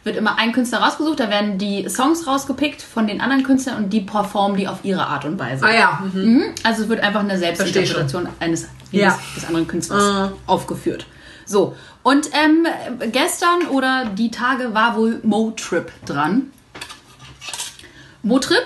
wird 0.05 0.17
immer 0.17 0.39
ein 0.39 0.53
Künstler 0.53 0.79
rausgesucht. 0.79 1.19
Da 1.19 1.29
werden 1.29 1.59
die 1.59 1.89
Songs 1.89 2.25
rausgepickt 2.27 2.81
von 2.83 3.09
den 3.09 3.21
anderen 3.21 3.43
Künstlern 3.43 3.77
und 3.83 3.91
die 3.93 4.01
performen 4.03 4.57
die 4.57 4.69
auf 4.69 4.79
ihre 4.85 5.05
Art 5.05 5.25
und 5.25 5.39
Weise. 5.41 5.65
Ah 5.67 5.75
ja. 5.75 6.03
Mhm. 6.15 6.21
Mhm. 6.35 6.43
Also 6.63 6.85
es 6.85 6.89
wird 6.89 7.01
einfach 7.01 7.21
eine 7.21 7.37
Selbstinterpretation 7.37 8.29
eines 8.39 8.69
Ja. 8.93 9.19
des, 9.37 9.45
anderen 9.47 9.67
Künstlers 9.67 10.31
Mhm. 10.31 10.37
aufgeführt. 10.47 11.05
So, 11.49 11.75
und 12.03 12.29
ähm, 12.35 12.67
gestern 13.11 13.69
oder 13.69 14.05
die 14.15 14.31
Tage 14.31 14.75
war 14.75 14.97
wohl 14.97 15.21
Motrip 15.23 15.91
dran. 16.05 16.51
Motrip? 18.23 18.65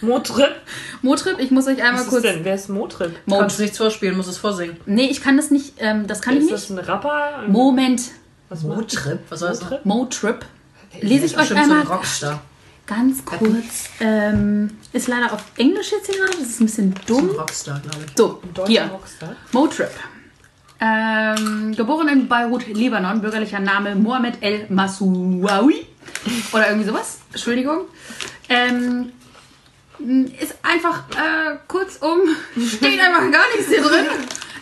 Motrip? 0.00 0.54
Motrip, 1.02 1.38
ich 1.38 1.50
muss 1.50 1.66
euch 1.66 1.78
einmal 1.82 1.94
Was 1.94 2.02
ist 2.04 2.08
kurz. 2.08 2.22
denn? 2.22 2.44
Wer 2.44 2.54
ist 2.54 2.68
Motrip? 2.70 3.08
Du 3.08 3.14
kannst 3.14 3.28
Motrip. 3.28 3.58
nichts 3.60 3.78
vorspielen, 3.78 4.16
musst 4.16 4.28
es 4.30 4.38
vorsingen. 4.38 4.76
Nee, 4.86 5.06
ich 5.10 5.20
kann 5.22 5.36
das 5.36 5.50
nicht, 5.50 5.74
ähm, 5.78 6.06
das 6.06 6.22
kann 6.22 6.34
ich 6.34 6.44
Ist 6.44 6.50
nicht. 6.50 6.54
das 6.54 6.70
ein 6.70 6.78
Rapper? 6.78 7.42
Moment. 7.48 8.02
Was 8.48 8.62
Motrip? 8.62 9.18
Was 9.28 9.40
soll 9.40 9.50
das? 9.50 9.60
Motrip? 9.60 9.84
Motrip. 9.84 10.46
Lese 11.02 11.26
ich 11.26 11.32
euch 11.34 11.40
Bestimmt 11.50 11.66
so 11.66 11.72
ein 11.72 11.80
einmal 11.80 11.96
Rockstar. 11.96 12.40
ganz 12.86 13.24
kurz. 13.24 13.90
Ähm, 14.00 14.70
ist 14.94 15.08
leider 15.08 15.32
auf 15.32 15.42
Englisch 15.58 15.92
jetzt 15.92 16.06
hier 16.06 16.16
gerade, 16.24 16.38
das 16.38 16.48
ist 16.48 16.60
ein 16.60 16.66
bisschen 16.66 16.94
So 17.06 17.18
ein 17.18 17.26
dumm. 17.28 17.36
Rockstar, 17.36 17.80
glaube 17.80 17.98
ich. 18.06 18.12
So, 18.16 18.40
Deutscher 18.54 18.70
hier. 18.72 18.84
Rockstar? 18.86 19.36
Motrip. 19.52 19.90
Ähm, 20.80 21.74
geboren 21.76 22.08
in 22.08 22.28
Beirut, 22.28 22.66
Libanon, 22.68 23.20
bürgerlicher 23.20 23.58
Name 23.58 23.96
Mohamed 23.96 24.42
El 24.42 24.66
Masouawi. 24.68 25.86
Oder 26.52 26.68
irgendwie 26.68 26.88
sowas. 26.88 27.20
Entschuldigung. 27.32 27.82
Ähm, 28.48 29.12
ist 30.40 30.54
einfach, 30.62 31.02
äh, 31.10 31.56
kurzum, 31.66 32.20
steht 32.56 33.00
einfach 33.00 33.30
gar 33.32 33.44
nichts 33.56 33.68
hier 33.68 33.82
drin. 33.82 34.06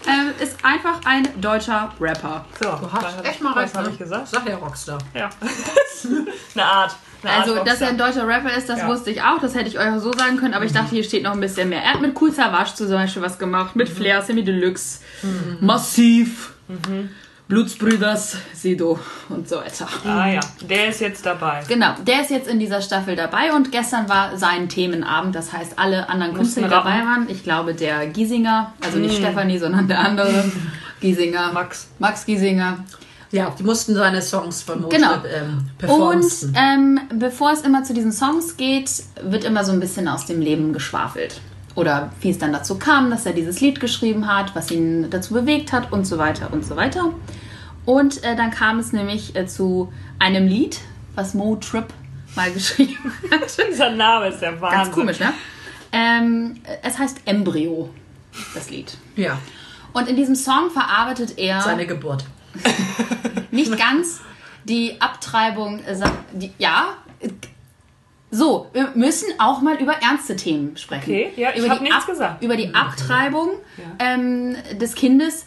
Ähm, 0.06 0.32
ist 0.40 0.56
einfach 0.64 1.00
ein 1.04 1.28
deutscher 1.40 1.92
Rapper. 2.00 2.44
So, 2.60 2.70
Du 2.70 2.92
hast 2.92 3.24
echt 3.24 3.40
mal 3.42 3.54
was 3.56 3.64
recht, 3.64 3.74
habe 3.76 3.86
ne? 3.88 3.92
ich 3.92 3.98
gesagt? 3.98 4.28
Sag 4.28 4.48
ja 4.48 4.56
Rockstar. 4.56 4.98
Ja. 5.14 5.30
eine 6.54 6.64
Art. 6.64 6.96
Eine 7.22 7.32
Art 7.32 7.40
Also, 7.42 7.54
dass 7.56 7.66
Rockstar. 7.66 7.88
er 7.88 7.88
ein 7.88 7.98
deutscher 7.98 8.28
Rapper 8.28 8.54
ist, 8.56 8.68
das 8.68 8.78
Ja. 8.80 8.88
wusste 8.88 9.10
ich 9.10 9.22
auch. 9.22 9.40
Das 9.40 9.54
hätte 9.54 9.68
ich 9.68 9.78
euch 9.78 9.88
auch 9.88 9.98
so 9.98 10.12
sagen 10.12 10.36
können. 10.36 10.54
Aber 10.54 10.64
ich 10.64 10.72
dachte, 10.72 10.90
hier 10.90 11.02
steht 11.02 11.22
noch 11.24 11.32
ein 11.32 11.40
bisschen 11.40 11.68
mehr. 11.68 11.82
Er 11.82 11.94
hat 11.94 12.00
mit 12.00 12.20
Cool 12.20 12.30
Savage 12.32 12.74
zum 12.74 12.88
Beispiel 12.90 13.22
was 13.22 13.38
gemacht. 13.38 13.74
Mit 13.74 13.88
Flair, 13.88 14.22
Semi 14.22 14.44
Deluxe, 14.44 15.00
Massiv, 15.60 16.52
Blutsbrüders, 17.48 18.36
Sido 18.54 18.98
und 19.28 19.48
so 19.48 19.56
weiter. 19.56 19.86
Ah 20.04 20.28
ja, 20.28 20.40
der 20.68 20.88
ist 20.88 21.00
jetzt 21.00 21.24
dabei. 21.24 21.62
Genau, 21.68 21.94
der 22.04 22.22
ist 22.22 22.30
jetzt 22.30 22.48
in 22.48 22.58
dieser 22.58 22.82
Staffel 22.82 23.14
dabei 23.14 23.52
und 23.54 23.70
gestern 23.70 24.08
war 24.08 24.36
sein 24.36 24.68
Themenabend. 24.68 25.34
Das 25.34 25.52
heißt, 25.52 25.78
alle 25.78 26.08
anderen 26.08 26.34
Künstler, 26.34 26.64
die 26.64 26.68
dabei 26.70 27.04
waren, 27.04 27.26
ich 27.28 27.44
glaube, 27.44 27.74
der 27.74 28.08
Giesinger, 28.08 28.72
also 28.84 28.98
nicht 28.98 29.16
Stefanie, 29.16 29.58
sondern 29.58 29.86
der 29.86 30.00
andere, 30.00 30.44
Giesinger, 31.00 31.52
Max. 31.52 31.88
Max 32.00 32.26
Giesinger, 32.26 32.78
Ja, 33.30 33.54
die 33.56 33.62
mussten 33.62 33.94
seine 33.94 34.22
Songs 34.22 34.62
von 34.62 34.80
Motrip 34.82 34.98
Genau. 35.00 35.12
ähm, 35.32 35.58
Und 35.58 35.78
performen. 35.78 36.24
ähm, 36.56 37.00
bevor 37.14 37.52
es 37.52 37.60
immer 37.60 37.84
zu 37.84 37.94
diesen 37.94 38.12
Songs 38.12 38.56
geht, 38.56 38.90
wird 39.22 39.44
immer 39.44 39.64
so 39.64 39.70
ein 39.72 39.78
bisschen 39.80 40.08
aus 40.08 40.26
dem 40.26 40.40
Leben 40.40 40.72
geschwafelt. 40.72 41.40
Oder 41.76 42.10
wie 42.20 42.30
es 42.30 42.38
dann 42.38 42.52
dazu 42.52 42.78
kam, 42.78 43.10
dass 43.10 43.26
er 43.26 43.32
dieses 43.32 43.60
Lied 43.60 43.78
geschrieben 43.80 44.26
hat, 44.26 44.56
was 44.56 44.70
ihn 44.70 45.08
dazu 45.10 45.34
bewegt 45.34 45.72
hat 45.72 45.92
und 45.92 46.06
so 46.06 46.18
weiter 46.18 46.52
und 46.52 46.64
so 46.64 46.74
weiter. 46.74 47.12
Und 47.84 48.24
äh, 48.24 48.34
dann 48.34 48.50
kam 48.50 48.78
es 48.80 48.92
nämlich 48.92 49.36
äh, 49.36 49.46
zu 49.46 49.92
einem 50.18 50.48
Lied, 50.48 50.80
was 51.14 51.34
Mo 51.34 51.56
Trip 51.56 51.86
mal 52.34 52.50
geschrieben 52.52 53.12
hat. 53.30 53.56
Dieser 53.70 53.90
Name 53.90 54.28
ist 54.28 54.40
der 54.40 54.60
Wahnsinn. 54.60 54.78
Ganz 54.82 54.92
komisch, 54.92 55.20
ne? 55.20 55.32
Ähm, 55.92 56.56
es 56.82 56.98
heißt 56.98 57.20
Embryo, 57.26 57.90
das 58.54 58.70
Lied. 58.70 58.96
ja, 59.14 59.38
Und 59.92 60.08
in 60.08 60.16
diesem 60.16 60.34
Song 60.34 60.70
verarbeitet 60.70 61.38
er 61.38 61.60
seine 61.60 61.86
Geburt. 61.86 62.24
nicht 63.50 63.76
ganz 63.78 64.20
die 64.64 65.00
Abtreibung, 65.00 65.78
äh, 65.84 65.94
die, 66.32 66.52
ja. 66.58 66.94
So, 68.30 68.68
wir 68.72 68.90
müssen 68.94 69.28
auch 69.38 69.60
mal 69.62 69.76
über 69.76 69.92
ernste 70.02 70.34
Themen 70.36 70.76
sprechen. 70.76 71.02
Okay, 71.10 71.32
ja, 71.36 71.50
ich 71.54 71.58
Über 71.60 71.70
hab 71.70 71.78
die 71.78 71.84
nichts 71.84 72.06
gesagt. 72.06 72.42
Über 72.42 72.56
die 72.56 72.74
Abtreibung 72.74 73.50
Ja. 73.76 73.84
ähm, 74.06 74.56
des 74.80 74.94
Kindes, 74.94 75.46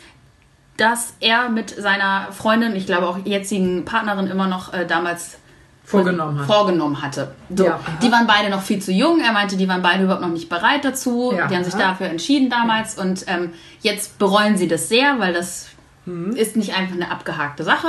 das 0.77 1.13
er 1.19 1.49
mit 1.49 1.69
seiner 1.71 2.31
Freundin, 2.31 2.75
ich 2.75 2.85
glaube 2.85 3.07
auch 3.07 3.17
jetzigen 3.25 3.83
Partnerin 3.83 4.27
immer 4.27 4.47
noch 4.47 4.73
äh, 4.73 4.85
damals 4.87 5.37
Vorgenommen 5.83 6.39
hat. 6.39 6.45
vorgenommen 6.45 7.01
hatte. 7.01 7.31
So, 7.53 7.65
Ja. 7.65 7.79
die 8.01 8.11
waren 8.11 8.27
beide 8.27 8.49
noch 8.49 8.61
viel 8.61 8.79
zu 8.81 8.91
jung. 8.91 9.19
Er 9.19 9.33
meinte, 9.33 9.57
die 9.57 9.67
waren 9.67 9.81
beide 9.81 10.03
überhaupt 10.03 10.21
noch 10.21 10.29
nicht 10.29 10.47
bereit 10.47 10.85
dazu. 10.85 11.33
Ja. 11.35 11.47
Die 11.47 11.55
haben 11.55 11.63
sich 11.65 11.73
dafür 11.73 12.07
entschieden 12.07 12.49
damals 12.49 12.97
und 12.97 13.25
ähm, 13.27 13.53
jetzt 13.81 14.19
bereuen 14.19 14.55
sie 14.57 14.67
das 14.67 14.87
sehr, 14.87 15.19
weil 15.19 15.33
das 15.33 15.67
Mhm. 16.05 16.31
ist 16.35 16.55
nicht 16.55 16.75
einfach 16.75 16.95
eine 16.95 17.11
abgehakte 17.11 17.63
Sache. 17.63 17.87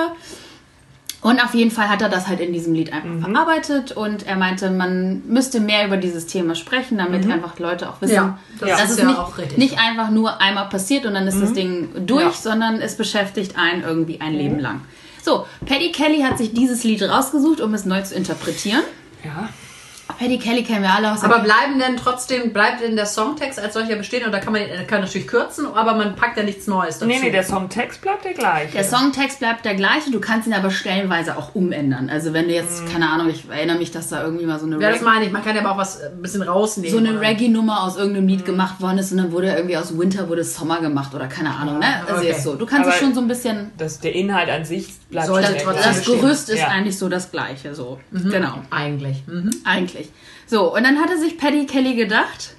Und 1.22 1.44
auf 1.44 1.52
jeden 1.54 1.70
Fall 1.70 1.90
hat 1.90 2.00
er 2.00 2.08
das 2.08 2.28
halt 2.28 2.40
in 2.40 2.52
diesem 2.54 2.72
Lied 2.72 2.92
einfach 2.94 3.08
Mhm. 3.10 3.20
verarbeitet 3.34 3.92
und 3.92 4.26
er 4.26 4.36
meinte, 4.36 4.70
man 4.70 5.20
müsste 5.26 5.60
mehr 5.60 5.86
über 5.86 5.98
dieses 5.98 6.26
Thema 6.26 6.54
sprechen, 6.54 6.96
damit 6.96 7.30
einfach 7.30 7.58
Leute 7.58 7.90
auch 7.90 8.00
wissen, 8.00 8.12
Mhm. 8.12 8.16
Ja, 8.16 8.38
das 8.60 8.68
dass 8.70 8.84
ist 8.84 8.90
es 8.92 8.98
ja 9.00 9.04
nicht, 9.04 9.18
auch 9.18 9.36
richtig 9.36 9.58
nicht. 9.58 9.72
Mhm. 9.74 9.78
einfach 9.80 10.10
nur 10.10 10.40
einmal 10.40 10.68
passiert 10.70 11.04
und 11.04 11.12
dann 11.12 11.26
ist 11.26 11.40
das 11.42 11.52
Ding 11.52 11.90
durch, 12.06 12.22
Ja. 12.24 12.32
sondern 12.32 12.80
es 12.80 12.96
beschäftigt 12.96 13.56
einen 13.58 13.82
irgendwie 13.82 14.20
ein 14.22 14.32
Mhm. 14.32 14.38
Leben 14.38 14.58
lang. 14.60 14.80
So, 15.22 15.44
Paddy 15.66 15.92
Kelly 15.92 16.22
hat 16.22 16.38
sich 16.38 16.54
dieses 16.54 16.84
Lied 16.84 17.02
rausgesucht, 17.02 17.60
um 17.60 17.74
es 17.74 17.84
neu 17.84 18.00
zu 18.00 18.14
interpretieren. 18.14 18.80
Ja. 19.22 19.50
Paddy 20.18 20.38
Kelly 20.38 20.62
kennen 20.64 20.82
wir 20.82 20.90
alle 20.92 21.12
aus 21.12 21.22
Aber 21.22 21.38
bleiben 21.40 21.78
denn 21.78 21.96
trotzdem, 21.96 22.52
bleibt 22.52 22.80
denn 22.82 22.96
der 22.96 23.06
Songtext 23.06 23.58
als 23.58 23.74
solcher 23.74 23.96
bestehen? 23.96 24.30
Da 24.30 24.38
kann 24.38 24.52
man 24.52 24.62
kann 24.86 25.00
natürlich 25.00 25.26
kürzen, 25.26 25.66
aber 25.74 25.94
man 25.94 26.14
packt 26.16 26.36
ja 26.36 26.42
nichts 26.42 26.66
Neues 26.66 26.94
dazu. 26.98 27.06
Nee, 27.06 27.18
nee, 27.20 27.30
der 27.30 27.42
Songtext 27.44 28.00
bleibt 28.02 28.24
der 28.24 28.34
gleiche. 28.34 28.72
Der 28.72 28.84
Songtext 28.84 29.38
bleibt 29.38 29.64
der 29.64 29.74
gleiche, 29.74 30.10
du 30.10 30.20
kannst 30.20 30.46
ihn 30.46 30.54
aber 30.54 30.70
stellenweise 30.70 31.36
auch 31.36 31.54
umändern. 31.54 32.10
Also 32.10 32.32
wenn 32.32 32.48
du 32.48 32.54
jetzt, 32.54 32.90
keine 32.92 33.08
Ahnung, 33.10 33.28
ich 33.28 33.48
erinnere 33.50 33.78
mich, 33.78 33.90
dass 33.90 34.08
da 34.08 34.22
irgendwie 34.22 34.46
mal 34.46 34.58
so 34.58 34.66
eine, 34.66 34.76
Mhm. 34.76 34.82
Ja, 34.82 34.90
das 34.90 35.00
Reggae- 35.00 35.04
meine 35.04 35.24
ich. 35.26 35.32
Man 35.32 35.44
kann 35.44 35.54
ja 35.56 35.62
aber 35.62 35.72
auch 35.72 35.78
was 35.78 36.00
äh, 36.00 36.06
ein 36.06 36.22
bisschen 36.22 36.42
rausnehmen. 36.42 36.90
so 36.90 36.98
eine 36.98 37.10
oder? 37.18 37.20
Reggae-Nummer 37.28 37.82
aus 37.82 37.96
irgendeinem 37.96 38.24
Mhm. 38.24 38.28
Lied 38.30 38.44
gemacht 38.44 38.80
worden 38.80 38.98
ist 38.98 39.12
und 39.12 39.18
dann 39.18 39.32
wurde 39.32 39.48
irgendwie 39.54 39.76
aus 39.76 39.96
Winter 39.98 40.28
wurde 40.28 40.44
Sommer 40.44 40.80
gemacht 40.80 41.14
oder 41.14 41.26
keine 41.26 41.54
Ahnung, 41.54 41.78
ne? 41.78 41.86
Also 42.06 42.20
okay. 42.22 42.30
ist 42.30 42.42
so. 42.44 42.54
Du 42.54 42.66
kannst 42.66 42.88
es 42.88 42.94
Aber- 42.94 43.04
schon 43.04 43.14
so 43.14 43.20
ein 43.20 43.28
bisschen, 43.28 43.70
das, 43.76 44.00
der 44.00 44.14
Inhalt 44.14 44.48
an 44.48 44.64
sich 44.64 44.88
bleibt 45.10 45.26
Sollte 45.26 45.48
trotzdem 45.62 45.72
gleiche. 45.72 45.88
das. 45.88 46.04
Gerüst 46.04 46.48
ist 46.50 46.58
Ja. 46.60 46.68
eigentlich 46.68 46.96
so 46.98 47.08
das 47.08 47.30
gleiche, 47.30 47.74
so. 47.74 47.98
Genau. 48.12 48.54
Eigentlich. 48.70 49.24
Mhm. 49.26 49.50
Eigentlich. 49.64 49.99
So, 50.46 50.74
und 50.74 50.84
dann 50.84 50.98
hatte 50.98 51.18
sich 51.18 51.38
Paddy 51.38 51.66
Kelly 51.66 51.94
gedacht, 51.94 52.54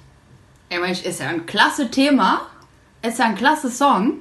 ey 0.68 0.78
Mensch, 0.80 1.02
ist 1.02 1.20
ja 1.20 1.28
ein 1.28 1.46
klasse 1.46 1.90
Thema, 1.90 2.42
ist 3.02 3.18
ja 3.18 3.26
ein 3.26 3.34
klasse 3.34 3.70
Song, 3.70 4.18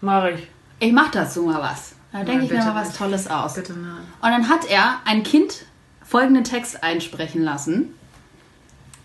Mach 0.00 0.26
ich. 0.26 0.46
ich 0.80 0.92
mach 0.92 1.10
dazu 1.10 1.42
mal 1.42 1.60
was. 1.60 1.94
Da 2.12 2.22
denke 2.22 2.44
ich 2.44 2.50
mir 2.50 2.58
mal 2.58 2.74
was 2.76 2.88
nicht. 2.88 2.98
Tolles 2.98 3.28
aus. 3.28 3.54
Bitte 3.54 3.72
nein. 3.72 4.04
Und 4.22 4.30
dann 4.30 4.48
hat 4.48 4.70
er 4.70 5.00
ein 5.04 5.22
Kind 5.22 5.64
folgenden 6.04 6.44
Text 6.44 6.82
einsprechen 6.84 7.42
lassen, 7.42 7.94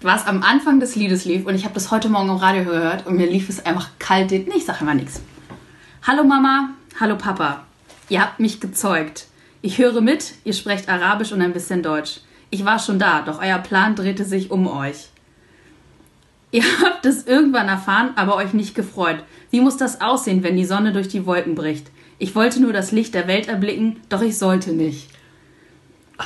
was 0.02 0.28
am 0.28 0.44
Anfang 0.44 0.80
des 0.80 0.96
Liedes 0.96 1.26
lief. 1.26 1.46
Und 1.46 1.56
ich 1.56 1.64
habe 1.64 1.74
das 1.74 1.90
heute 1.92 2.10
Morgen 2.10 2.30
im 2.30 2.36
Radio 2.36 2.64
gehört 2.66 3.08
und 3.08 3.16
mir 3.16 3.28
lief 3.28 3.50
es 3.50 3.66
einfach 3.66 3.90
kalt. 3.98 4.32
Nee, 4.32 4.50
ich 4.56 4.66
sage 4.66 4.80
immer 4.82 4.94
nichts. 4.94 5.22
Hallo 6.06 6.24
Mama, 6.24 6.70
hallo 7.00 7.18
Papa. 7.18 7.66
Ihr 8.10 8.22
habt 8.22 8.40
mich 8.40 8.60
gezeugt. 8.60 9.26
Ich 9.62 9.78
höre 9.78 10.02
mit, 10.02 10.34
ihr 10.46 10.54
sprecht 10.54 10.88
Arabisch 10.88 11.32
und 11.32 11.42
ein 11.42 11.52
bisschen 11.52 11.84
Deutsch. 11.84 12.22
Ich 12.50 12.66
war 12.66 12.80
schon 12.80 13.00
da, 13.00 13.22
doch 13.22 13.42
euer 13.42 13.60
Plan 13.60 13.96
drehte 13.96 14.26
sich 14.26 14.52
um 14.52 14.68
euch. 14.68 15.10
Ihr 16.52 16.64
habt 16.84 17.06
es 17.06 17.28
irgendwann 17.28 17.68
erfahren, 17.68 18.12
aber 18.16 18.36
euch 18.36 18.54
nicht 18.54 18.76
gefreut. 18.76 19.24
Wie 19.52 19.62
muss 19.62 19.78
das 19.78 20.02
aussehen, 20.02 20.44
wenn 20.44 20.58
die 20.58 20.66
Sonne 20.66 20.94
durch 20.94 21.08
die 21.08 21.26
Wolken 21.26 21.56
bricht? 21.56 21.88
Ich 22.18 22.36
wollte 22.36 22.62
nur 22.62 22.74
das 22.74 22.92
Licht 22.92 23.14
der 23.14 23.28
Welt 23.28 23.48
erblicken, 23.48 24.02
doch 24.10 24.22
ich 24.22 24.38
sollte 24.38 24.72
nicht. 24.72 25.10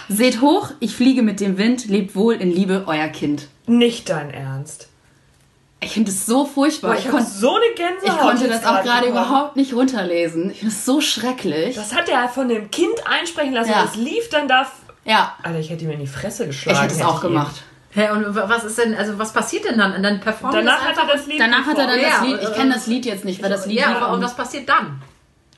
Seht 0.10 0.42
hoch, 0.42 0.72
ich 0.80 0.96
fliege 0.96 1.22
mit 1.22 1.40
dem 1.40 1.58
Wind, 1.58 1.86
lebt 1.86 2.16
wohl 2.16 2.34
in 2.34 2.52
Liebe, 2.52 2.86
euer 2.88 3.10
Kind. 3.10 3.48
Nicht 3.68 4.10
dein 4.10 4.32
Ernst. 4.32 4.90
Ich 5.84 5.92
finde 5.92 6.12
es 6.12 6.26
so 6.26 6.46
furchtbar. 6.46 6.92
Boah, 6.92 6.98
ich, 6.98 7.06
ich, 7.06 7.12
hab 7.12 7.20
kon 7.20 7.26
so 7.26 7.56
eine 7.56 7.76
Gänsehaut. 7.76 8.16
ich 8.16 8.22
konnte 8.22 8.48
das 8.48 8.66
auch 8.66 8.82
gerade 8.84 9.08
überhaupt 9.08 9.56
nicht 9.56 9.74
runterlesen. 9.74 10.50
Ich 10.50 10.60
finde 10.60 10.74
es 10.74 10.86
so 10.86 11.02
schrecklich. 11.02 11.76
Das 11.76 11.94
hat 11.94 12.10
er 12.10 12.30
von 12.30 12.48
dem 12.48 12.72
Kind 12.72 13.06
einsprechen 13.06 13.54
lassen. 13.54 13.72
Ja. 13.72 13.84
Das 13.84 13.96
lief 13.96 14.30
dann 14.30 14.48
da. 14.48 14.66
Ja, 15.06 15.36
Alter, 15.44 15.60
ich 15.60 15.70
hätte 15.70 15.84
ihm 15.86 15.92
in 15.92 16.00
die 16.00 16.08
Fresse 16.08 16.48
geschlagen. 16.48 16.78
ich 16.78 16.84
hätte 16.84 16.96
es 16.96 17.02
auch 17.06 17.22
gemacht. 17.22 17.64
Hä, 17.92 18.10
und 18.10 18.36
wa- 18.36 18.46
was 18.48 18.64
ist 18.64 18.78
denn, 18.80 18.96
also 18.96 19.20
was 19.20 19.34
passiert 19.34 19.66
denn 19.66 19.78
dann? 19.78 19.94
Und 19.94 20.02
dann 20.02 20.20
performt 20.20 20.56
Danach 20.56 20.84
hat 20.84 20.98
er 20.98 21.06
das 21.16 21.28
Lied 21.28 21.40
Danach 21.40 21.66
hat 21.66 21.78
er 21.78 21.86
dann 21.88 22.02
das 22.02 22.22
Lied, 22.24 22.40
ich 22.42 22.50
äh, 22.50 22.54
kenne 22.54 22.74
das 22.74 22.88
Lied 22.88 23.06
jetzt 23.06 23.24
nicht, 23.24 23.44
weil 23.44 23.50
das 23.52 23.66
Lied 23.68 23.80
Ja, 23.80 23.96
aber 23.98 24.14
und 24.14 24.24
was 24.24 24.36
passiert 24.36 24.68
dann? 24.68 25.02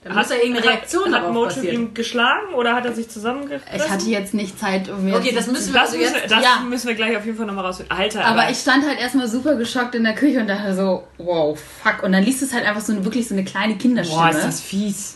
Da 0.04 0.14
muss 0.14 0.30
ja 0.30 0.36
irgendeine 0.36 0.68
Reaktion 0.68 1.16
hat, 1.16 1.24
hat 1.24 1.34
passieren. 1.34 1.76
ihn 1.82 1.94
geschlagen 1.96 2.54
oder 2.54 2.76
hat 2.76 2.86
er 2.86 2.94
sich 2.94 3.10
zusammengerissen? 3.10 3.68
Ich 3.76 3.90
hatte 3.90 4.06
jetzt 4.06 4.36
nicht 4.36 4.60
Zeit, 4.60 4.88
um 4.88 5.04
mir 5.04 5.16
Okay, 5.16 5.32
das 5.34 5.48
müssen 5.48 5.74
wir 5.74 5.80
das, 5.80 5.90
also 5.94 5.98
müssen 5.98 6.14
wir, 6.14 6.20
jetzt... 6.22 6.32
das 6.32 6.44
ja. 6.44 6.60
müssen 6.70 6.88
wir 6.90 6.94
gleich 6.96 7.18
auf 7.18 7.26
jeden 7.26 7.38
Fall 7.38 7.48
nochmal 7.48 7.66
rausfinden. 7.66 7.98
Alter, 7.98 8.24
Aber 8.24 8.50
ich 8.52 8.60
stand 8.60 8.86
halt 8.86 9.00
erstmal 9.00 9.28
super 9.28 9.56
geschockt 9.56 9.96
in 9.96 10.04
der 10.04 10.14
Küche 10.14 10.40
und 10.42 10.48
dachte 10.48 10.76
so, 10.76 11.08
wow, 11.18 11.58
fuck. 11.82 12.04
Und 12.04 12.12
dann 12.12 12.22
liest 12.22 12.44
es 12.44 12.54
halt 12.54 12.68
einfach 12.68 12.82
so 12.82 12.94
eine, 12.94 13.04
wirklich 13.04 13.28
so 13.28 13.34
eine 13.34 13.46
kleine 13.46 13.78
Kinderstimme. 13.78 14.22
Boah, 14.22 14.30
ist 14.30 14.44
das 14.44 14.62
fies. 14.62 15.16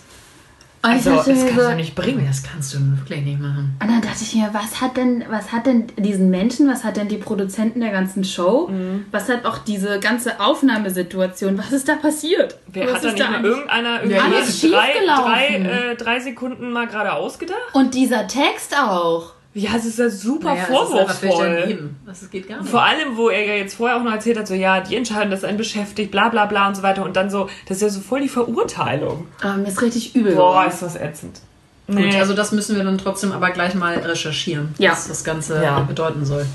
Also, 0.82 1.10
dachte 1.15 1.32
das 1.32 1.39
mir 1.39 1.46
kannst 1.50 1.62
so, 1.63 1.70
du 1.72 1.76
nicht 1.76 1.96
bringen. 1.96 2.26
Das 2.28 2.42
kannst 2.44 2.74
du 2.74 2.78
wirklich 2.98 3.22
nicht 3.26 3.39
machen. 3.39 3.76
und 3.82 3.89
dann 3.92 4.02
dachte 4.02 4.20
ich 4.24 4.34
mir, 4.36 4.50
was 4.54 4.80
hat 4.80 4.96
denn, 4.96 5.26
was 5.30 5.52
hat 5.52 5.65
denn 5.65 5.88
diesen 5.98 6.30
Menschen, 6.30 6.70
was 6.70 6.84
hat 6.86 6.96
denn 6.98 7.08
die 7.10 7.18
Produzenten 7.18 7.82
der 7.82 7.92
ganzen 7.92 8.24
Show, 8.24 8.70
Mhm. 8.72 9.06
was 9.12 9.28
hat 9.28 9.46
auch 9.46 9.58
diese 9.60 10.00
ganze 10.00 10.39
Aufnahmesituation, 10.39 11.58
was 11.58 11.72
ist 11.72 11.88
da 11.89 11.96
passiert? 11.96 12.58
Wer 12.68 12.88
was 12.88 12.94
hat 12.96 13.04
da 13.04 13.08
ist 13.10 13.13
nicht 13.20 13.30
mal 13.32 13.44
irgendeiner 13.46 14.04
Ja, 14.06 14.24
irgendwie 14.24 14.36
alles 14.36 14.62
drei, 14.62 14.94
drei, 15.06 15.92
äh, 15.92 15.96
drei 15.96 16.20
Sekunden 16.20 16.72
mal 16.72 16.88
gerade 16.88 17.13
ausgedacht? 17.13 17.58
Und 17.74 17.94
dieser 17.94 18.28
Text 18.28 18.76
auch. 18.78 19.34
Ja, 19.56 19.72
es 19.76 19.86
ist 19.86 19.98
ja 19.98 20.10
super 20.10 20.50
Naja, 20.54 20.64
es 20.64 20.70
ist 20.70 20.76
einfach 20.76 21.16
völlig 21.16 21.34
vorwurfsvoll. 21.36 21.60
daneben. 21.62 22.00
Das 22.06 22.30
geht 22.30 22.48
gar 22.48 22.62
nicht. 22.62 22.70
Vor 22.70 22.84
allem, 22.84 23.18
wo 23.18 23.30
er 23.30 23.46
ja 23.46 23.54
jetzt 23.56 23.76
vorher 23.76 23.98
auch 23.98 24.04
noch 24.04 24.12
erzählt 24.12 24.38
hat, 24.38 24.48
so 24.48 24.54
ja, 24.54 24.80
die 24.80 24.96
entscheiden, 24.96 25.32
dass 25.32 25.44
einen 25.44 25.58
beschäftigt, 25.58 26.12
bla 26.12 26.30
bla 26.30 26.46
bla 26.46 26.68
und 26.68 26.76
so 26.76 26.84
weiter. 26.84 27.04
Und 27.04 27.16
dann 27.16 27.30
so, 27.32 27.50
das 27.68 27.78
ist 27.78 27.82
ja 27.82 27.90
so 27.90 28.00
voll 28.00 28.22
die 28.22 28.30
Verurteilung. 28.30 29.28
Ah, 29.42 29.58
mir 29.58 29.68
ist 29.68 29.82
richtig 29.82 30.16
übel 30.16 30.36
Boah, 30.36 30.52
geworden. 30.52 30.70
ist 30.70 30.82
das 30.84 30.96
ätzend. 30.96 31.40
Gut, 31.88 31.96
Nee. 31.98 32.20
also 32.20 32.36
das 32.36 32.52
müssen 32.52 32.76
wir 32.76 32.84
dann 32.84 33.00
trotzdem 33.00 33.32
aber 33.32 33.50
gleich 33.50 33.74
mal 33.74 33.96
recherchieren, 33.96 34.76
Ja. 34.78 34.92
was 34.92 35.08
das 35.08 35.24
Ganze 35.24 35.64
Ja. 35.64 35.80
bedeuten 35.80 36.24
soll. 36.26 36.46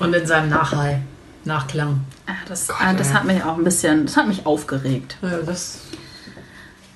Und 0.00 0.12
in 0.14 0.26
seinem 0.26 0.48
Nachhall, 0.50 1.00
Nachklang. 1.44 2.00
Ah, 2.26 2.32
das, 2.48 2.68
ah, 2.70 2.92
das 2.92 3.14
hat 3.14 3.24
mich 3.24 3.42
auch 3.44 3.56
ein 3.56 3.64
bisschen, 3.64 4.06
das 4.06 4.16
hat 4.16 4.26
mich 4.26 4.44
aufgeregt. 4.44 5.16
Ja, 5.22 5.38
das, 5.46 5.78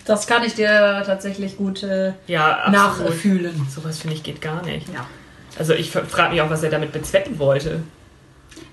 das 0.05 0.27
kann 0.27 0.43
ich 0.45 0.55
dir 0.55 1.03
tatsächlich 1.07 1.57
gut 1.57 1.83
äh, 1.83 2.13
ja, 2.27 2.69
nachfühlen. 2.71 3.67
Sowas 3.75 3.99
finde 3.99 4.17
ich 4.17 4.23
geht 4.23 4.41
gar 4.41 4.63
nicht. 4.65 4.89
Ja. 4.93 5.07
Also 5.59 5.75
ich 5.75 5.91
frage 5.91 6.33
mich 6.33 6.41
auch, 6.41 6.51
was 6.51 6.63
er 6.63 6.71
damit 6.71 6.93
bezwecken 6.93 7.39
wollte. 7.39 7.83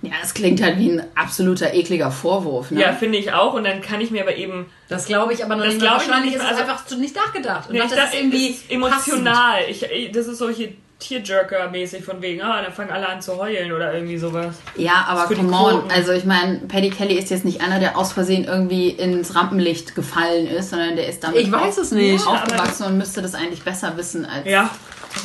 Ja, 0.01 0.11
das 0.21 0.33
klingt 0.33 0.61
halt 0.61 0.77
wie 0.77 0.91
ein 0.91 1.03
absoluter 1.15 1.73
ekliger 1.73 2.09
Vorwurf. 2.11 2.71
Ne? 2.71 2.81
Ja, 2.81 2.93
finde 2.93 3.17
ich 3.17 3.33
auch. 3.33 3.53
Und 3.53 3.65
dann 3.65 3.81
kann 3.81 3.99
ich 4.01 4.11
mir 4.11 4.21
aber 4.21 4.35
eben 4.35 4.65
Das 4.87 5.05
glaube 5.05 5.33
ich 5.33 5.43
aber 5.43 5.55
noch 5.57 5.65
Das 5.65 5.73
nicht. 5.73 5.83
ich 5.83 5.89
Wahrscheinlich 5.89 6.35
noch 6.35 6.41
ist 6.41 6.41
nicht 6.43 6.51
es 6.51 6.57
mehr. 6.57 6.67
einfach 6.69 6.85
zu 6.85 6.97
nicht 6.97 7.15
nachgedacht. 7.15 7.67
Und 7.67 7.73
Nee, 7.73 7.79
das 7.79 7.91
ich 7.91 7.97
ist 7.97 8.03
dachte, 8.05 8.17
irgendwie 8.17 8.47
ist 8.47 8.71
emotional. 8.71 9.57
Ich, 9.69 9.83
ich- 9.83 10.11
das 10.11 10.27
ist 10.27 10.37
solche 10.37 10.73
Tearjerker-mäßig 10.99 12.03
von 12.03 12.21
wegen, 12.21 12.41
ah, 12.41 12.61
dann 12.61 12.73
fangen 12.73 12.91
alle 12.91 13.07
an 13.07 13.21
zu 13.21 13.37
heulen 13.37 13.71
oder 13.71 13.93
irgendwie 13.93 14.17
sowas. 14.17 14.55
Ja, 14.75 15.05
aber 15.07 15.33
come 15.33 15.51
on. 15.51 15.71
Quoten. 15.71 15.91
Also 15.91 16.11
ich 16.11 16.25
meine, 16.25 16.57
Paddy 16.67 16.89
Kelly 16.89 17.15
ist 17.17 17.29
jetzt 17.29 17.45
nicht 17.45 17.61
einer, 17.61 17.79
der 17.79 17.97
aus 17.97 18.11
Versehen 18.13 18.43
irgendwie 18.45 18.89
ins 18.89 19.35
Rampenlicht 19.35 19.95
gefallen 19.95 20.47
ist, 20.47 20.71
sondern 20.71 20.95
der 20.95 21.07
ist 21.07 21.23
damit 21.23 21.37
Ich 21.39 21.51
weiß 21.51 21.77
es 21.77 21.91
nicht. 21.91 22.25
aufgewachsen 22.27 22.85
und 22.85 22.97
müsste 22.97 23.21
das 23.21 23.33
eigentlich 23.35 23.63
besser 23.63 23.95
wissen 23.97 24.25
als 24.25 24.45
Ja. 24.47 24.69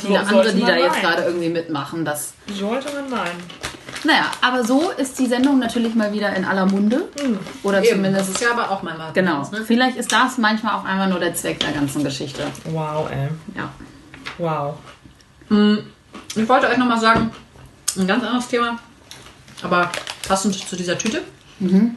viele 0.01 0.13
so- 0.25 0.37
andere, 0.37 0.53
die 0.53 0.61
da 0.61 0.75
jetzt 0.77 0.91
meinen. 0.93 1.01
gerade 1.01 1.23
irgendwie 1.23 1.49
mitmachen. 1.49 2.05
Das 2.05 2.33
Sollte 2.53 2.87
man 2.93 3.09
meinen. 3.09 3.43
naja, 4.05 4.31
aber 4.41 4.63
so 4.63 4.91
ist 4.95 5.19
die 5.19 5.25
Sendung 5.25 5.59
natürlich 5.59 5.93
mal 5.93 6.13
wieder 6.13 6.33
in 6.35 6.45
aller 6.45 6.65
Munde. 6.65 7.01
Oder 7.63 7.79
Eben, 7.79 7.83
das 7.83 7.89
zumindest. 7.95 8.29
ist 8.29 8.41
ja 8.41 8.51
aber 8.51 8.71
auch 8.71 8.81
mal 8.81 8.95
Genau. 9.13 9.41
Ne? 9.51 9.63
Vielleicht 9.65 9.97
ist 9.97 10.11
das 10.11 10.37
manchmal 10.37 10.75
auch 10.75 10.85
einfach 10.85 11.09
nur 11.09 11.19
der 11.19 11.33
Zweck 11.35 11.59
der 11.59 11.71
ganzen 11.73 12.03
Geschichte. 12.03 12.43
Wow, 12.71 13.09
ey. 13.11 13.27
Ja. 13.57 13.69
Wow. 14.37 14.75
Ich 15.49 16.47
wollte 16.49 16.67
euch 16.67 16.77
nochmal 16.77 16.99
sagen, 16.99 17.31
ein 17.97 18.07
ganz 18.07 18.23
anderes 18.23 18.47
Thema, 18.47 18.79
aber 19.61 19.91
passend 20.27 20.55
zu 20.55 20.75
dieser 20.75 20.97
Tüte. 20.97 21.21
Mhm. 21.59 21.95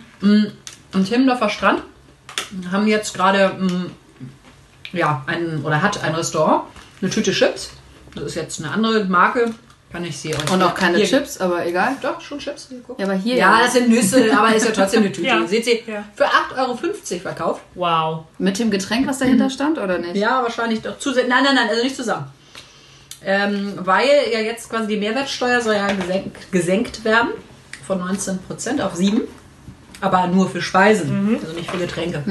Am 0.93 1.05
Timmendorfer 1.05 1.49
Strand 1.49 1.83
haben 2.71 2.87
jetzt 2.87 3.15
gerade 3.15 3.49
mm, 3.59 3.91
ja, 4.93 5.23
ein, 5.27 5.63
oder 5.65 5.83
hat 5.83 6.03
ein 6.03 6.15
Restaurant 6.15 6.63
eine 7.01 7.11
Tüte 7.11 7.33
Chips. 7.33 7.71
Das 8.15 8.25
ist 8.25 8.35
jetzt 8.37 8.61
eine 8.61 8.71
andere 8.73 9.05
Marke. 9.05 9.53
Kann 9.91 10.05
ich 10.05 10.19
sie 10.19 10.35
euch 10.35 10.51
Und 10.53 10.63
auch 10.63 10.75
keine 10.75 10.99
hier- 10.99 11.07
Chips, 11.07 11.39
aber 11.39 11.65
egal. 11.67 11.97
Doch, 12.03 12.21
schon 12.21 12.39
Chips. 12.39 12.69
Ja, 12.99 13.07
aber 13.07 13.15
hier. 13.15 13.37
Ja, 13.37 13.61
das 13.63 13.73
sind 13.73 13.89
Nüsse, 13.89 14.31
aber 14.37 14.55
ist 14.55 14.67
ja 14.67 14.73
trotzdem 14.73 15.01
eine 15.03 15.13
Tüte. 15.13 15.27
Ja. 15.29 15.47
Seht 15.47 15.67
ihr, 15.67 15.81
Ja. 15.87 16.05
für 16.15 16.27
8,50 16.27 16.59
Euro 16.59 16.77
verkauft. 17.23 17.63
Wow. 17.75 18.25
Mit 18.39 18.59
dem 18.59 18.71
Getränk, 18.71 19.07
was 19.07 19.19
dahinter 19.19 19.49
stand, 19.49 19.79
oder 19.79 19.99
nicht? 19.99 20.17
Ja, 20.17 20.43
wahrscheinlich 20.43 20.83
doch 20.83 20.99
zusätzlich. 20.99 21.31
Nein, 21.31 21.43
nein, 21.45 21.55
nein, 21.55 21.69
also 21.71 21.83
nicht 21.83 21.97
zusammen. 21.97 22.27
Ähm, 23.25 23.75
weil 23.79 24.09
ja 24.33 24.39
jetzt 24.41 24.71
quasi 24.71 24.87
die 24.89 24.97
Mehrwertsteuer 24.97 25.61
soll 25.61 25.75
ja 25.75 25.89
gesenkt, 25.89 26.53
gesenkt 26.53 27.05
werden 27.05 27.31
von 27.87 28.01
19% 28.01 28.81
auf 28.81 28.95
7%. 28.95 29.23
Aber 30.01 30.29
nur 30.29 30.49
für 30.49 30.63
Speisen, 30.63 31.39
also 31.43 31.55
nicht 31.55 31.69
für 31.71 31.79
Getränke. 31.79 32.23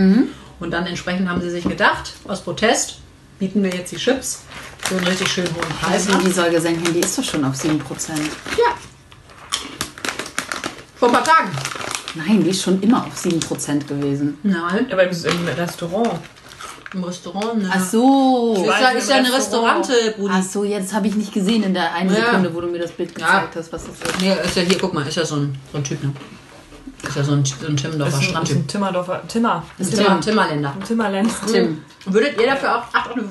Und 0.59 0.71
dann 0.71 0.85
entsprechend 0.87 1.27
haben 1.29 1.41
sie 1.41 1.49
sich 1.49 1.65
gedacht, 1.67 2.13
aus 2.27 2.41
Protest 2.41 2.99
bieten 3.39 3.61
wir 3.63 3.71
jetzt 3.71 3.91
die 3.91 3.97
Chips 3.97 4.43
für 4.79 4.95
einen 4.95 5.05
richtig 5.05 5.27
schön 5.27 5.45
hohen 5.47 5.69
Preis 5.81 6.07
Also 6.07 6.13
an. 6.17 6.23
die 6.23 6.31
soll 6.31 6.49
gesenkt 6.49 6.81
werden, 6.83 6.93
die 6.93 7.01
ist 7.01 7.17
doch 7.17 7.23
schon 7.23 7.43
auf 7.43 7.55
7%. 7.55 7.77
Ja. 8.57 8.75
Vor 10.95 11.09
ein 11.09 11.13
paar 11.13 11.23
Tagen. 11.23 11.51
Nein, 12.15 12.43
die 12.43 12.49
ist 12.49 12.63
schon 12.63 12.81
immer 12.81 13.05
auf 13.05 13.15
7% 13.15 13.85
gewesen. 13.85 14.37
Nein, 14.43 14.87
Aber 14.91 15.03
im, 15.03 15.11
im 15.11 15.47
Restaurant. 15.49 16.19
Im 16.93 17.03
Restaurant. 17.03 17.61
Ne? 17.61 17.69
Ach 17.73 17.79
so. 17.83 18.53
Ist 18.57 18.65
ja, 18.79 18.89
ist 18.89 19.09
ja 19.09 19.15
eine 19.17 19.33
Restaurant. 19.33 19.87
Restaurante, 19.89 20.15
Brudi. 20.17 20.33
Ach 20.35 20.43
so, 20.43 20.63
jetzt 20.63 20.93
habe 20.93 21.07
ich 21.07 21.15
nicht 21.15 21.33
gesehen 21.33 21.63
in 21.63 21.73
der 21.73 21.93
einen 21.93 22.09
Ja. 22.09 22.15
Sekunde, 22.25 22.53
wo 22.53 22.61
du 22.61 22.67
mir 22.67 22.79
das 22.79 22.91
Bild 22.91 23.13
gezeigt 23.13 23.55
hast, 23.55 23.71
was 23.73 23.85
das 23.85 23.93
ist. 24.09 24.21
Nee, 24.21 24.33
ist 24.43 24.55
ja 24.55 24.63
hier, 24.63 24.77
guck 24.77 24.93
mal, 24.93 25.05
ist 25.07 25.15
ja 25.17 25.25
so 25.25 25.35
ein, 25.35 25.55
so 25.71 25.77
ein 25.77 25.83
Typ, 25.83 26.03
ne? 26.03 26.13
Ist 27.07 27.15
ja 27.15 27.23
so 27.23 27.33
ein, 27.33 27.45
so 27.45 27.67
ein 27.67 27.77
Timmendorfer 27.77 28.17
Das 28.17 28.27
ist 28.27 28.35
ein, 28.35 28.43
ist 28.43 28.67
Timmerdorfer. 28.67 29.21
Timmer. 29.27 29.63
Ein 29.77 29.89
Timmer, 29.89 30.19
Timmerländer. 30.19 30.73
Ein 30.73 30.83
Timmerland. 30.83 31.29
Tim, 31.51 31.81
Würdet 32.05 32.39
ihr 32.41 32.47
dafür 32.47 32.77
auch 32.77 32.83
8 32.93 33.09
Euro 33.17 33.25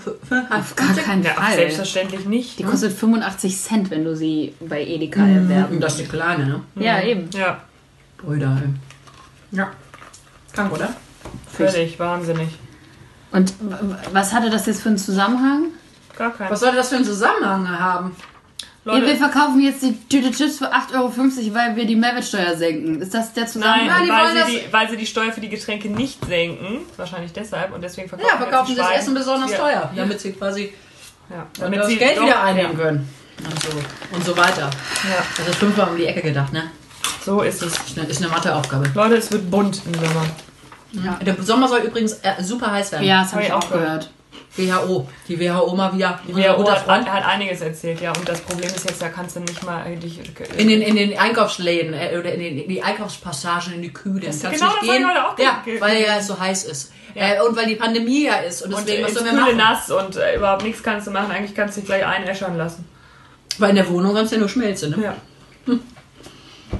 auf 0.50 0.76
gar 0.76 0.94
keinen 0.94 1.24
Ja, 1.24 1.32
Fall. 1.32 1.54
selbstverständlich 1.56 2.26
nicht. 2.26 2.58
Die 2.58 2.62
kostet 2.62 2.92
85 2.92 3.58
Cent, 3.60 3.90
wenn 3.90 4.04
du 4.04 4.14
sie 4.14 4.54
bei 4.60 4.84
Edeka 4.86 5.26
erwerben. 5.26 5.80
Das 5.80 5.94
ist 5.94 6.02
die 6.02 6.04
kleine, 6.06 6.46
ne? 6.46 6.60
Ja, 6.76 7.00
eben. 7.02 7.28
Ja, 7.32 7.58
Brüder, 8.18 8.56
ey. 8.62 9.56
Ja. 9.58 9.70
Krank, 10.52 10.72
oder? 10.72 10.90
völlig 11.52 11.98
wahnsinnig. 11.98 12.48
Und 13.32 13.54
was 14.12 14.32
hatte 14.32 14.50
das 14.50 14.66
jetzt 14.66 14.82
für 14.82 14.88
einen 14.88 14.98
Zusammenhang? 14.98 15.66
Gar 16.16 16.32
kein. 16.32 16.50
Was 16.50 16.60
sollte 16.60 16.76
das 16.76 16.88
für 16.88 16.96
einen 16.96 17.04
Zusammenhang 17.04 17.68
haben? 17.68 18.16
Ja, 18.84 18.92
wir 18.94 19.00
Leute, 19.00 19.16
verkaufen 19.16 19.60
jetzt 19.60 19.82
die 19.82 19.98
Tüte 20.08 20.30
Chips 20.30 20.58
für 20.58 20.72
8,50 20.72 20.94
Euro, 20.94 21.54
weil 21.54 21.74
wir 21.74 21.86
die 21.86 21.96
Mehrwertsteuer 21.96 22.56
senken. 22.56 23.02
Ist 23.02 23.12
das 23.12 23.32
der 23.32 23.42
nein, 23.42 23.52
Zusammenhang? 23.52 23.86
Nein, 23.88 24.04
die 24.04 24.10
weil, 24.10 24.46
sie 24.46 24.52
die, 24.60 24.72
weil 24.72 24.88
sie 24.90 24.96
die 24.96 25.06
Steuer 25.06 25.32
für 25.32 25.40
die 25.40 25.48
Getränke 25.48 25.90
nicht 25.90 26.24
senken. 26.24 26.82
Wahrscheinlich 26.96 27.32
deshalb. 27.32 27.74
Und 27.74 27.82
deswegen 27.82 28.08
verkaufen 28.08 28.30
Ja, 28.32 28.38
verkaufen 28.38 28.68
sie 28.68 28.74
das 28.76 28.90
Essen 28.92 29.14
besonders 29.14 29.50
Ja. 29.50 29.58
teuer, 29.58 29.90
damit 29.96 30.20
sie 30.20 30.32
quasi 30.32 30.72
Ja. 31.28 31.46
damit 31.58 31.80
Damit 31.80 31.92
das 31.92 31.98
Geld 31.98 32.16
doch- 32.18 32.22
wieder 32.22 32.42
einnehmen 32.44 32.78
ja. 32.78 32.84
können. 32.84 33.08
Und 33.44 33.62
so, 33.62 33.68
und 34.14 34.24
so 34.24 34.36
weiter. 34.36 34.70
Ja, 34.70 35.24
Das 35.36 35.48
ist 35.48 35.56
fünfmal 35.56 35.88
um 35.90 35.96
die 35.96 36.06
Ecke 36.06 36.22
gedacht, 36.22 36.52
ne? 36.52 36.70
so 37.24 37.42
ist 37.42 37.60
es. 37.62 37.72
Ist 37.74 37.98
eine, 37.98 38.06
ist 38.08 38.22
eine 38.22 38.30
Matheaufgabe. 38.30 38.88
Leute, 38.94 39.16
es 39.16 39.30
wird 39.32 39.50
bunt 39.50 39.82
im 39.84 39.94
Sommer. 39.94 40.24
Ja, 40.92 41.18
Der 41.24 41.34
Sommer 41.42 41.68
soll 41.68 41.80
übrigens 41.80 42.14
äh, 42.22 42.42
super 42.42 42.70
heiß 42.72 42.92
werden. 42.92 43.04
ja 43.06 43.22
das 43.22 43.32
habe 43.32 43.42
Hab 43.42 43.48
ich 43.48 43.66
auch 43.66 43.70
gehört. 43.70 44.10
WHO. 44.56 45.06
Die 45.28 45.38
WHO 45.38 45.74
mal 45.76 45.92
wieder. 45.94 46.18
Die 46.26 46.34
WHO 46.34 46.70
hat, 46.70 46.86
hat 46.86 47.26
einiges 47.26 47.60
erzählt, 47.60 48.00
ja. 48.00 48.12
Und 48.16 48.26
das 48.26 48.40
Problem 48.40 48.70
ist 48.70 48.88
jetzt, 48.88 49.02
da 49.02 49.10
kannst 49.10 49.36
du 49.36 49.40
nicht 49.40 49.62
mal 49.64 49.84
dich. 49.96 50.18
In 50.56 50.68
den, 50.68 50.80
in 50.80 50.96
den 50.96 51.18
Einkaufsläden 51.18 51.92
äh, 51.92 52.16
oder 52.18 52.32
in, 52.32 52.40
den, 52.40 52.58
in 52.60 52.68
die 52.68 52.82
Einkaufspassagen, 52.82 53.74
in 53.74 53.82
die 53.82 53.92
Kühe, 53.92 54.18
Das- 54.20 54.40
kannst 54.40 54.58
genau 54.60 54.70
du 54.70 54.76
das 54.76 54.82
nicht 54.82 54.92
ich 54.92 54.98
gehen. 54.98 55.08
heute 55.10 55.26
auch 55.28 55.38
ja, 55.38 55.62
weil 55.80 56.00
ja 56.00 56.16
es 56.18 56.26
so 56.26 56.38
heiß 56.40 56.64
ist. 56.64 56.92
Äh, 57.14 57.40
und 57.42 57.54
weil 57.56 57.66
die 57.66 57.74
Pandemie 57.76 58.24
ja 58.24 58.36
ist. 58.36 58.62
Und 58.62 58.72
und 58.72 58.86
deswegen, 58.86 59.02
was 59.04 59.10
ins 59.12 59.20
sollen 59.20 59.36
wir 59.36 59.42
Kühle 59.44 59.56
machen? 59.56 59.72
nass 59.78 59.90
und 59.90 60.16
äh, 60.16 60.36
überhaupt 60.36 60.62
nichts 60.62 60.82
kannst 60.82 61.06
du 61.06 61.10
machen. 61.10 61.30
Eigentlich 61.30 61.54
kannst 61.54 61.76
du 61.76 61.80
dich 61.80 61.88
gleich 61.88 62.06
einäschern 62.06 62.56
lassen. 62.56 62.86
Weil 63.58 63.70
in 63.70 63.76
der 63.76 63.88
Wohnung 63.90 64.14
kannst 64.14 64.32
du 64.32 64.36
ja 64.36 64.40
nur 64.40 64.48
schmelzen. 64.48 64.90
Ne? 64.92 65.02
Ja. 65.66 65.74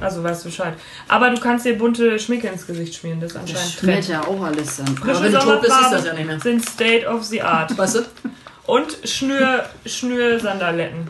Also 0.00 0.22
weißt 0.22 0.44
du 0.44 0.48
Bescheid. 0.48 0.74
Aber 1.08 1.30
du 1.30 1.40
kannst 1.40 1.64
dir 1.64 1.76
bunte 1.78 2.18
Schminke 2.18 2.48
ins 2.48 2.66
Gesicht 2.66 2.94
schmieren, 2.94 3.20
das 3.20 3.30
ist 3.32 3.36
Das 3.36 3.42
anscheinend 3.42 3.72
schmilzt 3.72 4.08
Trend. 4.08 4.24
ja 4.24 4.28
auch 4.30 4.42
alles 4.42 4.76
dann. 4.76 4.96
Aber 5.02 5.22
wenn 5.22 5.32
du 5.32 5.38
tot 5.38 5.60
bist, 5.62 5.72
ist 5.80 5.90
das 5.92 6.04
ja 6.04 6.12
nicht 6.14 6.26
mehr. 6.26 6.40
sind 6.40 6.68
State 6.68 7.06
of 7.06 7.24
the 7.24 7.42
Art. 7.42 7.76
Weißt 7.76 7.96
du? 7.96 8.00
Und 8.66 8.98
Schnür, 9.04 9.64
Schnürsandaletten. 9.84 11.08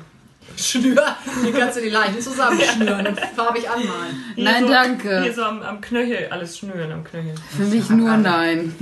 Schnür, 0.56 1.04
hier 1.42 1.52
kannst 1.52 1.76
du 1.76 1.82
die 1.82 1.90
Leichen 1.90 2.20
zusammenschnüren 2.20 3.07
und 3.07 3.20
farbig 3.36 3.68
anmalen. 3.68 4.24
Hier 4.34 4.44
Nein, 4.44 4.62
so, 4.66 4.72
danke. 4.72 5.22
Hier 5.22 5.34
so 5.34 5.42
am, 5.42 5.62
am 5.62 5.80
Knöchel, 5.80 6.28
alles 6.30 6.59
schnüren 6.59 6.90
am 6.92 7.04
Knöchel. 7.04 7.34
Für 7.57 7.64
mich 7.64 7.88
nur 7.90 8.16
nein. 8.16 8.74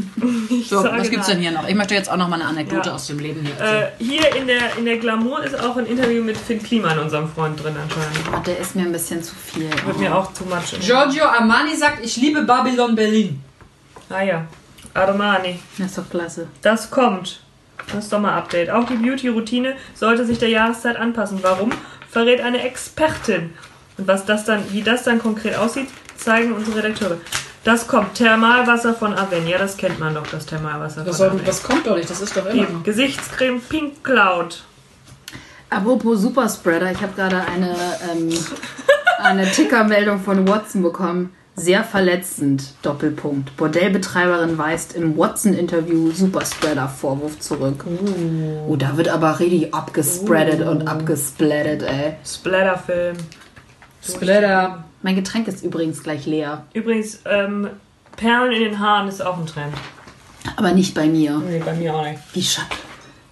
So, 0.69 0.83
sage 0.83 0.99
was 1.01 1.11
gibt's 1.11 1.29
nein. 1.29 1.39
denn 1.39 1.43
hier 1.51 1.61
noch? 1.61 1.69
Ich 1.69 1.75
möchte 1.75 1.95
jetzt 1.95 2.11
auch 2.11 2.17
noch 2.17 2.29
mal 2.29 2.37
eine 2.41 2.49
Anekdote 2.49 2.89
Ja. 2.91 2.95
aus 2.95 3.07
dem 3.09 3.19
Leben 3.19 3.45
hier. 3.45 3.67
Äh, 3.67 3.91
hier 3.99 4.35
in 4.37 4.47
der, 4.47 4.77
in 4.79 4.85
der 4.85 4.99
Glamour 4.99 5.43
ist 5.43 5.59
auch 5.59 5.77
ein 5.77 5.87
Interview 5.87 6.23
mit 6.23 6.37
Finn 6.37 6.63
Kliman, 6.63 6.99
unserem 6.99 7.29
Freund, 7.29 7.63
drin 7.63 7.75
anscheinend. 7.81 8.19
Oh, 8.33 8.41
der 8.47 8.59
ist 8.59 8.77
mir 8.77 8.83
ein 8.83 8.93
bisschen 8.93 9.23
zu 9.23 9.35
viel. 9.35 9.69
Wird 9.85 9.99
mir 9.99 10.17
auch 10.17 10.33
too 10.33 10.45
much. 10.45 10.79
Giorgio 10.81 11.25
Armani 11.25 11.75
sagt, 11.77 12.05
ich 12.05 12.17
liebe 12.17 12.43
Babylon 12.43 12.95
Berlin. 12.95 13.43
Ah 14.09 14.23
ja, 14.23 14.47
Armani. 14.95 15.59
Das 15.79 15.89
ist 15.89 15.99
doch 15.99 16.09
klasse. 16.09 16.47
Das 16.63 16.91
kommt. 16.91 17.41
Das 17.93 18.09
Sommer-Update. 18.11 18.71
Auch 18.71 18.85
die 18.87 18.97
Beauty-Routine 18.97 19.77
sollte 19.95 20.25
sich 20.25 20.39
der 20.39 20.49
Jahreszeit 20.49 20.97
anpassen. 20.97 21.39
Warum? 21.43 21.71
Verrät 22.11 22.41
eine 22.41 22.63
Expertin. 22.63 23.53
Und 23.99 24.09
was 24.09 24.25
das 24.25 24.45
dann, 24.45 24.63
wie 24.73 24.83
das 24.83 25.05
dann 25.05 25.19
konkret 25.21 25.57
aussieht, 25.57 25.89
zeigen 26.17 26.53
unsere 26.53 26.79
Redakteure. 26.79 27.19
Das 27.63 27.87
kommt 27.87 28.15
Thermalwasser 28.15 28.95
von 28.95 29.15
Avenia. 29.15 29.59
Das 29.59 29.77
kennt 29.77 29.99
man 29.99 30.15
doch, 30.15 30.27
das 30.27 30.47
Thermalwasser 30.47 31.05
Das, 31.05 31.17
von 31.17 31.17
soll, 31.17 31.29
Avenia. 31.29 31.45
das 31.47 31.63
kommt 31.63 31.87
doch 31.87 31.97
nicht, 31.97 32.11
das 32.11 32.21
ist 32.21 32.37
doch 32.37 32.47
immer. 32.47 32.63
Eben. 32.63 32.83
Gesichtscreme 32.83 33.61
Pink 33.61 34.03
Cloud. 34.05 34.65
Apropos 35.71 36.21
Superspreader, 36.21 36.93
ich 36.93 37.01
habe 37.01 37.15
gerade 37.15 37.41
eine, 37.47 37.75
ähm, 38.13 38.31
eine 39.19 39.51
Tickermeldung 39.51 40.21
von 40.23 40.47
Watson 40.47 40.83
bekommen. 40.83 41.35
Sehr 41.57 41.85
verletzend, 41.85 42.75
Doppelpunkt. 42.83 43.57
Bordellbetreiberin 43.57 44.59
weist 44.59 44.93
im 44.95 45.17
Watson-Interview 45.17 46.11
Superspreader-Vorwurf 46.11 47.39
zurück. 47.39 47.85
Oh, 48.67 48.75
da 48.75 48.97
wird 48.97 49.09
aber 49.09 49.39
richtig 49.39 49.73
abgespreadet 49.73 50.67
und 50.67 50.89
abgesplattet, 50.89 51.83
ey. 51.83 52.15
Splatterfilm. 52.27 53.17
Splatter. 54.03 54.83
Mein 55.03 55.15
Getränk 55.15 55.47
ist 55.47 55.63
übrigens 55.63 56.03
gleich 56.03 56.27
leer. 56.27 56.65
Übrigens, 56.73 57.21
ähm, 57.25 57.69
Perlen 58.17 58.51
in 58.53 58.65
den 58.65 58.81
Haaren 58.81 59.07
ist 59.07 59.25
auch 59.25 59.39
ein 59.39 59.47
Trend. 59.47 59.75
Aber 60.57 60.73
nicht 60.73 60.93
bei 60.95 61.07
mir. 61.07 61.39
Nee, 61.39 61.63
bei 61.65 61.75
mir 61.75 61.95
auch 61.95 62.05
nicht. 62.05 62.19
Wie 62.33 62.43
scha 62.43 62.63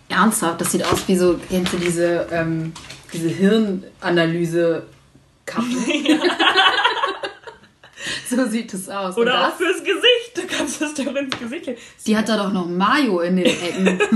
Ernsthaft, 0.09 0.61
das 0.61 0.70
sieht 0.73 0.85
aus 0.85 1.09
wie 1.09 1.16
so, 1.16 1.41
kennst 1.49 1.73
du 1.73 1.79
diese, 1.79 2.27
ähm, 2.31 2.73
diese 3.12 3.31
Hirnanalyse-Kappen? 3.31 5.77
so 8.28 8.46
sieht 8.46 8.72
es 8.74 8.88
aus. 8.88 9.16
Oder 9.16 9.48
auch 9.48 9.57
fürs 9.57 9.78
Gesicht. 9.78 10.36
Du 10.36 10.42
kannst 10.46 10.80
das 10.80 10.94
doch 10.94 11.14
ins 11.14 11.38
Gesicht 11.38 11.66
legen. 11.66 11.80
die 12.07 12.16
hat 12.16 12.28
da 12.28 12.36
doch 12.36 12.53
noch 12.53 12.66
Mayo 12.66 13.20
in 13.20 13.36
den 13.36 13.46
Ecken. 13.46 13.98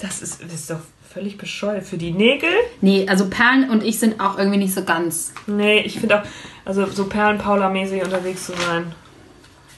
Das 0.00 0.20
ist, 0.20 0.42
das 0.42 0.52
ist 0.52 0.70
doch 0.70 0.80
völlig 1.14 1.38
bescheuert. 1.38 1.84
Für 1.84 1.96
die 1.96 2.10
Nägel? 2.10 2.50
nee, 2.82 3.06
also 3.08 3.30
Perlen 3.30 3.70
und 3.70 3.82
ich 3.82 3.98
sind 3.98 4.20
auch 4.20 4.36
irgendwie 4.36 4.58
nicht 4.58 4.74
so 4.74 4.84
ganz. 4.84 5.32
Nee, 5.46 5.80
ich 5.80 5.98
finde 5.98 6.20
auch, 6.20 6.26
also 6.66 6.84
so 6.86 7.06
Perlen-Paula-mäßig 7.06 8.02
unterwegs 8.02 8.44
zu 8.44 8.52
sein, 8.52 8.92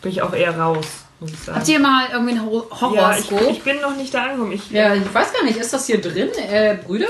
bin 0.02 0.10
ich 0.10 0.22
auch 0.22 0.32
eher 0.32 0.58
raus, 0.58 1.04
muss 1.20 1.30
ich 1.32 1.38
sagen. 1.38 1.58
Habt 1.58 1.68
ihr 1.68 1.78
mal 1.78 2.08
irgendwie 2.12 2.32
ein 2.32 2.44
Hor 2.44 2.66
ja, 2.94 3.16
ich, 3.16 3.30
Horoskop? 3.30 3.50
ich 3.52 3.62
bin 3.62 3.80
noch 3.80 3.96
nicht 3.96 4.12
da 4.14 4.24
angekommen. 4.24 4.52
Ich, 4.52 4.70
Ja, 4.70 4.94
ich 4.94 5.14
weiß 5.14 5.32
gar 5.32 5.44
nicht, 5.44 5.58
ist 5.58 5.72
das 5.72 5.86
hier 5.86 6.00
drin, 6.00 6.30
äh, 6.50 6.76
Brüder? 6.84 7.08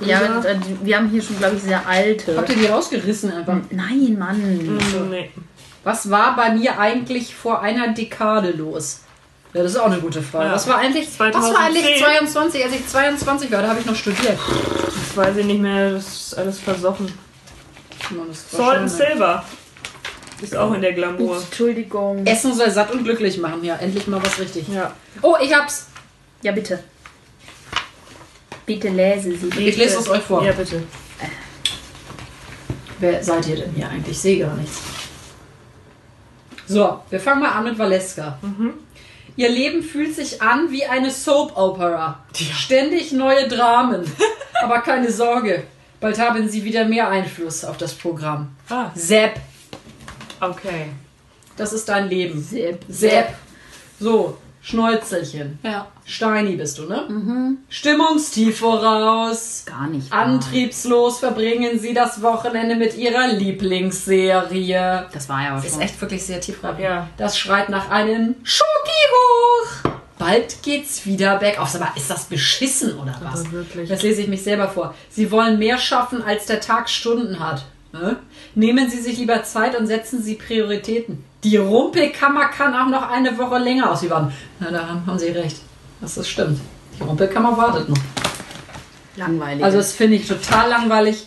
Ja, 0.00 0.42
äh, 0.42 0.56
die- 0.58 0.84
wir 0.86 0.96
haben 0.96 1.08
hier 1.08 1.22
schon, 1.22 1.38
glaube 1.38 1.56
ich, 1.56 1.62
sehr 1.62 1.86
alte. 1.86 2.36
Habt 2.36 2.48
ihr 2.48 2.56
die 2.56 2.66
rausgerissen 2.66 3.32
einfach? 3.32 3.56
Nein, 3.70 4.16
Mann. 4.18 4.78
Nee. 5.10 5.30
Was 5.84 6.10
war 6.10 6.34
bei 6.36 6.50
mir 6.54 6.78
eigentlich 6.78 7.34
vor 7.34 7.60
einer 7.62 7.88
Dekade 7.88 8.50
los? 8.52 9.00
Ja, 9.52 9.62
das 9.62 9.72
ist 9.72 9.78
auch 9.78 9.86
eine 9.86 10.00
gute 10.00 10.20
Frage. 10.20 10.46
Ja. 10.46 10.54
Was 10.54 10.66
war 10.66 10.78
eigentlich, 10.78 11.06
was 11.16 11.18
war 11.20 11.32
2010? 11.42 11.60
eigentlich 11.84 12.02
22? 12.02 12.64
Als 12.64 12.72
ich 12.74 12.88
22 12.88 13.52
war, 13.52 13.62
da 13.62 13.68
habe 13.68 13.80
ich 13.80 13.86
noch 13.86 13.94
studiert. 13.94 14.36
Das 14.86 15.16
weiß 15.16 15.36
ich 15.36 15.44
nicht 15.46 15.60
mehr, 15.60 15.90
das 15.92 16.06
ist 16.06 16.38
alles 16.38 16.58
versoffen. 16.58 17.06
Mann, 18.10 18.26
Salt 18.32 18.78
and 18.78 18.90
Silver 18.90 19.44
ist 20.42 20.56
auch 20.56 20.72
in 20.74 20.80
der 20.82 20.92
Glamour. 20.92 21.36
Entschuldigung. 21.36 22.26
Essen 22.26 22.52
soll 22.54 22.70
satt 22.70 22.90
und 22.92 23.04
glücklich 23.04 23.38
machen. 23.38 23.62
Ja, 23.62 23.76
endlich 23.76 24.06
mal 24.08 24.20
was 24.24 24.38
richtig. 24.40 24.66
Ja. 24.68 24.90
Oh, 25.22 25.36
ich 25.40 25.54
hab's. 25.54 25.86
Ja, 26.42 26.50
bitte. 26.52 26.82
Bitte 28.66 28.88
lese 28.88 29.36
sie. 29.36 29.48
Ich 29.60 29.76
lese 29.76 29.98
es 29.98 30.08
euch 30.08 30.22
vor. 30.22 30.44
Ja, 30.44 30.52
bitte. 30.52 30.82
Wer 32.98 33.22
seid 33.22 33.46
ihr 33.48 33.56
denn 33.56 33.72
hier 33.72 33.88
eigentlich? 33.88 34.16
Ich 34.16 34.20
sehe 34.20 34.38
gar 34.44 34.54
nichts. 34.56 34.80
So, 36.66 37.00
wir 37.10 37.20
fangen 37.20 37.40
mal 37.42 37.50
an 37.50 37.64
mit 37.64 37.78
Valeska. 37.78 38.38
Ihr 39.36 39.48
Leben 39.50 39.82
fühlt 39.82 40.14
sich 40.14 40.40
an 40.40 40.70
wie 40.70 40.86
eine 40.86 41.10
Soap-Opera. 41.10 42.20
Ständig 42.34 43.12
neue 43.12 43.48
Dramen. 43.48 44.10
Aber 44.62 44.80
keine 44.80 45.10
Sorge, 45.10 45.64
bald 46.00 46.18
haben 46.18 46.48
sie 46.48 46.64
wieder 46.64 46.84
mehr 46.86 47.08
Einfluss 47.08 47.64
auf 47.64 47.76
das 47.76 47.92
Programm. 47.92 48.54
Ah, 48.70 48.90
Sepp, 48.94 49.40
okay. 50.40 50.86
das 51.56 51.72
ist 51.74 51.88
dein 51.88 52.08
Leben. 52.08 52.42
Sepp. 52.42 52.84
Sepp. 52.88 53.34
So, 54.00 54.38
Schnäuzelchen. 54.64 55.58
Ja. 55.62 55.86
Steini 56.06 56.56
bist 56.56 56.78
du, 56.78 56.84
ne? 56.88 57.56
Stimmungstief 57.68 58.60
voraus. 58.60 59.64
Gar 59.66 59.88
nicht. 59.88 60.10
Antriebslos 60.10 61.18
verbringen 61.18 61.78
sie 61.78 61.92
das 61.92 62.22
Wochenende 62.22 62.74
mit 62.74 62.96
ihrer 62.96 63.28
Lieblingsserie. 63.28 65.06
Das 65.12 65.28
war 65.28 65.42
ja 65.42 65.48
aber 65.50 65.56
Das 65.56 65.66
ist 65.66 65.72
schon. 65.74 65.82
echt 65.82 66.00
wirklich 66.00 66.24
sehr 66.24 66.40
tiefgreifend. 66.40 66.80
Ja. 66.80 67.08
Das 67.18 67.38
schreit 67.38 67.68
nach 67.68 67.90
einem 67.90 68.36
Schoki 68.42 68.68
hoch. 69.12 69.90
Bald 70.18 70.62
geht's 70.62 71.04
wieder 71.04 71.36
bergauf. 71.38 71.74
Aber 71.74 71.92
ist 71.96 72.08
das 72.08 72.24
beschissen 72.24 72.98
oder 72.98 73.14
was? 73.22 73.40
Aber 73.40 73.52
wirklich. 73.52 73.88
Das 73.90 74.02
lese 74.02 74.22
ich 74.22 74.28
mich 74.28 74.42
selber 74.42 74.68
vor. 74.68 74.94
Sie 75.10 75.30
wollen 75.30 75.58
mehr 75.58 75.76
schaffen, 75.76 76.22
als 76.22 76.46
der 76.46 76.60
Tag 76.60 76.88
Stunden 76.88 77.38
hat. 77.38 77.66
Ne? 77.94 78.16
Nehmen 78.56 78.90
Sie 78.90 79.00
sich 79.00 79.18
lieber 79.18 79.44
Zeit 79.44 79.78
und 79.78 79.86
setzen 79.86 80.20
Sie 80.20 80.34
Prioritäten. 80.34 81.24
Die 81.44 81.56
Rumpelkammer 81.58 82.46
kann 82.46 82.74
auch 82.74 82.88
noch 82.88 83.08
eine 83.08 83.38
Woche 83.38 83.58
länger 83.58 83.92
aus. 83.92 84.00
Sie 84.00 84.10
waren. 84.10 84.32
Na, 84.58 84.72
da 84.72 85.00
haben 85.06 85.16
Sie 85.16 85.28
recht. 85.28 85.58
Das 86.00 86.16
ist 86.16 86.28
stimmt. 86.28 86.58
Die 86.98 87.04
Rumpelkammer 87.04 87.56
wartet 87.56 87.88
noch. 87.88 87.96
langweilig. 89.14 89.62
Also 89.62 89.76
das 89.76 89.92
finde 89.92 90.16
ich 90.16 90.26
total 90.26 90.70
langweilig. 90.70 91.24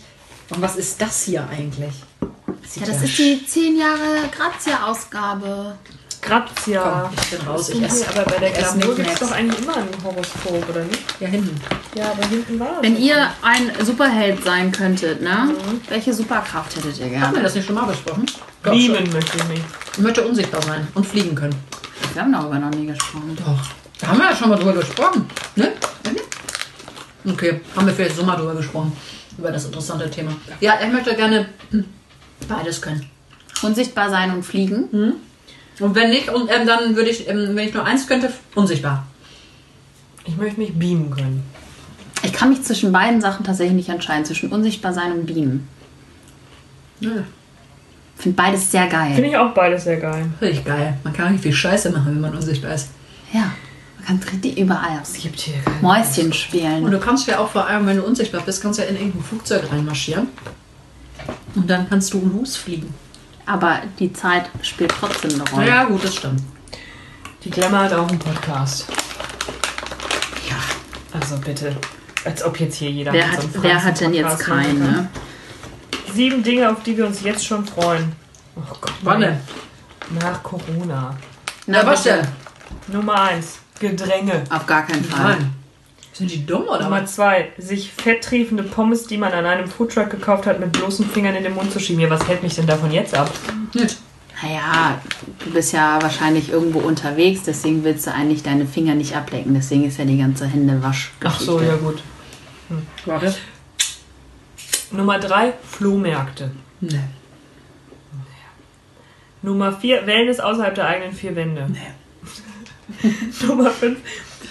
Und 0.50 0.60
was 0.60 0.76
ist 0.76 1.00
das 1.00 1.22
hier 1.22 1.48
eigentlich? 1.48 1.94
ja, 2.20 2.86
das 2.86 3.02
ist 3.02 3.16
die 3.16 3.46
10 3.46 3.78
Jahre 3.78 4.28
Grazia-Ausgabe. 4.36 5.74
Grazia. 6.20 7.08
Komm, 7.10 7.18
ich 7.22 7.30
bin 7.38 7.48
raus. 7.48 7.68
Ich 7.70 7.82
esse. 7.82 8.08
aber 8.08 8.22
bei 8.30 8.38
der 8.38 8.50
Glamour 8.50 8.94
gibt 8.94 9.08
es 9.10 9.18
doch 9.20 9.30
eigentlich 9.30 9.60
immer 9.62 9.76
ein 9.76 9.88
Horoskop, 10.04 10.68
oder 10.68 10.84
nicht? 10.84 11.02
Ja, 11.20 11.28
hinten. 11.28 11.60
Ja, 11.94 12.10
aber 12.12 12.26
hinten 12.26 12.58
war 12.58 12.76
es. 12.76 12.82
Wenn 12.82 12.96
ihr 12.98 13.30
ein 13.42 13.70
Superheld 13.84 14.44
sein 14.44 14.72
könntet, 14.72 15.22
ne? 15.22 15.54
Welche 15.88 16.12
Superkraft 16.12 16.76
hättet 16.76 16.98
ihr 16.98 17.04
Haben 17.06 17.12
wir 17.12 17.20
gerne? 17.20 17.42
das 17.42 17.54
nicht 17.54 17.66
schon 17.66 17.74
mal 17.74 17.86
besprochen? 17.86 18.26
Beamen 18.62 19.10
möchte 19.12 19.38
ich 19.38 19.44
nicht. 19.48 19.62
Ich 19.92 19.98
möchte 19.98 20.26
unsichtbar 20.26 20.62
sein 20.62 20.86
und 20.94 21.06
fliegen 21.06 21.34
können. 21.34 21.54
Wir 22.12 22.22
haben 22.22 22.32
darüber 22.32 22.58
noch 22.58 22.70
nie 22.70 22.86
gesprochen. 22.86 23.36
Doch. 23.36 23.60
Da 24.00 24.08
haben 24.08 24.18
wir 24.18 24.30
ja 24.30 24.36
schon 24.36 24.48
mal 24.48 24.56
drüber 24.56 24.74
gesprochen. 24.74 25.26
Ne? 25.56 25.72
Okay, 27.26 27.60
haben 27.76 27.86
wir 27.86 27.92
vielleicht 27.94 28.16
so 28.16 28.22
mal 28.24 28.36
drüber 28.36 28.54
gesprochen. 28.54 28.96
Über 29.36 29.50
das 29.52 29.64
interessante 29.66 30.10
Thema. 30.10 30.32
Ja, 30.60 30.78
ich 30.84 30.92
möchte 30.92 31.14
gerne 31.14 31.48
beides 32.48 32.80
können. 32.80 33.08
Unsichtbar 33.62 34.08
sein 34.10 34.32
und 34.34 34.42
fliegen. 34.44 35.14
Und 35.80 35.94
wenn 35.94 36.10
nicht, 36.10 36.28
und, 36.30 36.50
ähm, 36.50 36.66
dann 36.66 36.96
würde 36.96 37.10
ich, 37.10 37.28
ähm, 37.28 37.54
wenn 37.54 37.68
ich 37.68 37.74
nur 37.74 37.84
eins 37.84 38.06
könnte, 38.06 38.32
unsichtbar. 38.54 39.06
Ich 40.24 40.36
möchte 40.36 40.60
mich 40.60 40.74
beamen 40.78 41.10
können. 41.10 41.42
Ich 42.22 42.32
kann 42.32 42.48
mich 42.50 42.62
zwischen 42.64 42.90
beiden 42.92 43.20
Sachen 43.20 43.44
tatsächlich 43.44 43.76
nicht 43.76 43.88
entscheiden. 43.88 44.24
Zwischen 44.24 44.50
unsichtbar 44.50 44.92
sein 44.92 45.12
und 45.12 45.26
beamen. 45.26 45.68
Ja, 47.00 47.10
Ich 48.16 48.22
finde 48.22 48.36
beides 48.36 48.70
sehr 48.72 48.88
geil. 48.88 49.14
Finde 49.14 49.30
ich 49.30 49.36
auch 49.36 49.54
beides 49.54 49.84
sehr 49.84 49.98
geil. 49.98 50.26
richtig 50.42 50.64
geil. 50.64 50.98
Man 51.04 51.12
kann 51.12 51.26
richtig 51.28 51.42
viel 51.44 51.52
Scheiße 51.52 51.90
machen, 51.90 52.06
wenn 52.14 52.20
man 52.20 52.34
unsichtbar 52.34 52.74
ist. 52.74 52.88
Ja. 53.32 53.52
Man 53.98 54.20
kann 54.20 54.28
richtig 54.32 54.58
überall 54.58 54.98
aufs 55.00 55.12
Gibt 55.14 55.38
hier. 55.38 55.54
Mäuschen 55.80 56.26
Und 56.26 56.34
spielen. 56.34 56.90
du 56.90 56.98
kannst 56.98 57.28
ja 57.28 57.38
auch 57.38 57.48
vor 57.50 57.66
allem, 57.66 57.86
wenn 57.86 57.98
du 57.98 58.02
unsichtbar 58.02 58.40
bist, 58.40 58.60
kannst 58.62 58.78
du 58.80 58.82
ja 58.82 58.88
in 58.88 58.96
irgendein 58.96 59.22
Flugzeug 59.22 59.70
reinmarschieren. 59.70 60.26
Und 61.54 61.68
dann 61.70 61.88
kannst 61.88 62.12
du 62.12 62.20
losfliegen. 62.26 62.92
Aber 63.48 63.80
die 63.98 64.12
Zeit 64.12 64.50
spielt 64.60 64.90
trotzdem 64.90 65.32
eine 65.32 65.50
Rolle. 65.50 65.66
Ja, 65.66 65.84
gut, 65.84 66.04
das 66.04 66.16
stimmt. 66.16 66.42
Die 67.42 67.50
Glamour 67.50 67.78
hat 67.80 67.94
auch 67.94 68.06
einen 68.06 68.18
Podcast. 68.18 68.86
Ja. 70.48 70.56
Also 71.18 71.38
bitte. 71.38 71.74
Als 72.26 72.44
ob 72.44 72.60
jetzt 72.60 72.76
hier 72.76 72.90
jeder 72.90 73.10
Wer 73.10 73.26
mit 73.26 73.36
hat, 73.38 73.42
so 73.42 73.62
wer 73.62 73.82
hat 73.82 74.00
denn 74.00 74.12
jetzt 74.12 74.40
keinen, 74.40 74.78
ne? 74.78 75.08
Sieben 76.12 76.42
Dinge, 76.42 76.70
auf 76.70 76.82
die 76.82 76.94
wir 76.96 77.06
uns 77.06 77.22
jetzt 77.22 77.46
schon 77.46 77.64
freuen. 77.64 78.12
Oh 78.54 78.60
Gott. 78.80 78.92
Wann? 79.00 79.40
Nach 80.20 80.42
Corona. 80.42 81.16
Na, 81.66 81.86
was 81.86 82.02
bitte. 82.02 82.28
denn? 82.86 82.96
Nummer 82.96 83.22
eins. 83.22 83.60
Gedränge. 83.80 84.44
Auf 84.50 84.66
gar 84.66 84.84
keinen 84.84 85.04
Fall. 85.04 85.36
Nein. 85.36 85.54
Sind 86.18 86.32
die 86.32 86.44
dumm 86.44 86.64
oder 86.64 86.82
Nummer 86.82 87.02
was? 87.02 87.14
zwei. 87.14 87.52
Sich 87.58 87.92
fetttriefende 87.92 88.64
Pommes, 88.64 89.06
die 89.06 89.16
man 89.16 89.32
an 89.32 89.46
einem 89.46 89.68
Foodtruck 89.68 90.10
gekauft 90.10 90.46
hat, 90.46 90.58
mit 90.58 90.72
bloßen 90.72 91.08
Fingern 91.08 91.36
in 91.36 91.44
den 91.44 91.54
Mund 91.54 91.72
zu 91.72 91.78
schieben. 91.78 92.02
Ja, 92.02 92.10
was 92.10 92.26
hält 92.26 92.42
mich 92.42 92.56
denn 92.56 92.66
davon 92.66 92.90
jetzt 92.90 93.14
ab? 93.14 93.30
Nicht. 93.72 93.98
Naja, 94.42 95.00
du 95.44 95.50
bist 95.52 95.72
ja 95.72 96.02
wahrscheinlich 96.02 96.50
irgendwo 96.50 96.80
unterwegs, 96.80 97.42
deswegen 97.44 97.84
willst 97.84 98.06
du 98.06 98.12
eigentlich 98.12 98.42
deine 98.42 98.66
Finger 98.66 98.94
nicht 98.94 99.14
ablecken. 99.16 99.54
Deswegen 99.54 99.86
ist 99.86 99.98
ja 99.98 100.04
die 100.04 100.18
ganze 100.18 100.46
Händewasch. 100.46 101.12
Ach 101.22 101.38
so, 101.38 101.60
ja 101.60 101.76
gut. 101.76 102.02
Warte. 103.04 103.34
Nummer 104.90 105.20
drei. 105.20 105.52
Flohmärkte. 105.62 106.50
Nee. 106.80 107.00
Nummer 109.42 109.72
vier. 109.72 110.04
Wellness 110.06 110.40
außerhalb 110.40 110.74
der 110.74 110.86
eigenen 110.86 111.14
vier 111.14 111.36
Wände. 111.36 111.66
Nee. 111.68 111.92
Nummer 113.46 113.70
5. 113.70 113.98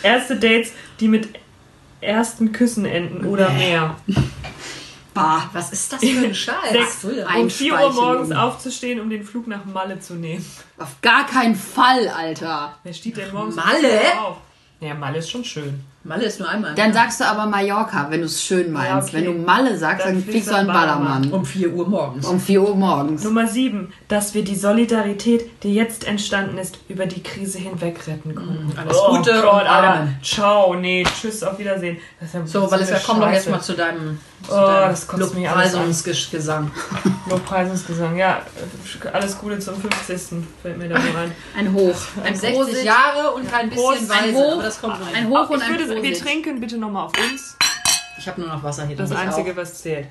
Erste 0.03 0.35
Dates, 0.35 0.71
die 0.99 1.07
mit 1.07 1.29
ersten 2.01 2.51
Küssen 2.51 2.85
enden 2.85 3.25
oder 3.25 3.49
mehr. 3.51 3.95
Bah, 5.13 5.49
was 5.51 5.71
ist 5.71 5.91
das 5.91 5.99
für 5.99 6.25
ein 6.27 6.35
Scheiß? 6.35 6.71
Sechs. 6.71 7.03
Um 7.03 7.49
4 7.49 7.73
Uhr 7.73 7.91
morgens 7.91 8.31
aufzustehen, 8.31 8.99
um 8.99 9.09
den 9.09 9.23
Flug 9.23 9.47
nach 9.47 9.65
Malle 9.65 9.99
zu 9.99 10.13
nehmen. 10.13 10.45
Auf 10.77 11.01
gar 11.01 11.25
keinen 11.25 11.55
Fall, 11.55 12.07
Alter. 12.09 12.77
Wer 12.83 12.93
steht 12.93 13.17
denn 13.17 13.33
morgens 13.33 13.55
Malle? 13.55 13.79
4 13.79 13.89
Uhr 13.89 14.27
auf? 14.27 14.37
Ja, 14.79 14.93
Malle 14.93 15.17
ist 15.17 15.31
schon 15.31 15.43
schön. 15.43 15.83
Malle 16.03 16.23
ist 16.23 16.39
nur 16.39 16.47
einmal. 16.47 16.73
Dann 16.75 16.93
Jahr. 16.93 17.03
sagst 17.03 17.19
du 17.19 17.25
aber 17.25 17.45
Mallorca, 17.47 18.07
wenn 18.09 18.21
du 18.21 18.27
es 18.27 18.41
schön 18.41 18.71
meinst. 18.71 18.89
Ja, 18.89 18.97
okay. 18.99 19.09
Wenn 19.13 19.25
du 19.25 19.33
Malle 19.45 19.77
sagst, 19.77 20.05
Dann 20.05 20.13
dann, 20.15 20.23
fliegst 20.23 20.49
du 20.49 20.53
an 20.53 20.61
an 20.61 20.67
Ballermann. 20.67 21.05
Ballermann. 21.23 21.33
um 21.33 21.45
4 21.45 21.73
Uhr 21.73 21.87
morgens. 21.89 22.25
Um 22.25 22.39
4 22.39 22.61
Uhr 22.61 22.75
morgens. 22.75 23.23
Nummer 23.25 23.45
sieben, 23.47 23.91
dass 24.07 24.33
wir 24.33 24.43
die 24.45 24.55
Solidarität, 24.55 25.49
die 25.63 25.73
jetzt 25.75 26.07
entstanden 26.07 26.57
ist, 26.59 26.79
über 26.87 27.07
die 27.07 27.21
Krise 27.21 27.57
hinweg 27.57 28.07
retten 28.07 28.33
konnten. 28.35 28.71
alles 28.77 28.95
oh 28.97 29.17
Gute 29.17 29.33
Gott, 29.41 29.63
und 29.63 29.67
Alter. 29.67 29.93
Amen. 30.01 30.17
Ciao, 30.23 30.75
nee, 30.75 31.03
tschüss, 31.03 31.43
auf 31.43 31.59
Wiedersehen. 31.59 31.97
Das 32.21 32.29
ist 32.29 32.35
ja 32.35 32.45
So, 32.47 32.71
Vanessa, 32.71 32.95
eine 32.95 33.03
komm 33.05 33.19
doch 33.19 33.31
jetzt 33.31 33.49
mal 33.49 33.59
zu 33.59 33.73
deinem, 33.73 34.17
zu 34.47 34.51
Oh, 34.53 34.55
deinem 34.55 34.89
das 34.89 35.07
kotzt 35.07 35.35
mich 35.35 35.49
alles 35.49 35.73
an. 35.75 35.81
Lobpreisungsgesang. 35.87 36.71
Lobpreisungsgesang. 37.29 38.15
Ja, 38.17 38.41
alles 39.11 39.37
Gute 39.37 39.59
zum 39.59 39.75
50. 39.81 40.39
fällt 40.61 40.77
mir 40.77 40.87
da 40.87 40.99
nur 40.99 41.17
ein. 41.17 41.31
Ein 41.57 41.73
Hoch. 41.73 41.95
Ein 42.23 42.35
60 42.35 42.55
Prosit. 42.57 42.83
Jahre 42.85 43.31
und 43.33 43.51
kein 43.51 43.69
bisschen 43.69 43.83
Prost. 43.85 44.09
Weise, 44.09 44.23
Ein 44.23 44.35
Hoch. 44.35 44.53
aber 44.53 44.63
das 44.63 44.79
kommt. 44.81 44.95
Ein 45.13 45.27
Hoch 45.29 45.49
und 45.49 45.61
ein 45.61 45.87
sagen, 45.87 45.96
wir 46.03 46.17
trinken 46.17 46.59
bitte 46.59 46.77
nochmal 46.77 47.05
auf 47.05 47.13
uns. 47.17 47.57
Ich 48.17 48.27
habe 48.27 48.41
nur 48.41 48.49
noch 48.49 48.63
Wasser 48.63 48.85
hier. 48.85 48.95
Das 48.95 49.11
Einzige, 49.11 49.51
auch. 49.51 49.57
was 49.57 49.81
zählt. 49.81 50.07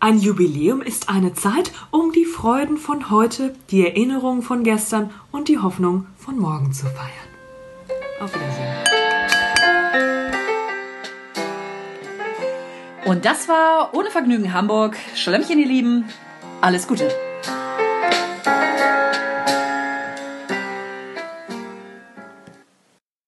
Ein 0.00 0.18
Jubiläum 0.18 0.82
ist 0.82 1.08
eine 1.08 1.34
Zeit, 1.34 1.70
um 1.90 2.12
die 2.12 2.24
Freuden 2.24 2.76
von 2.76 3.10
heute, 3.10 3.54
die 3.70 3.86
Erinnerungen 3.86 4.42
von 4.42 4.64
gestern 4.64 5.10
und 5.30 5.48
die 5.48 5.58
Hoffnung 5.58 6.06
von 6.18 6.38
morgen 6.38 6.72
zu 6.72 6.86
feiern. 6.86 7.10
Auf 8.20 8.34
Wiedersehen. 8.34 8.92
Und 13.04 13.24
das 13.24 13.48
war 13.48 13.94
Ohne 13.94 14.10
Vergnügen 14.10 14.52
Hamburg. 14.52 14.96
Schlemmchen, 15.14 15.58
ihr 15.58 15.66
Lieben. 15.66 16.08
Alles 16.60 16.86
Gute. 16.86 17.10